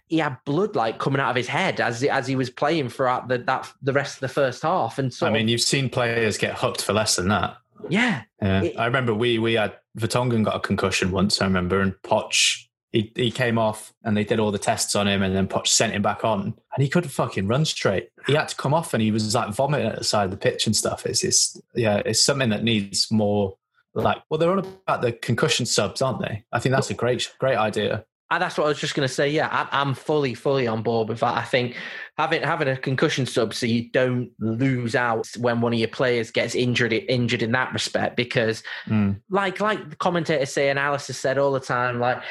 he 0.09 0.19
had 0.19 0.37
blood 0.45 0.77
like 0.77 0.99
coming 0.99 1.21
out 1.21 1.31
of 1.31 1.37
his 1.37 1.49
head 1.49 1.81
as 1.81 2.03
as 2.05 2.27
he 2.27 2.37
was 2.37 2.51
playing 2.51 2.91
throughout 2.91 3.29
the 3.29 3.39
that 3.39 3.71
the 3.81 3.93
rest 3.93 4.17
of 4.17 4.21
the 4.21 4.29
first 4.29 4.63
half. 4.63 4.99
And 4.99 5.13
so 5.13 5.27
I 5.27 5.31
mean, 5.31 5.49
you've 5.49 5.63
seen 5.63 5.89
players 5.89 6.37
get 6.37 6.59
hooked 6.59 6.83
for 6.83 6.93
less 6.93 7.17
than 7.17 7.29
that. 7.29 7.57
Yeah, 7.89 8.23
Yeah. 8.41 8.63
It- 8.63 8.79
I 8.79 8.87
remember 8.87 9.15
we 9.15 9.39
we 9.39 9.55
had 9.55 9.75
Vertonghen 9.99 10.45
got 10.45 10.57
a 10.57 10.61
concussion 10.61 11.11
once. 11.11 11.41
I 11.41 11.45
remember, 11.47 11.81
and 11.81 11.95
Poch 12.03 12.67
he 12.93 13.11
he 13.17 13.31
came 13.31 13.59
off 13.59 13.93
and 14.05 14.17
they 14.17 14.25
did 14.25 14.39
all 14.39 14.51
the 14.51 14.59
tests 14.59 14.95
on 14.95 15.09
him, 15.09 15.23
and 15.23 15.35
then 15.35 15.49
Poch 15.49 15.67
sent 15.67 15.93
him 15.95 16.03
back 16.03 16.25
on, 16.25 16.43
and 16.75 16.83
he 16.83 16.89
couldn't 16.89 17.11
fucking 17.11 17.47
run 17.47 17.65
straight. 17.65 18.09
He 18.27 18.35
had 18.35 18.49
to 18.49 18.57
come 18.57 18.75
off, 18.75 18.93
and 18.95 19.03
he 19.03 19.11
was 19.11 19.35
like 19.35 19.55
vomiting 19.55 19.87
at 19.87 19.99
the 19.99 20.05
side 20.05 20.25
of 20.25 20.31
the 20.31 20.37
pitch 20.37 20.67
and 20.67 20.77
stuff. 20.77 21.07
It's 21.07 21.25
it's 21.25 21.61
yeah, 21.75 22.03
it's 22.05 22.23
something 22.23 22.51
that 22.51 22.65
needs 22.65 23.11
more. 23.11 23.57
Like, 23.95 24.23
well, 24.31 24.39
they're 24.39 24.51
on 24.51 24.59
about 24.61 25.03
the 25.03 25.13
concussion 25.13 25.67
subs, 25.67 26.01
aren't 26.01 26.21
they? 26.21 26.45
I 26.51 26.61
think 26.61 26.75
that's 26.75 26.89
a 26.89 26.95
great, 26.95 27.31
great 27.39 27.57
idea. 27.59 28.07
And 28.33 28.43
that's 28.43 28.57
what 28.57 28.65
I 28.65 28.69
was 28.69 28.79
just 28.81 28.95
going 28.95 29.07
to 29.07 29.13
say. 29.13 29.29
Yeah, 29.29 29.49
I, 29.51 29.81
I'm 29.81 29.93
fully, 29.93 30.33
fully 30.33 30.67
on 30.67 30.83
board 30.83 31.11
with 31.11 31.21
that. 31.21 31.37
I 31.37 31.43
think 31.43 31.77
having 32.17 32.43
having 32.43 32.67
a 32.67 32.79
concussion 32.79 33.27
sub 33.27 33.53
so 33.53 33.67
you 33.67 33.91
don't 33.91 34.31
lose 34.39 34.95
out 34.95 35.29
when 35.37 35.61
one 35.61 35.75
of 35.75 35.79
your 35.79 35.89
players 35.89 36.31
gets 36.31 36.55
injured 36.55 36.95
injured 36.95 37.43
in 37.43 37.53
that 37.53 37.75
respect. 37.75 38.17
Because, 38.17 38.63
Mm. 38.89 39.21
like 39.29 39.61
like 39.61 39.91
the 39.91 39.97
commentators 39.97 40.51
say, 40.51 40.71
analysis 40.71 41.19
said 41.19 41.37
all 41.37 41.53
the 41.53 41.61
time, 41.61 42.01
like 42.01 42.23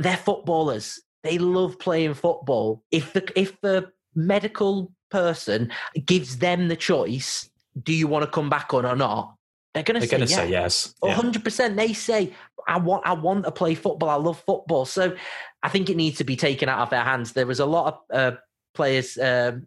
they're 0.00 0.16
footballers. 0.16 1.00
They 1.22 1.38
love 1.38 1.78
playing 1.78 2.14
football. 2.14 2.82
If 2.90 3.12
the 3.12 3.30
if 3.36 3.60
the 3.60 3.92
medical 4.16 4.92
person 5.10 5.70
gives 6.04 6.38
them 6.38 6.66
the 6.66 6.76
choice, 6.76 7.48
do 7.80 7.92
you 7.92 8.08
want 8.08 8.24
to 8.24 8.30
come 8.30 8.50
back 8.50 8.74
on 8.74 8.84
or 8.84 8.96
not? 8.96 9.36
They're 9.74 9.82
going 9.82 10.00
to 10.00 10.06
say 10.06 10.18
yes. 10.18 10.34
say 10.34 10.50
yes. 10.50 10.94
Hundred 11.02 11.42
percent. 11.42 11.76
They 11.76 11.92
say, 11.92 12.32
"I 12.66 12.78
want, 12.78 13.06
I 13.06 13.12
want 13.12 13.44
to 13.44 13.50
play 13.50 13.74
football. 13.74 14.08
I 14.08 14.16
love 14.16 14.42
football." 14.44 14.84
So, 14.84 15.16
I 15.62 15.68
think 15.68 15.90
it 15.90 15.96
needs 15.96 16.18
to 16.18 16.24
be 16.24 16.36
taken 16.36 16.68
out 16.68 16.80
of 16.80 16.90
their 16.90 17.04
hands. 17.04 17.32
There 17.32 17.46
was 17.46 17.60
a 17.60 17.66
lot 17.66 18.04
of 18.10 18.16
uh, 18.16 18.36
players 18.74 19.16
um, 19.18 19.66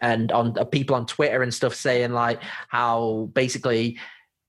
and 0.00 0.32
on 0.32 0.58
uh, 0.58 0.64
people 0.64 0.96
on 0.96 1.06
Twitter 1.06 1.42
and 1.42 1.52
stuff 1.52 1.74
saying 1.74 2.12
like 2.12 2.40
how 2.68 3.30
basically 3.32 3.98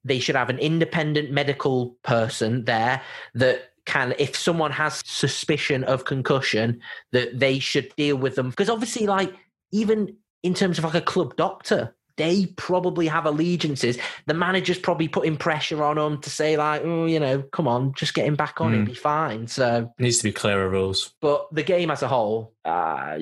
they 0.03 0.19
should 0.19 0.35
have 0.35 0.49
an 0.49 0.59
independent 0.59 1.31
medical 1.31 1.97
person 2.03 2.65
there 2.65 3.01
that 3.35 3.71
can, 3.85 4.13
if 4.19 4.35
someone 4.35 4.71
has 4.71 5.01
suspicion 5.05 5.83
of 5.85 6.05
concussion, 6.05 6.81
that 7.11 7.39
they 7.39 7.59
should 7.59 7.93
deal 7.95 8.17
with 8.17 8.35
them 8.35 8.49
because 8.49 8.69
obviously, 8.69 9.07
like 9.07 9.33
even 9.71 10.15
in 10.43 10.53
terms 10.53 10.77
of 10.77 10.83
like 10.83 10.95
a 10.95 11.01
club 11.01 11.35
doctor. 11.35 11.93
They 12.17 12.47
probably 12.57 13.07
have 13.07 13.25
allegiances 13.25 13.97
the 14.25 14.33
manager's 14.33 14.79
probably 14.79 15.07
putting 15.07 15.37
pressure 15.37 15.83
on 15.83 15.95
them 15.97 16.19
to 16.21 16.29
say 16.29 16.57
like, 16.57 16.81
oh, 16.83 17.05
you 17.05 17.19
know, 17.19 17.41
come 17.43 17.67
on, 17.67 17.93
just 17.93 18.13
get 18.13 18.25
him 18.25 18.35
back 18.35 18.59
on, 18.59 18.71
Mm. 18.71 18.75
he'll 18.77 18.85
be 18.85 18.93
fine. 18.95 19.47
So, 19.47 19.93
needs 19.99 20.17
to 20.17 20.23
be 20.23 20.31
clearer 20.31 20.67
rules. 20.69 21.13
but 21.21 21.47
the 21.53 21.63
game 21.63 21.89
as 21.91 22.01
a 22.03 22.07
whole, 22.07 22.53
uh, 22.65 23.17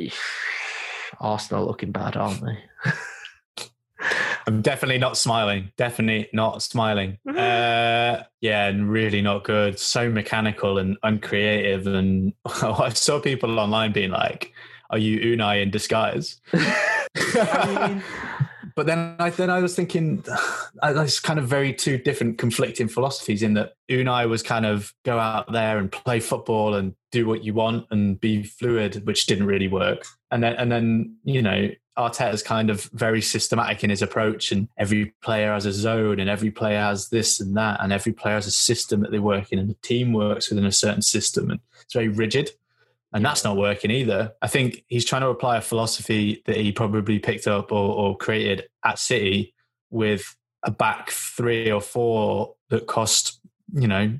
Arsenal 1.19 1.65
looking 1.65 1.91
bad, 1.91 2.17
aren't 2.17 2.41
they? 2.43 2.57
I'm 4.47 4.61
definitely 4.61 4.99
not 4.99 5.17
smiling. 5.17 5.71
Definitely 5.77 6.29
not 6.33 6.61
smiling. 6.61 7.17
Uh, 7.35 8.23
yeah, 8.41 8.67
and 8.67 8.89
really 8.89 9.21
not 9.21 9.43
good. 9.43 9.77
So 9.79 10.09
mechanical 10.09 10.77
and 10.77 10.97
uncreative. 11.03 11.85
And 11.87 12.33
I 12.45 12.89
saw 12.89 13.19
people 13.19 13.59
online 13.59 13.91
being 13.91 14.11
like, 14.11 14.53
"Are 14.89 14.97
you 14.97 15.19
Unai 15.35 15.61
in 15.63 15.69
disguise?" 15.71 16.39
I 16.53 17.89
mean- 17.89 18.03
but 18.75 18.85
then 18.85 19.15
I 19.19 19.29
then 19.29 19.49
I 19.49 19.59
was 19.59 19.75
thinking, 19.75 20.23
it's 20.83 21.19
kind 21.19 21.39
of 21.39 21.47
very 21.47 21.73
two 21.73 21.97
different 21.97 22.37
conflicting 22.37 22.87
philosophies. 22.87 23.41
In 23.41 23.53
that 23.53 23.73
Unai 23.89 24.29
was 24.29 24.43
kind 24.43 24.65
of 24.65 24.93
go 25.03 25.17
out 25.17 25.51
there 25.51 25.77
and 25.77 25.91
play 25.91 26.19
football 26.19 26.75
and 26.75 26.93
do 27.11 27.25
what 27.25 27.43
you 27.43 27.53
want 27.53 27.87
and 27.91 28.19
be 28.19 28.43
fluid, 28.43 29.05
which 29.07 29.25
didn't 29.25 29.47
really 29.47 29.67
work. 29.67 30.05
And 30.31 30.43
then 30.43 30.55
and 30.55 30.71
then 30.71 31.15
you 31.23 31.41
know 31.41 31.69
Arteta's 31.97 32.43
kind 32.43 32.69
of 32.69 32.83
very 32.93 33.21
systematic 33.21 33.83
in 33.83 33.89
his 33.89 34.01
approach, 34.01 34.51
and 34.51 34.67
every 34.77 35.13
player 35.21 35.53
has 35.53 35.65
a 35.65 35.71
zone, 35.71 36.19
and 36.19 36.29
every 36.29 36.51
player 36.51 36.81
has 36.81 37.07
this 37.09 37.39
and 37.39 37.55
that, 37.55 37.79
and 37.81 37.93
every 37.93 38.11
player 38.11 38.35
has 38.35 38.47
a 38.47 38.51
system 38.51 39.01
that 39.01 39.11
they 39.11 39.19
work 39.19 39.51
in, 39.51 39.59
and 39.59 39.69
the 39.69 39.77
team 39.81 40.11
works 40.11 40.49
within 40.49 40.65
a 40.65 40.71
certain 40.71 41.01
system, 41.01 41.49
and 41.49 41.61
it's 41.81 41.93
very 41.93 42.09
rigid. 42.09 42.51
And 43.15 43.23
that's 43.23 43.45
not 43.45 43.55
working 43.55 43.91
either. 43.91 44.33
I 44.41 44.47
think 44.47 44.83
he's 44.89 45.05
trying 45.05 45.21
to 45.21 45.29
apply 45.29 45.55
a 45.55 45.61
philosophy 45.61 46.43
that 46.45 46.57
he 46.57 46.73
probably 46.73 47.17
picked 47.17 47.47
up 47.47 47.71
or, 47.71 47.95
or 47.95 48.17
created 48.17 48.65
at 48.83 48.99
City 48.99 49.55
with 49.89 50.35
a 50.63 50.71
back 50.71 51.11
three 51.11 51.71
or 51.71 51.79
four 51.79 52.55
that 52.69 52.87
cost, 52.87 53.39
you 53.73 53.87
know, 53.87 54.19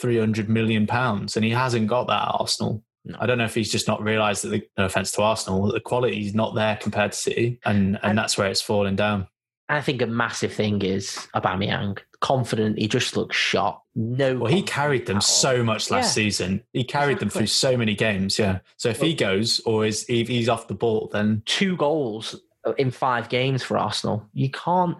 300 0.00 0.48
million 0.48 0.86
pounds. 0.86 1.34
And 1.34 1.44
he 1.44 1.50
hasn't 1.50 1.88
got 1.88 2.06
that 2.06 2.22
at 2.22 2.34
Arsenal. 2.38 2.84
No. 3.04 3.16
I 3.18 3.26
don't 3.26 3.38
know 3.38 3.44
if 3.44 3.56
he's 3.56 3.72
just 3.72 3.88
not 3.88 4.00
realised 4.00 4.44
that 4.44 4.50
the 4.50 4.62
no 4.78 4.84
offence 4.84 5.10
to 5.12 5.22
Arsenal, 5.22 5.72
the 5.72 5.80
quality 5.80 6.24
is 6.24 6.32
not 6.32 6.54
there 6.54 6.76
compared 6.76 7.10
to 7.10 7.18
City, 7.18 7.58
and 7.64 7.96
and, 7.96 7.98
And- 8.04 8.18
that's 8.18 8.38
where 8.38 8.48
it's 8.48 8.62
falling 8.62 8.94
down. 8.94 9.26
I 9.72 9.80
think 9.80 10.02
a 10.02 10.06
massive 10.06 10.52
thing 10.52 10.82
is 10.82 11.26
Aubameyang. 11.34 11.98
Confident, 12.20 12.78
he 12.78 12.86
just 12.88 13.16
looks 13.16 13.36
shot. 13.36 13.82
No, 13.94 14.36
Well, 14.38 14.52
he 14.52 14.62
carried 14.62 15.06
them 15.06 15.20
so 15.20 15.62
much 15.64 15.90
last 15.90 16.06
Yeah. 16.16 16.24
season. 16.24 16.62
He 16.72 16.84
carried 16.84 17.18
them 17.18 17.30
through 17.30 17.46
so 17.48 17.76
many 17.76 17.94
games. 17.94 18.38
Yeah. 18.38 18.58
So 18.76 18.90
if 18.90 19.00
he 19.00 19.14
goes 19.14 19.60
or 19.66 19.84
is 19.86 20.04
if 20.08 20.28
he's 20.28 20.48
off 20.48 20.68
the 20.68 20.74
ball, 20.74 21.08
then 21.12 21.42
two 21.46 21.76
goals 21.76 22.36
in 22.78 22.90
five 22.90 23.28
games 23.28 23.62
for 23.62 23.76
Arsenal. 23.78 24.24
You 24.34 24.50
can't 24.50 24.96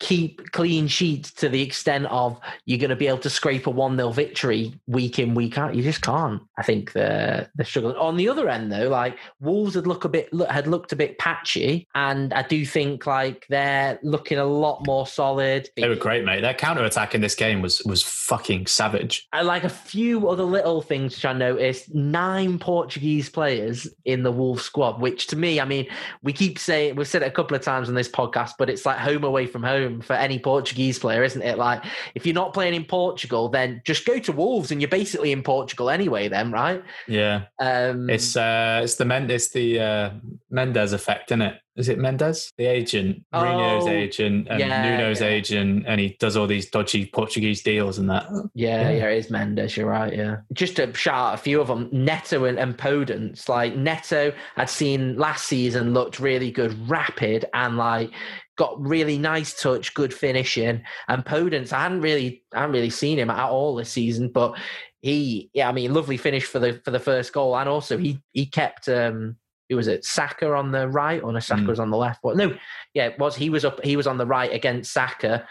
keep 0.00 0.52
clean 0.52 0.86
sheets 0.86 1.32
to 1.32 1.48
the 1.48 1.62
extent 1.62 2.06
of 2.06 2.38
you're 2.66 2.78
going 2.78 2.90
to 2.90 2.96
be 2.96 3.06
able 3.06 3.18
to 3.18 3.30
scrape 3.30 3.66
a 3.66 3.72
1-0 3.72 4.14
victory 4.14 4.72
week 4.86 5.18
in 5.18 5.34
week 5.34 5.58
out 5.58 5.74
you 5.74 5.82
just 5.82 6.02
can't 6.02 6.42
i 6.56 6.62
think 6.62 6.92
they're 6.92 7.50
they're 7.56 7.66
struggling 7.66 7.96
on 7.96 8.16
the 8.16 8.28
other 8.28 8.48
end 8.48 8.70
though 8.70 8.88
like 8.88 9.18
wolves 9.40 9.74
had 9.74 9.86
look 9.86 10.04
a 10.04 10.08
bit 10.08 10.28
had 10.48 10.66
looked 10.66 10.92
a 10.92 10.96
bit 10.96 11.18
patchy 11.18 11.86
and 11.94 12.32
i 12.32 12.42
do 12.42 12.64
think 12.64 13.06
like 13.06 13.46
they're 13.48 13.98
looking 14.02 14.38
a 14.38 14.44
lot 14.44 14.86
more 14.86 15.06
solid 15.06 15.68
they 15.76 15.88
were 15.88 15.96
great, 15.96 16.24
mate. 16.24 16.40
Their 16.40 16.54
counter 16.54 16.84
attack 16.84 17.14
in 17.14 17.20
this 17.20 17.34
game 17.34 17.62
was 17.62 17.82
was 17.84 18.02
fucking 18.02 18.66
savage. 18.66 19.28
I 19.32 19.42
like 19.42 19.64
a 19.64 19.68
few 19.68 20.28
other 20.28 20.42
little 20.42 20.82
things 20.82 21.14
which 21.14 21.24
I 21.24 21.32
noticed. 21.32 21.94
Nine 21.94 22.58
Portuguese 22.58 23.28
players 23.28 23.88
in 24.04 24.22
the 24.22 24.32
Wolves 24.32 24.62
squad, 24.62 25.00
which 25.00 25.26
to 25.28 25.36
me, 25.36 25.60
I 25.60 25.64
mean, 25.64 25.86
we 26.22 26.32
keep 26.32 26.58
saying 26.58 26.96
we've 26.96 27.08
said 27.08 27.22
it 27.22 27.26
a 27.26 27.30
couple 27.30 27.56
of 27.56 27.62
times 27.62 27.88
on 27.88 27.94
this 27.94 28.08
podcast, 28.08 28.52
but 28.58 28.68
it's 28.68 28.84
like 28.86 28.98
home 28.98 29.24
away 29.24 29.46
from 29.46 29.62
home 29.62 29.87
for 30.00 30.14
any 30.14 30.38
Portuguese 30.38 30.98
player, 30.98 31.22
isn't 31.24 31.42
it? 31.42 31.58
Like 31.58 31.84
if 32.14 32.26
you're 32.26 32.34
not 32.34 32.54
playing 32.54 32.74
in 32.74 32.84
Portugal, 32.84 33.48
then 33.48 33.82
just 33.84 34.04
go 34.04 34.18
to 34.18 34.32
Wolves 34.32 34.70
and 34.70 34.80
you're 34.80 34.88
basically 34.88 35.32
in 35.32 35.42
Portugal 35.42 35.90
anyway, 35.90 36.28
then, 36.28 36.52
right? 36.52 36.82
Yeah. 37.06 37.44
Um 37.58 38.08
It's 38.10 38.36
uh 38.36 38.80
it's 38.84 38.96
the 38.96 39.04
Men 39.04 39.30
it's 39.30 39.48
the 39.50 39.80
uh 39.80 40.10
Mendes 40.50 40.92
effect, 40.92 41.30
isn't 41.30 41.42
it? 41.42 41.60
Is 41.76 41.88
it 41.88 41.98
Mendes? 42.00 42.50
The 42.58 42.66
agent, 42.66 43.22
Mourinho's 43.32 43.84
Oh, 43.86 43.88
agent 43.88 44.48
and 44.50 44.58
yeah, 44.58 44.82
Nuno's 44.82 45.20
yeah. 45.20 45.28
agent, 45.28 45.84
and 45.86 46.00
he 46.00 46.16
does 46.18 46.36
all 46.36 46.48
these 46.48 46.68
dodgy 46.68 47.06
Portuguese 47.06 47.62
deals 47.62 47.98
and 47.98 48.10
that. 48.10 48.26
Yeah, 48.52 48.90
Yeah. 48.90 48.90
yeah, 48.96 49.08
it 49.10 49.18
is 49.18 49.30
Mendes. 49.30 49.76
You're 49.76 49.86
right. 49.86 50.12
Yeah, 50.12 50.38
just 50.52 50.74
to 50.76 50.92
shout 50.94 51.14
out 51.14 51.34
a 51.34 51.36
few 51.36 51.60
of 51.60 51.68
them, 51.68 51.88
Neto 51.92 52.46
and, 52.46 52.58
and 52.58 52.76
Podence. 52.76 53.48
Like 53.48 53.76
Neto, 53.76 54.32
I'd 54.56 54.68
seen 54.68 55.18
last 55.18 55.46
season 55.46 55.94
looked 55.94 56.18
really 56.18 56.50
good, 56.50 56.74
rapid, 56.90 57.44
and 57.54 57.76
like 57.76 58.10
got 58.58 58.78
really 58.86 59.16
nice 59.16 59.58
touch, 59.58 59.94
good 59.94 60.12
finishing. 60.12 60.82
And 61.08 61.24
Podence, 61.24 61.72
I 61.72 61.84
hadn't 61.84 62.02
really, 62.02 62.42
I 62.52 62.60
hadn't 62.60 62.74
really 62.74 62.90
seen 62.90 63.18
him 63.18 63.30
at 63.30 63.48
all 63.48 63.74
this 63.74 63.90
season, 63.90 64.28
but 64.28 64.58
he, 65.00 65.48
yeah, 65.54 65.68
I 65.68 65.72
mean, 65.72 65.94
lovely 65.94 66.18
finish 66.18 66.44
for 66.44 66.58
the 66.58 66.80
for 66.84 66.90
the 66.90 67.00
first 67.00 67.32
goal, 67.32 67.56
and 67.56 67.68
also 67.68 67.96
he 67.96 68.20
he 68.32 68.44
kept. 68.44 68.88
um 68.88 69.36
who 69.70 69.76
was 69.76 69.86
it? 69.86 70.02
Saka 70.02 70.50
on 70.54 70.72
the 70.72 70.88
right, 70.88 71.22
or 71.22 71.30
no, 71.30 71.40
Saka 71.40 71.60
Mm. 71.60 71.66
was 71.68 71.78
on 71.78 71.90
the 71.90 71.96
left. 71.98 72.20
Well, 72.24 72.34
no, 72.34 72.56
yeah, 72.94 73.08
it 73.08 73.18
was. 73.18 73.36
He 73.36 73.50
was 73.50 73.66
up. 73.66 73.84
He 73.84 73.96
was 73.96 74.06
on 74.06 74.16
the 74.16 74.24
right 74.24 74.50
against 74.50 74.92
Saka. 74.92 75.46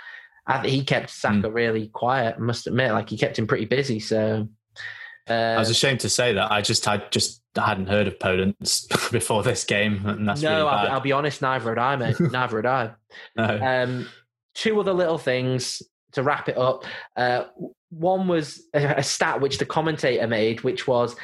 I 0.48 0.68
he 0.68 0.84
kept 0.84 1.12
Saka 1.12 1.52
really 1.52 1.90
quiet. 1.90 2.36
I 2.36 2.40
must 2.40 2.66
admit, 2.66 2.94
like 2.94 3.10
he 3.10 3.18
kept 3.18 3.38
him 3.38 3.46
pretty 3.46 3.66
busy. 3.66 4.00
So, 4.00 4.48
uh, 5.30 5.34
I 5.34 5.60
was 5.60 5.70
ashamed 5.70 6.00
to 6.02 6.10
say 6.10 6.34
that. 6.34 6.52
I 6.52 6.62
just 6.62 6.88
I 6.88 6.98
just 7.12 7.42
hadn't 7.56 7.88
heard 7.88 8.08
of 8.08 8.18
Podence 8.20 9.12
before 9.12 9.44
this 9.44 9.64
game, 9.64 10.06
and 10.06 10.28
that's 10.28 10.42
no, 10.42 10.50
really 10.50 10.62
I'll. 10.70 10.92
I'll 10.94 11.00
be 11.00 11.12
honest. 11.12 11.42
Neither 11.42 11.70
had 11.70 11.78
I, 11.78 11.96
mate. 11.96 12.20
neither 12.32 12.58
had 12.58 12.66
I. 12.66 12.92
No. 13.36 13.60
Um, 13.62 14.10
two 14.54 14.80
other 14.80 14.94
little 14.94 15.18
things 15.18 15.82
to 16.14 16.24
wrap 16.24 16.50
it 16.50 16.58
up. 16.58 16.84
Uh, 17.16 17.46
one 17.90 18.28
was 18.28 18.64
a, 18.74 18.86
a 18.98 19.04
stat 19.04 19.40
which 19.42 19.58
the 19.58 19.66
commentator 19.66 20.28
made, 20.28 20.62
which 20.62 20.88
was 20.88 21.16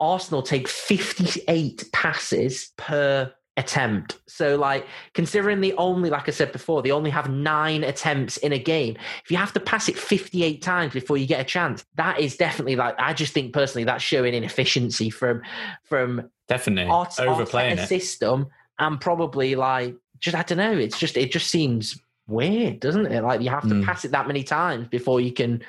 Arsenal 0.00 0.42
take 0.42 0.68
58 0.68 1.84
passes 1.92 2.72
per 2.76 3.32
attempt. 3.56 4.18
So, 4.26 4.56
like, 4.56 4.86
considering 5.14 5.60
the 5.60 5.72
only, 5.74 6.10
like 6.10 6.28
I 6.28 6.32
said 6.32 6.52
before, 6.52 6.82
they 6.82 6.90
only 6.90 7.10
have 7.10 7.30
nine 7.30 7.84
attempts 7.84 8.36
in 8.38 8.52
a 8.52 8.58
game. 8.58 8.96
If 9.24 9.30
you 9.30 9.36
have 9.38 9.52
to 9.54 9.60
pass 9.60 9.88
it 9.88 9.96
58 9.98 10.60
times 10.62 10.92
before 10.92 11.16
you 11.16 11.26
get 11.26 11.40
a 11.40 11.44
chance, 11.44 11.84
that 11.94 12.20
is 12.20 12.36
definitely 12.36 12.76
like, 12.76 12.94
I 12.98 13.12
just 13.14 13.32
think 13.32 13.52
personally 13.52 13.84
that's 13.84 14.02
showing 14.04 14.34
inefficiency 14.34 15.08
from, 15.10 15.42
from 15.84 16.30
Definitely 16.48 16.90
Art, 16.92 17.18
overplaying 17.18 17.78
it. 17.78 17.88
system 17.88 18.48
and 18.78 19.00
probably 19.00 19.54
like 19.54 19.96
just 20.20 20.36
I 20.36 20.42
don't 20.42 20.58
know. 20.58 20.72
It's 20.78 20.98
just 20.98 21.16
it 21.16 21.32
just 21.32 21.48
seems 21.48 21.98
weird, 22.28 22.80
doesn't 22.80 23.06
it? 23.06 23.22
Like 23.22 23.40
you 23.40 23.50
have 23.50 23.62
to 23.68 23.74
Mm. 23.74 23.84
pass 23.84 24.04
it 24.04 24.12
that 24.12 24.26
many 24.26 24.42
times 24.44 24.86
before 24.88 25.20
you 25.20 25.32
can. 25.32 25.62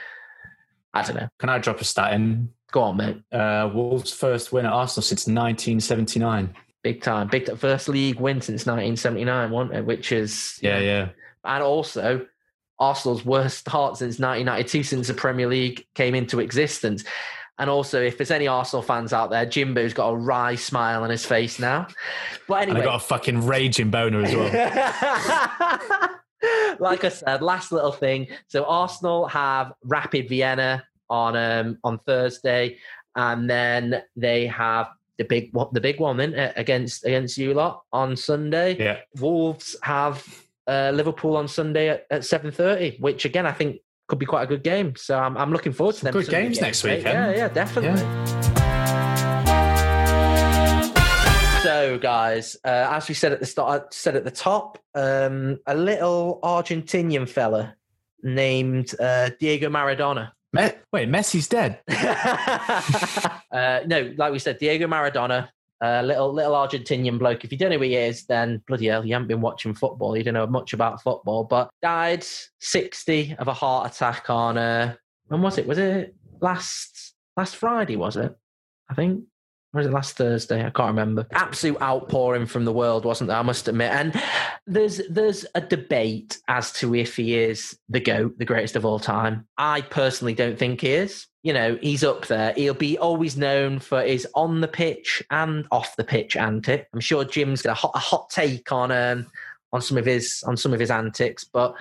I 0.93 1.01
don't 1.03 1.15
know. 1.15 1.27
Can 1.39 1.49
I 1.49 1.57
drop 1.57 1.79
a 1.81 1.83
stat 1.83 2.13
in? 2.13 2.49
Go 2.71 2.81
on, 2.81 2.97
mate. 2.97 3.17
Uh, 3.31 3.69
Wolves' 3.73 4.11
first 4.13 4.51
win 4.51 4.65
at 4.65 4.71
Arsenal 4.73 5.03
since 5.03 5.25
1979. 5.27 6.53
Big 6.87 7.01
time, 7.01 7.27
big 7.27 7.45
time. 7.45 7.57
first 7.57 7.89
league 7.89 8.17
win 8.17 8.39
since 8.39 8.65
1979, 8.65 9.51
wasn't 9.51 9.75
it? 9.75 9.85
Which 9.85 10.13
is 10.13 10.57
Yeah, 10.61 10.79
yeah. 10.79 11.09
and 11.43 11.61
also 11.61 12.25
Arsenal's 12.79 13.25
worst 13.25 13.57
start 13.57 13.97
since 13.97 14.19
1992, 14.19 14.83
since 14.83 15.07
the 15.09 15.13
Premier 15.13 15.47
League 15.47 15.85
came 15.95 16.15
into 16.15 16.39
existence. 16.39 17.03
And 17.59 17.69
also, 17.69 18.01
if 18.01 18.17
there's 18.17 18.31
any 18.31 18.47
Arsenal 18.47 18.83
fans 18.83 19.11
out 19.11 19.31
there, 19.31 19.45
Jimbo's 19.45 19.93
got 19.93 20.11
a 20.11 20.15
wry 20.15 20.55
smile 20.55 21.03
on 21.03 21.09
his 21.09 21.25
face 21.25 21.59
now. 21.59 21.87
But 22.47 22.61
And 22.61 22.69
anyway, 22.71 22.83
I 22.83 22.85
got 22.85 22.95
a 22.95 23.05
fucking 23.05 23.45
raging 23.45 23.89
boner 23.89 24.21
as 24.21 24.33
well. 24.33 24.45
like 26.79 27.03
I 27.03 27.09
said, 27.09 27.41
last 27.41 27.73
little 27.73 27.91
thing. 27.91 28.27
So 28.47 28.63
Arsenal 28.63 29.27
have 29.27 29.73
Rapid 29.83 30.29
Vienna 30.29 30.85
on 31.09 31.35
um, 31.35 31.79
on 31.83 31.99
Thursday, 31.99 32.77
and 33.13 33.49
then 33.49 34.03
they 34.15 34.47
have 34.47 34.87
the 35.17 35.23
big 35.23 35.53
one, 35.53 35.67
the 35.71 35.81
big 35.81 35.99
one, 35.99 36.17
then 36.17 36.33
against 36.55 37.05
against 37.05 37.37
you 37.37 37.53
lot 37.53 37.83
on 37.91 38.15
Sunday. 38.15 38.77
yeah. 38.77 38.99
Wolves 39.19 39.75
have 39.81 40.23
uh, 40.67 40.91
Liverpool 40.93 41.37
on 41.37 41.47
Sunday 41.47 41.89
at, 41.89 42.05
at 42.11 42.25
seven 42.25 42.51
thirty, 42.51 42.97
which 42.99 43.25
again 43.25 43.45
I 43.45 43.51
think 43.51 43.81
could 44.07 44.19
be 44.19 44.25
quite 44.25 44.43
a 44.43 44.47
good 44.47 44.63
game. 44.63 44.95
So 44.95 45.17
I'm, 45.17 45.37
I'm 45.37 45.51
looking 45.51 45.73
forward 45.73 45.95
to 45.95 46.05
them. 46.05 46.13
Good 46.13 46.25
Sunday 46.25 46.43
games 46.43 46.61
next 46.61 46.83
weekend. 46.83 47.05
Yeah, 47.05 47.35
yeah, 47.35 47.47
definitely. 47.49 48.01
So, 51.63 51.97
guys, 51.97 52.55
uh, 52.63 52.87
as 52.91 53.09
we 53.09 53.15
said 53.15 53.33
at 53.33 53.41
the 53.41 53.45
start, 53.45 53.93
said 53.93 54.15
at 54.15 54.23
the 54.23 54.31
top, 54.31 54.79
um, 54.95 55.59
a 55.65 55.75
little 55.75 56.39
Argentinian 56.41 57.27
fella 57.27 57.75
named 58.23 58.93
uh, 58.99 59.31
Diego 59.39 59.67
Maradona. 59.69 60.31
Wait, 60.91 61.09
Messi's 61.09 61.47
dead. 61.47 61.79
uh, 63.51 63.81
no, 63.85 64.13
like 64.17 64.31
we 64.31 64.39
said, 64.39 64.57
Diego 64.57 64.87
Maradona, 64.87 65.49
a 65.81 66.01
little 66.03 66.33
little 66.33 66.53
Argentinian 66.53 67.19
bloke. 67.19 67.43
If 67.43 67.51
you 67.51 67.57
don't 67.57 67.69
know 67.69 67.77
who 67.77 67.83
he 67.83 67.95
is, 67.95 68.25
then 68.25 68.63
bloody 68.67 68.87
hell, 68.87 69.05
you 69.05 69.13
haven't 69.13 69.27
been 69.27 69.41
watching 69.41 69.73
football. 69.73 70.17
You 70.17 70.23
don't 70.23 70.33
know 70.33 70.47
much 70.47 70.73
about 70.73 71.01
football. 71.01 71.43
But 71.43 71.69
died 71.81 72.25
sixty 72.59 73.35
of 73.37 73.47
a 73.47 73.53
heart 73.53 73.91
attack 73.93 74.29
on. 74.29 74.57
Uh, 74.57 74.95
when 75.27 75.41
was 75.41 75.57
it? 75.57 75.67
Was 75.67 75.77
it 75.77 76.15
last 76.41 77.13
last 77.35 77.55
Friday? 77.55 77.95
Was 77.95 78.17
it? 78.17 78.35
I 78.89 78.95
think. 78.95 79.23
Was 79.77 79.85
it 79.85 79.93
last 79.93 80.17
Thursday? 80.17 80.65
I 80.65 80.71
can't 80.71 80.87
remember. 80.87 81.27
Absolute 81.33 81.79
outpouring 81.79 82.47
from 82.47 82.65
the 82.65 82.73
world, 82.73 83.05
wasn't 83.05 83.27
there? 83.27 83.37
I 83.37 83.43
must 83.43 83.67
admit. 83.67 83.91
And 83.91 84.19
there's 84.65 85.01
there's 85.07 85.45
a 85.53 85.61
debate 85.61 86.39
as 86.47 86.71
to 86.73 86.95
if 86.95 87.15
he 87.15 87.35
is 87.35 87.77
the 87.87 87.99
goat, 87.99 88.39
the 88.39 88.45
greatest 88.45 88.75
of 88.75 88.85
all 88.85 88.99
time. 88.99 89.47
I 89.59 89.81
personally 89.81 90.33
don't 90.33 90.57
think 90.57 90.81
he 90.81 90.93
is. 90.93 91.27
You 91.43 91.53
know, 91.53 91.77
he's 91.79 92.03
up 92.03 92.25
there. 92.25 92.53
He'll 92.53 92.73
be 92.73 92.97
always 92.97 93.37
known 93.37 93.77
for 93.77 94.01
his 94.01 94.27
on 94.33 94.61
the 94.61 94.67
pitch 94.67 95.21
and 95.29 95.67
off 95.69 95.95
the 95.95 96.03
pitch 96.03 96.35
antic. 96.35 96.87
I'm 96.91 96.99
sure 96.99 97.23
Jim's 97.23 97.61
got 97.61 97.73
a 97.73 97.75
hot, 97.75 97.91
a 97.93 97.99
hot 97.99 98.31
take 98.31 98.71
on 98.71 98.91
um, 98.91 99.27
on 99.71 99.83
some 99.83 99.99
of 99.99 100.05
his 100.05 100.43
on 100.47 100.57
some 100.57 100.73
of 100.73 100.79
his 100.79 100.89
antics, 100.89 101.43
but 101.43 101.75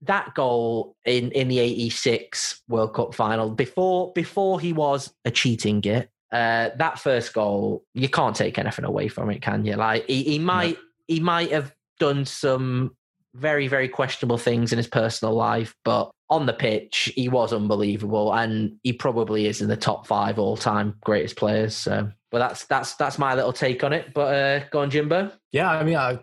that 0.00 0.34
goal 0.34 0.96
in 1.04 1.30
in 1.32 1.48
the 1.48 1.58
86 1.58 2.62
World 2.68 2.94
Cup 2.94 3.14
final 3.14 3.50
before 3.50 4.10
before 4.14 4.58
he 4.58 4.72
was 4.72 5.12
a 5.26 5.30
cheating 5.30 5.80
git 5.80 6.08
uh, 6.32 6.70
that 6.76 6.98
first 6.98 7.34
goal, 7.34 7.84
you 7.94 8.08
can't 8.08 8.34
take 8.34 8.58
anything 8.58 8.86
away 8.86 9.08
from 9.08 9.30
it, 9.30 9.42
can 9.42 9.64
you? 9.64 9.76
Like 9.76 10.06
he, 10.06 10.22
he 10.22 10.38
might 10.38 10.78
he 11.06 11.20
might 11.20 11.52
have 11.52 11.74
done 12.00 12.24
some 12.24 12.96
very 13.34 13.68
very 13.68 13.88
questionable 13.88 14.38
things 14.38 14.72
in 14.72 14.78
his 14.78 14.88
personal 14.88 15.34
life, 15.34 15.74
but 15.84 16.10
on 16.30 16.46
the 16.46 16.52
pitch 16.54 17.12
he 17.14 17.28
was 17.28 17.52
unbelievable, 17.52 18.32
and 18.32 18.78
he 18.82 18.94
probably 18.94 19.46
is 19.46 19.60
in 19.60 19.68
the 19.68 19.76
top 19.76 20.06
five 20.06 20.38
all 20.38 20.56
time 20.56 20.94
greatest 21.04 21.36
players. 21.36 21.76
So, 21.76 22.10
but 22.30 22.38
that's 22.38 22.64
that's 22.64 22.94
that's 22.94 23.18
my 23.18 23.34
little 23.34 23.52
take 23.52 23.84
on 23.84 23.92
it. 23.92 24.14
But 24.14 24.34
uh, 24.34 24.64
go 24.70 24.80
on, 24.80 24.90
Jimbo. 24.90 25.32
Yeah, 25.52 25.70
I 25.70 25.84
mean, 25.84 25.96
I 25.96 26.18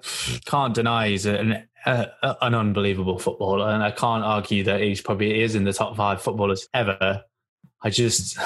can't 0.45 0.73
deny 0.73 1.09
he's 1.09 1.27
an 1.27 1.67
uh, 1.85 2.05
an 2.41 2.55
unbelievable 2.55 3.19
footballer, 3.19 3.69
and 3.69 3.83
I 3.83 3.91
can't 3.91 4.23
argue 4.23 4.63
that 4.63 4.81
he's 4.81 5.01
probably 5.01 5.43
is 5.43 5.53
in 5.53 5.65
the 5.65 5.73
top 5.73 5.95
five 5.95 6.19
footballers 6.19 6.67
ever. 6.73 7.23
I 7.83 7.91
just 7.91 8.37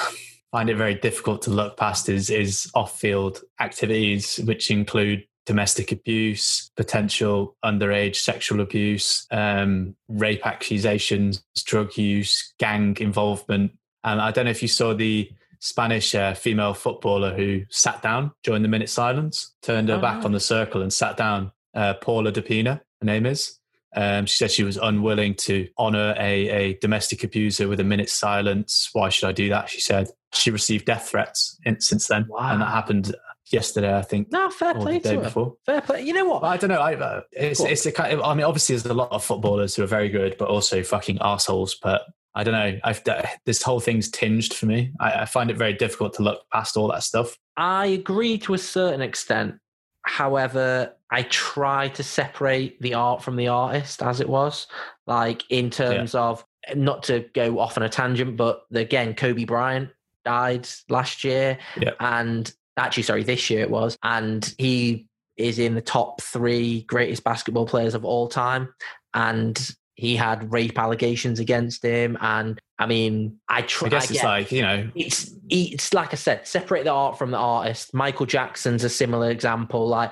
find 0.54 0.70
it 0.70 0.76
very 0.76 0.94
difficult 0.94 1.42
to 1.42 1.50
look 1.50 1.76
past 1.76 2.08
is 2.08 2.28
his 2.28 2.70
off 2.76 3.00
field 3.00 3.42
activities, 3.58 4.36
which 4.44 4.70
include 4.70 5.26
domestic 5.46 5.90
abuse, 5.90 6.70
potential 6.76 7.56
underage 7.64 8.14
sexual 8.14 8.60
abuse, 8.60 9.26
um, 9.32 9.96
rape 10.06 10.46
accusations, 10.46 11.42
drug 11.64 11.96
use, 11.96 12.54
gang 12.60 12.96
involvement. 13.00 13.72
And 14.04 14.20
I 14.20 14.30
don't 14.30 14.44
know 14.44 14.52
if 14.52 14.62
you 14.62 14.68
saw 14.68 14.94
the 14.94 15.28
Spanish 15.58 16.14
uh, 16.14 16.34
female 16.34 16.72
footballer 16.72 17.34
who 17.34 17.62
sat 17.70 18.00
down 18.00 18.30
during 18.44 18.62
the 18.62 18.68
minute 18.68 18.90
silence, 18.90 19.56
turned 19.60 19.88
her 19.88 19.96
Oh, 19.96 20.00
back 20.00 20.24
on 20.24 20.30
the 20.30 20.38
circle 20.38 20.82
and 20.82 20.92
sat 20.92 21.16
down. 21.16 21.50
Uh, 21.74 21.94
Paula 21.94 22.30
Dapena, 22.30 22.80
her 23.00 23.04
name 23.04 23.26
is. 23.26 23.58
Um, 23.94 24.26
she 24.26 24.36
said 24.36 24.50
she 24.50 24.64
was 24.64 24.76
unwilling 24.76 25.34
to 25.36 25.68
honour 25.78 26.14
a, 26.18 26.48
a 26.48 26.74
domestic 26.74 27.22
abuser 27.24 27.68
with 27.68 27.80
a 27.80 27.84
minute's 27.84 28.12
silence. 28.12 28.90
Why 28.92 29.08
should 29.08 29.28
I 29.28 29.32
do 29.32 29.48
that? 29.50 29.68
She 29.70 29.80
said 29.80 30.08
she 30.32 30.50
received 30.50 30.86
death 30.86 31.08
threats 31.08 31.58
in, 31.64 31.80
since 31.80 32.08
then, 32.08 32.28
and 32.38 32.60
that 32.60 32.70
happened 32.70 33.14
yesterday, 33.52 33.96
I 33.96 34.02
think, 34.02 34.32
No, 34.32 34.50
fair 34.50 34.74
play 34.74 34.98
the 34.98 35.08
day 35.08 35.14
to 35.14 35.18
her. 35.18 35.24
before. 35.24 35.54
Fair 35.66 35.80
play. 35.80 36.02
You 36.02 36.12
know 36.12 36.24
what? 36.24 36.42
But 36.42 36.48
I 36.48 36.56
don't 36.56 36.70
know. 36.70 36.80
I, 36.80 36.94
uh, 36.94 37.20
it's 37.32 37.60
it's 37.60 37.86
a 37.86 37.92
kind 37.92 38.12
of, 38.12 38.20
I 38.22 38.34
mean, 38.34 38.44
obviously, 38.44 38.74
there's 38.74 38.86
a 38.86 38.94
lot 38.94 39.12
of 39.12 39.24
footballers 39.24 39.74
who 39.76 39.82
are 39.82 39.86
very 39.86 40.08
good, 40.08 40.36
but 40.38 40.48
also 40.48 40.82
fucking 40.82 41.18
assholes. 41.20 41.76
But 41.80 42.02
I 42.34 42.42
don't 42.42 42.54
know. 42.54 42.78
I've 42.82 43.02
this 43.46 43.62
whole 43.62 43.80
thing's 43.80 44.10
tinged 44.10 44.52
for 44.52 44.66
me. 44.66 44.92
I, 45.00 45.12
I 45.22 45.24
find 45.26 45.50
it 45.50 45.56
very 45.56 45.74
difficult 45.74 46.14
to 46.14 46.22
look 46.22 46.42
past 46.52 46.76
all 46.76 46.88
that 46.88 47.02
stuff. 47.02 47.38
I 47.56 47.86
agree 47.86 48.38
to 48.38 48.54
a 48.54 48.58
certain 48.58 49.02
extent. 49.02 49.56
However, 50.04 50.94
I 51.10 51.22
try 51.22 51.88
to 51.88 52.02
separate 52.02 52.80
the 52.80 52.94
art 52.94 53.22
from 53.22 53.36
the 53.36 53.48
artist 53.48 54.02
as 54.02 54.20
it 54.20 54.28
was. 54.28 54.66
Like 55.06 55.42
in 55.50 55.70
terms 55.70 56.14
of 56.14 56.44
not 56.74 57.02
to 57.04 57.26
go 57.34 57.58
off 57.58 57.76
on 57.76 57.82
a 57.82 57.88
tangent, 57.88 58.36
but 58.36 58.64
again, 58.72 59.14
Kobe 59.14 59.44
Bryant 59.44 59.90
died 60.24 60.68
last 60.88 61.24
year. 61.24 61.58
Yeah. 61.78 61.92
And 62.00 62.52
actually, 62.76 63.02
sorry, 63.04 63.22
this 63.22 63.50
year 63.50 63.60
it 63.60 63.70
was. 63.70 63.98
And 64.02 64.54
he 64.58 65.06
is 65.36 65.58
in 65.58 65.74
the 65.74 65.80
top 65.80 66.20
three 66.20 66.82
greatest 66.82 67.24
basketball 67.24 67.66
players 67.66 67.94
of 67.94 68.04
all 68.04 68.28
time. 68.28 68.72
And 69.14 69.58
he 69.94 70.16
had 70.16 70.52
rape 70.52 70.78
allegations 70.78 71.38
against 71.38 71.82
him. 71.82 72.18
And 72.20 72.60
I 72.78 72.86
mean, 72.86 73.38
I 73.48 73.62
try 73.62 73.86
I 73.86 73.90
guess 73.90 74.10
it's 74.10 74.20
get- 74.20 74.24
like 74.24 74.52
you 74.52 74.62
know, 74.62 74.90
it's 74.94 75.32
it's 75.48 75.94
like 75.94 76.12
I 76.12 76.16
said, 76.16 76.46
separate 76.46 76.84
the 76.84 76.90
art 76.90 77.18
from 77.18 77.30
the 77.30 77.38
artist. 77.38 77.94
Michael 77.94 78.26
Jackson's 78.26 78.84
a 78.84 78.88
similar 78.88 79.30
example. 79.30 79.86
Like, 79.86 80.10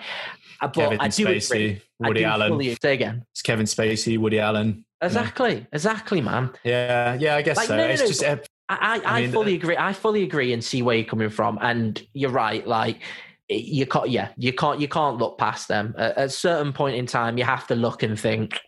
uh, 0.61 0.68
but 0.68 0.74
Kevin 0.74 1.01
I 1.01 1.09
do 1.09 1.26
Spacey, 1.26 1.47
agree. 1.51 1.83
Woody 1.99 2.24
I 2.24 2.37
do 2.37 2.43
Allen. 2.45 2.76
say 2.83 2.95
again. 2.95 3.24
It's 3.33 3.43
Kevin 3.43 3.66
Spacey, 3.66 4.18
Woody 4.18 4.39
Allen. 4.39 4.85
Exactly, 5.01 5.66
exactly, 5.72 6.20
man. 6.20 6.51
Yeah, 6.62 7.14
yeah, 7.14 7.35
I 7.35 7.43
guess 7.43 7.57
Like, 7.57 7.66
so. 7.66 7.76
no, 7.76 7.87
no, 7.87 7.93
it's 7.93 8.03
no, 8.03 8.07
just 8.07 8.22
uh, 8.22 8.37
I, 8.68 8.76
I, 8.76 8.95
I 8.99 9.01
I, 9.05 9.20
mean, 9.22 9.33
fully 9.33 9.55
agree. 9.55 9.76
I 9.76 9.93
fully 9.93 10.22
agree 10.22 10.53
and 10.53 10.62
see 10.62 10.80
where 10.83 10.95
you're 10.97 11.05
coming 11.05 11.28
from. 11.28 11.59
And 11.61 12.01
you're 12.14 12.30
right. 12.30 12.64
Like, 12.64 13.01
you 13.49 13.85
can't. 13.85 14.11
Yeah, 14.11 14.28
you 14.37 14.53
can't. 14.53 14.80
You 14.80 14.87
can't 14.87 15.18
look 15.18 15.39
past 15.39 15.66
them. 15.66 15.95
At, 15.99 16.16
at 16.16 16.26
a 16.26 16.30
certain 16.30 16.72
point 16.72 16.95
in 16.97 17.07
time, 17.07 17.37
you 17.37 17.43
have 17.45 17.66
to 17.66 17.74
look 17.74 18.05
and 18.05 18.18
think. 18.18 18.61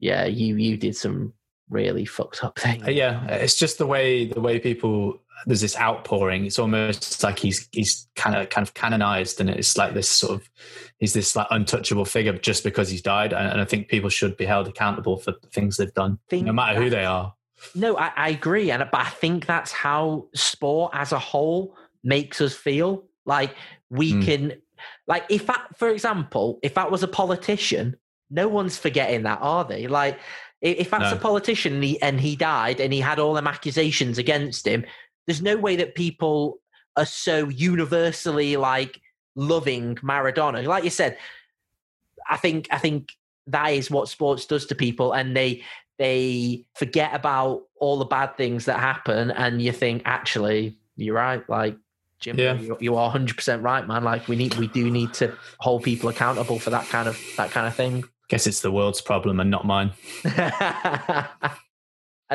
Yeah, 0.00 0.24
you 0.26 0.56
you 0.56 0.76
did 0.76 0.96
some 0.96 1.32
really 1.68 2.04
fucked 2.04 2.42
up 2.42 2.58
things. 2.58 2.86
Uh, 2.86 2.90
yeah, 2.90 3.24
it's 3.26 3.56
just 3.56 3.78
the 3.78 3.86
way 3.86 4.26
the 4.26 4.40
way 4.40 4.58
people 4.58 5.20
there's 5.46 5.60
this 5.60 5.76
outpouring. 5.78 6.44
It's 6.44 6.58
almost 6.58 7.22
like 7.22 7.38
he's 7.38 7.68
he's 7.72 8.08
kind 8.16 8.36
of 8.36 8.48
kind 8.50 8.66
of 8.66 8.74
canonized, 8.74 9.40
and 9.40 9.48
it's 9.48 9.76
like 9.76 9.94
this 9.94 10.08
sort 10.08 10.32
of 10.40 10.50
he's 10.98 11.12
this 11.12 11.36
like 11.36 11.46
untouchable 11.50 12.04
figure 12.04 12.32
just 12.32 12.64
because 12.64 12.88
he's 12.90 13.02
died. 13.02 13.32
And, 13.32 13.48
and 13.52 13.60
I 13.60 13.64
think 13.64 13.88
people 13.88 14.10
should 14.10 14.36
be 14.36 14.44
held 14.44 14.68
accountable 14.68 15.18
for 15.18 15.32
the 15.32 15.48
things 15.48 15.76
they've 15.76 15.94
done, 15.94 16.18
Think 16.28 16.46
no 16.46 16.52
matter 16.52 16.80
who 16.80 16.90
they 16.90 17.04
are. 17.04 17.34
No, 17.74 17.96
I, 17.96 18.10
I 18.16 18.28
agree, 18.30 18.70
and 18.70 18.82
but 18.90 19.00
I 19.00 19.10
think 19.10 19.46
that's 19.46 19.72
how 19.72 20.28
sport 20.34 20.92
as 20.94 21.12
a 21.12 21.18
whole 21.18 21.76
makes 22.02 22.40
us 22.40 22.54
feel. 22.54 23.04
Like 23.26 23.54
we 23.90 24.14
Mm. 24.14 24.24
can, 24.24 24.52
like 25.06 25.24
if 25.28 25.46
that, 25.46 25.76
for 25.76 25.88
example, 25.90 26.58
if 26.62 26.74
that 26.74 26.90
was 26.90 27.02
a 27.02 27.08
politician, 27.08 27.96
no 28.30 28.48
one's 28.48 28.78
forgetting 28.78 29.24
that, 29.24 29.38
are 29.42 29.64
they? 29.64 29.86
Like 29.86 30.18
if 30.60 30.90
that's 30.90 31.12
a 31.12 31.16
politician 31.16 31.74
and 31.74 31.84
he, 31.84 32.02
and 32.02 32.20
he 32.20 32.36
died 32.36 32.80
and 32.80 32.92
he 32.92 33.00
had 33.00 33.18
all 33.18 33.34
them 33.34 33.46
accusations 33.46 34.18
against 34.18 34.66
him, 34.66 34.84
there's 35.26 35.42
no 35.42 35.56
way 35.56 35.76
that 35.76 35.94
people 35.94 36.60
are 36.96 37.06
so 37.06 37.48
universally 37.48 38.56
like 38.56 39.00
loving 39.34 39.96
Maradona. 39.96 40.64
Like 40.66 40.84
you 40.84 40.90
said, 40.90 41.16
I 42.28 42.36
think 42.36 42.68
I 42.70 42.78
think 42.78 43.12
that 43.46 43.68
is 43.68 43.90
what 43.90 44.08
sports 44.08 44.46
does 44.46 44.66
to 44.66 44.74
people, 44.74 45.12
and 45.12 45.36
they 45.36 45.62
they 45.98 46.64
forget 46.74 47.14
about 47.14 47.62
all 47.80 47.98
the 47.98 48.04
bad 48.04 48.36
things 48.36 48.66
that 48.66 48.78
happen, 48.80 49.30
and 49.30 49.60
you 49.62 49.72
think 49.72 50.02
actually 50.04 50.78
you're 50.96 51.16
right, 51.16 51.48
like. 51.48 51.76
Jim, 52.20 52.38
Yeah. 52.38 52.52
you, 52.52 52.76
you 52.80 52.96
are 52.96 53.10
100% 53.10 53.62
right, 53.62 53.88
man. 53.88 54.04
Like 54.04 54.28
we 54.28 54.36
need, 54.36 54.54
we 54.56 54.66
do 54.66 54.90
need 54.90 55.14
to 55.14 55.34
hold 55.58 55.84
people 55.84 56.10
accountable 56.10 56.58
for 56.58 56.68
that 56.68 56.86
kind 56.90 57.08
of 57.08 57.18
that 57.38 57.50
kind 57.50 57.66
of 57.66 57.74
thing. 57.74 58.04
Guess 58.30 58.46
it's 58.46 58.60
the 58.60 58.70
world's 58.70 59.00
problem 59.00 59.40
and 59.40 59.50
not 59.50 59.66
mine. 59.66 59.90
and 60.24 61.26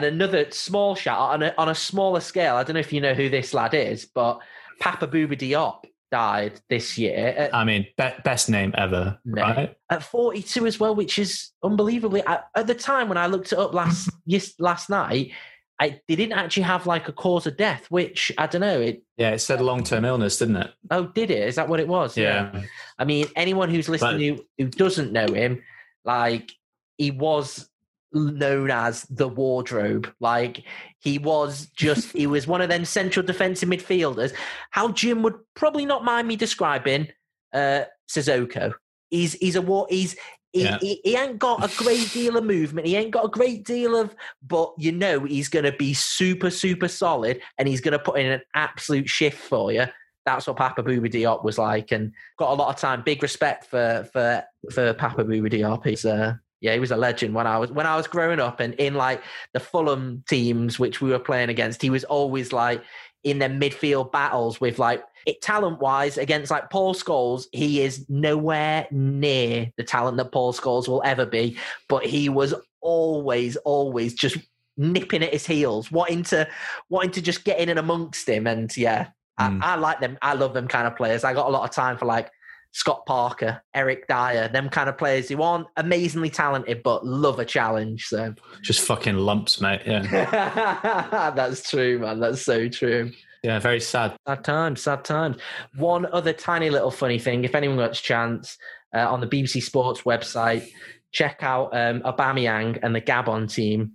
another 0.06 0.50
small 0.52 0.96
shout 0.96 1.20
on 1.20 1.44
a, 1.44 1.54
on 1.58 1.70
a 1.70 1.76
smaller 1.76 2.20
scale. 2.20 2.56
I 2.56 2.64
don't 2.64 2.74
know 2.74 2.80
if 2.82 2.92
you 2.92 3.00
know 3.02 3.14
who 3.14 3.30
this 3.30 3.54
lad 3.54 3.74
is, 3.74 4.06
but 4.06 4.40
Papa 4.80 5.08
Bouba 5.08 5.38
Diop 5.38 5.86
died 6.12 6.60
this 6.70 6.98
year 6.98 7.16
at, 7.38 7.56
I 7.56 7.64
mean, 7.64 7.88
be- 7.98 8.10
best 8.26 8.50
name 8.50 8.74
ever, 8.78 9.18
No. 9.24 9.42
right? 9.42 9.76
at 9.90 10.04
42 10.04 10.68
as 10.68 10.80
well, 10.80 10.94
which 10.96 11.18
is 11.18 11.52
unbelievably. 11.64 12.24
At, 12.28 12.48
at 12.56 12.68
the 12.68 12.76
time 12.76 13.08
when 13.08 13.18
I 13.18 13.28
looked 13.28 13.54
it 13.54 13.58
up 13.58 13.74
last 13.74 14.10
yes, 14.26 14.54
last 14.60 14.90
night, 14.90 15.32
I 15.80 16.00
they 16.08 16.16
didn't 16.16 16.38
actually 16.38 16.64
have 16.64 16.86
like 16.88 17.08
a 17.10 17.14
cause 17.14 17.48
of 17.48 17.58
death, 17.58 17.86
which 17.90 18.32
I 18.38 18.48
don't 18.48 18.62
know. 18.62 18.80
It 18.82 19.02
Yeah, 19.18 19.32
it 19.32 19.40
said 19.40 19.60
long 19.62 19.84
term 19.84 20.04
illness, 20.06 20.38
didn't 20.38 20.58
it? 20.58 20.72
oh, 20.92 21.08
did 21.08 21.32
it? 21.32 21.48
Is 21.48 21.56
that 21.56 21.68
what 21.70 21.80
it 21.82 21.88
was? 21.88 22.16
Yeah. 22.18 22.62
I 22.98 23.04
mean, 23.06 23.28
anyone 23.36 23.70
who's 23.70 23.90
listening 23.90 24.36
who, 24.38 24.46
who 24.58 24.68
doesn't 24.70 25.12
know 25.12 25.28
him, 25.28 25.62
like 26.06 26.52
he 26.98 27.12
was 27.12 27.70
known 28.14 28.72
as 28.72 29.04
the 29.04 29.28
wardrobe. 29.28 30.12
Like 30.20 30.64
he 31.00 31.20
was 31.20 31.68
just 31.76 32.12
he 32.14 32.28
was 32.28 32.48
one 32.48 32.62
of 32.62 32.70
them 32.70 32.86
central 32.86 33.26
defensive 33.26 33.70
midfielders. 33.70 34.34
How 34.72 34.90
Jim 34.92 35.22
would 35.24 35.36
probably 35.56 35.86
not 35.86 36.06
mind 36.06 36.28
me 36.28 36.36
describing 36.36 37.10
uh 37.54 37.84
Sissoko. 38.10 38.74
He's 39.10 39.34
he's 39.34 39.56
a 39.56 39.62
war 39.62 39.88
he's 39.90 40.16
he, 40.54 40.64
Yeah. 40.64 40.78
he, 40.80 41.02
he 41.04 41.18
ain't 41.18 41.38
got 41.38 41.66
a 41.66 41.84
great 41.84 42.10
deal 42.14 42.38
of 42.38 42.46
movement. 42.46 42.88
He 42.88 42.96
ain't 42.96 43.12
got 43.12 43.26
a 43.26 43.30
great 43.30 43.66
deal 43.66 43.94
of, 44.00 44.16
but 44.42 44.74
you 44.78 44.94
know 44.94 45.20
he's 45.26 45.50
going 45.50 45.66
to 45.66 45.74
be 45.74 45.94
super, 45.94 46.50
super 46.50 46.88
solid, 46.88 47.42
and 47.58 47.68
he's 47.68 47.82
going 47.82 47.92
to 47.92 48.00
put 48.00 48.18
in 48.18 48.28
an 48.28 48.42
absolute 48.54 49.10
shift 49.10 49.38
for 49.38 49.74
you. 49.74 49.84
That's 50.26 50.48
what 50.48 50.58
Papa 50.58 50.84
Bouba 50.84 51.12
Diop 51.12 51.44
was 51.44 51.58
like, 51.58 51.92
and 51.92 52.12
got 52.38 52.52
a 52.52 52.56
lot 52.56 52.74
of 52.74 52.80
time. 52.80 53.04
Big 53.04 53.22
respect 53.22 53.66
for 53.66 54.08
for 54.12 54.44
for 54.72 54.94
Papa 54.94 55.24
Bouba 55.24 55.52
Diop. 55.52 55.86
He's 55.86 56.06
uh 56.06 56.36
yeah, 56.62 56.74
he 56.74 56.80
was 56.80 56.92
a 56.92 56.98
legend 56.98 57.36
when 57.36 57.48
I 57.48 57.58
was 57.58 57.72
when 57.72 57.86
I 57.86 57.96
was 57.96 58.08
growing 58.08 58.40
up, 58.40 58.60
and 58.60 58.74
in 58.76 58.96
like 58.96 59.22
the 59.54 59.60
Fulham 59.60 60.24
teams 60.28 60.80
which 60.80 61.02
we 61.02 61.12
were 61.12 61.20
playing 61.20 61.50
against, 61.50 61.82
he 61.82 61.90
was 61.90 62.04
always 62.06 62.52
like 62.52 62.84
in 63.24 63.40
their 63.40 63.50
midfield 63.50 64.12
battles 64.12 64.62
with 64.62 64.80
like 64.80 65.04
it 65.26 65.42
talent 65.42 65.80
wise 65.80 66.18
against 66.18 66.52
like 66.52 66.70
Paul 66.70 66.94
Scholes, 66.94 67.48
he 67.52 67.82
is 67.82 68.06
nowhere 68.10 68.88
near 68.92 69.72
the 69.78 69.84
talent 69.84 70.18
that 70.18 70.32
Paul 70.32 70.54
Scholes 70.54 70.88
will 70.88 71.02
ever 71.04 71.26
be, 71.26 71.58
but 71.90 72.06
he 72.06 72.30
was 72.30 72.54
always, 72.82 73.56
always 73.58 74.14
just 74.14 74.38
nipping 74.78 75.24
at 75.24 75.34
his 75.34 75.46
heels, 75.46 75.92
wanting 75.92 76.24
to 76.24 76.48
wanting 76.90 77.12
to 77.12 77.22
just 77.22 77.44
get 77.44 77.60
in 77.60 77.70
and 77.70 77.80
amongst 77.80 78.30
him. 78.30 78.46
And 78.46 78.76
yeah, 78.78 79.08
Mm. 79.40 79.64
I, 79.64 79.74
I 79.74 79.76
like 79.76 80.00
them. 80.00 80.18
I 80.22 80.34
love 80.34 80.54
them 80.54 80.68
kind 80.68 80.88
of 80.88 80.96
players. 80.96 81.24
I 81.24 81.34
got 81.34 81.48
a 81.48 81.52
lot 81.52 81.68
of 81.68 81.76
time 81.76 81.98
for 81.98 82.06
like 82.06 82.32
Scott 82.72 83.06
Parker, 83.06 83.62
Eric 83.74 84.08
Dier, 84.08 84.50
them 84.50 84.70
kind 84.70 84.90
of 84.90 84.98
players 84.98 85.30
who 85.30 85.42
aren't 85.42 85.68
amazingly 85.78 86.30
talented 86.30 86.84
but 86.84 87.06
love 87.06 87.40
a 87.40 87.46
challenge. 87.46 88.06
So 88.08 88.36
Just 88.62 88.82
fucking 88.82 89.16
lumps, 89.16 89.62
mate. 89.62 89.82
Yeah. 89.86 91.32
that's 91.36 91.70
true, 91.70 92.00
man. 92.00 92.20
That's 92.20 92.42
so 92.42 92.68
true. 92.68 93.12
Yeah, 93.44 93.60
very 93.60 93.80
sad. 93.80 94.18
Sad 94.28 94.44
times, 94.44 94.82
sad 94.82 95.06
times. 95.06 95.38
One 95.76 96.06
other 96.08 96.34
tiny 96.34 96.70
little 96.70 96.92
funny 96.92 97.20
thing, 97.20 97.46
if 97.46 97.56
anyone 97.56 97.78
gets 97.78 98.00
a 98.00 98.04
chance, 98.04 98.58
uh, 98.94 99.10
on 99.10 99.22
the 99.22 99.28
BBC 99.28 99.62
Sports 99.62 100.02
website, 100.02 100.68
check 101.12 101.44
out 101.44 101.70
um, 101.76 102.02
Aubameyang 102.02 102.80
and 102.84 102.96
the 102.96 103.02
Gabon 103.02 103.50
team 103.50 103.94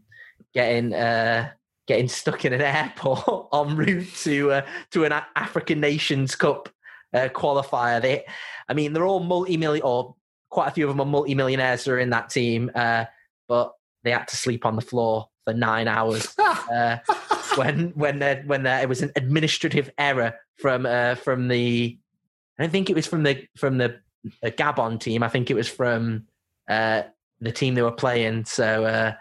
getting 0.55 0.95
uh, 0.95 1.51
getting 1.91 2.09
stuck 2.09 2.45
in 2.45 2.53
an 2.53 2.61
airport 2.61 3.49
en 3.53 3.77
route 3.77 4.15
to 4.23 4.53
uh, 4.53 4.67
to 4.93 5.05
an 5.05 5.13
African 5.35 5.81
Nations 5.81 6.37
Cup 6.37 6.69
uh, 7.13 7.29
qualifier. 7.33 8.01
They, 8.01 8.25
I 8.69 8.75
mean, 8.75 8.93
they're 8.93 9.05
all 9.05 9.19
multi-million, 9.19 9.83
or 9.85 10.15
quite 10.51 10.69
a 10.69 10.71
few 10.71 10.89
of 10.89 10.91
them 10.91 11.01
are 11.01 11.11
multi-millionaires 11.11 11.85
who 11.85 11.91
are 11.91 11.99
in 11.99 12.11
that 12.11 12.31
team, 12.31 12.71
uh, 12.77 13.07
but 13.49 13.75
they 14.05 14.13
had 14.13 14.29
to 14.29 14.37
sleep 14.37 14.65
on 14.65 14.77
the 14.77 14.83
floor 14.83 15.29
for 15.45 15.53
nine 15.53 15.89
hours 15.89 16.33
uh, 16.39 16.99
when 17.57 17.89
when 17.97 18.21
there, 18.21 18.45
when 18.47 18.63
there, 18.63 18.81
it 18.81 18.89
was 18.89 19.03
an 19.03 19.11
administrative 19.17 19.91
error 19.99 20.35
from 20.59 20.87
uh, 20.87 21.17
from 21.17 21.49
the 21.49 21.99
I 22.57 22.63
don't 22.63 22.71
think 22.71 22.89
it 22.89 22.97
was 22.97 23.09
from 23.09 23.25
the 23.25 23.49
from 23.57 23.79
the, 23.79 23.99
the 24.43 24.53
Gabon 24.53 25.01
team. 25.01 25.25
I 25.25 25.29
think 25.29 25.51
it 25.51 25.55
was 25.55 25.69
from 25.69 26.29
uh, 26.69 27.03
the 27.41 27.51
team 27.51 27.75
they 27.75 27.83
were 27.83 27.91
playing. 27.91 28.45
So, 28.45 28.85
uh, 28.85 29.15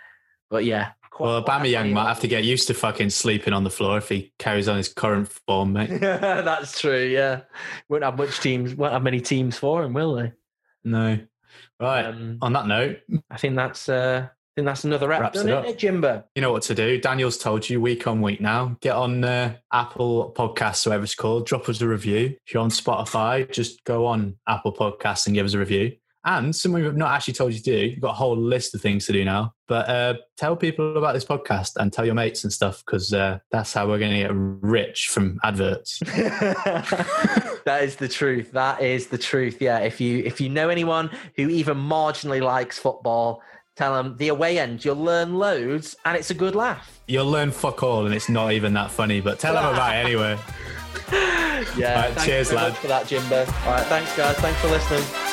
but 0.52 0.66
yeah. 0.66 0.92
Quite- 1.20 1.28
Well, 1.28 1.44
quite 1.44 1.62
Aubameyang 1.62 1.92
might 1.94 2.08
have 2.08 2.20
to 2.22 2.28
get 2.28 2.44
used 2.44 2.68
to 2.68 2.74
fucking 2.74 3.10
sleeping 3.12 3.54
on 3.54 3.64
the 3.64 3.70
floor 3.70 3.98
if 3.98 4.10
he 4.10 4.34
carries 4.40 4.68
on 4.68 4.78
his 4.78 4.88
current 4.92 5.30
form, 5.48 5.74
mate. 5.74 5.90
That's 6.02 6.80
true. 6.80 7.04
Yeah, 7.06 7.42
won't 7.90 8.04
have 8.04 8.18
much 8.18 8.40
teams. 8.40 8.74
Won't 8.76 8.94
have 8.94 9.04
many 9.04 9.22
teams 9.22 9.58
for 9.58 9.84
him, 9.84 9.94
will 9.94 10.16
they? 10.16 10.32
No. 10.84 11.20
Right. 11.80 12.06
Um, 12.06 12.38
On 12.42 12.54
that 12.54 12.68
note, 12.68 12.98
I 13.32 13.38
think 13.38 13.56
that's 13.56 13.88
uh, 13.88 14.28
think 14.56 14.66
that's 14.66 14.84
another 14.84 15.08
wrap, 15.08 15.22
Wraps 15.22 15.40
it 15.40 15.46
it, 15.48 15.54
up. 15.54 15.66
it, 15.66 15.78
Jimbo? 15.78 16.24
You 16.36 16.42
know 16.42 16.52
what 16.52 16.64
to 16.64 16.76
do. 16.76 17.00
Daniel's 17.00 17.38
told 17.38 17.70
you 17.70 17.80
week 17.80 18.06
on 18.08 18.22
week 18.22 18.42
now. 18.42 18.78
Get 18.82 18.96
on 18.96 19.24
uh, 19.24 19.56
Apple 19.72 20.34
Podcasts, 20.38 20.86
whatever 20.86 21.06
it's 21.06 21.16
called. 21.16 21.46
Drop 21.46 21.70
us 21.70 21.80
a 21.82 21.88
review. 21.88 22.36
If 22.46 22.54
you're 22.54 22.64
on 22.64 22.70
Spotify, 22.70 23.50
just 23.50 23.84
go 23.86 24.06
on 24.06 24.36
Apple 24.48 24.74
Podcasts 24.74 25.26
and 25.28 25.34
give 25.36 25.46
us 25.46 25.54
a 25.54 25.60
review. 25.60 25.96
And 26.30 26.56
something 26.56 26.84
we've 26.84 26.96
not 26.96 27.12
actually 27.12 27.34
told 27.34 27.54
you 27.54 27.58
to 27.58 27.64
do. 27.64 27.88
You've 27.88 28.02
got 28.02 28.12
a 28.12 28.14
whole 28.14 28.38
list 28.38 28.76
of 28.76 28.82
things 28.82 29.08
to 29.08 29.14
do 29.14 29.26
now. 29.26 29.56
But 29.68 29.90
uh, 29.90 30.14
tell 30.38 30.56
people 30.56 30.96
about 30.96 31.16
this 31.16 31.26
podcast 31.26 31.72
and 31.78 31.92
tell 31.92 32.06
your 32.06 32.14
mates 32.14 32.44
and 32.44 32.54
stuff 32.54 32.84
because 32.86 33.12
uh, 33.12 33.40
that's 33.50 33.74
how 33.74 33.88
we're 33.88 33.98
going 33.98 34.12
to 34.12 34.20
get 34.20 34.32
rich 34.32 35.08
from 35.08 35.40
adverts. 35.44 35.98
that 36.06 37.80
is 37.82 37.96
the 37.96 38.08
truth. 38.08 38.52
That 38.52 38.80
is 38.80 39.08
the 39.08 39.18
truth. 39.18 39.60
Yeah. 39.60 39.80
If 39.80 40.00
you 40.00 40.20
if 40.20 40.40
you 40.40 40.50
know 40.50 40.70
anyone 40.70 41.10
who 41.36 41.50
even 41.50 41.78
marginally 41.78 42.44
likes 42.44 42.78
football, 42.78 43.42
tell 43.76 43.96
them 43.96 44.16
the 44.18 44.28
away 44.28 44.60
end. 44.60 44.86
You'll 44.86 44.98
learn 44.98 45.34
loads, 45.34 45.96
and 46.06 46.16
it's 46.16 46.30
a 46.30 46.36
good 46.36 46.54
laugh. 46.54 47.02
You'll 47.08 47.26
learn 47.26 47.50
fuck 47.50 47.82
all 47.82 48.06
and 48.06 48.14
it's 48.14 48.30
not 48.30 48.52
even 48.52 48.74
that 48.74 48.92
funny, 48.92 49.20
but 49.20 49.40
tell 49.40 49.56
them 49.56 49.74
about 49.74 49.96
it 49.96 50.06
anyway. 50.06 50.38
Yeah. 51.76 52.06
Right, 52.06 52.26
cheers, 52.26 52.54
lad. 52.54 52.78
For 52.78 52.88
that, 52.88 53.06
Jimbo. 53.06 53.40
All 53.40 53.72
right. 53.72 53.86
Thanks, 53.88 54.16
guys. 54.16 54.38
Thanks 54.38 54.62
for 54.62 54.68
listening. 54.68 55.29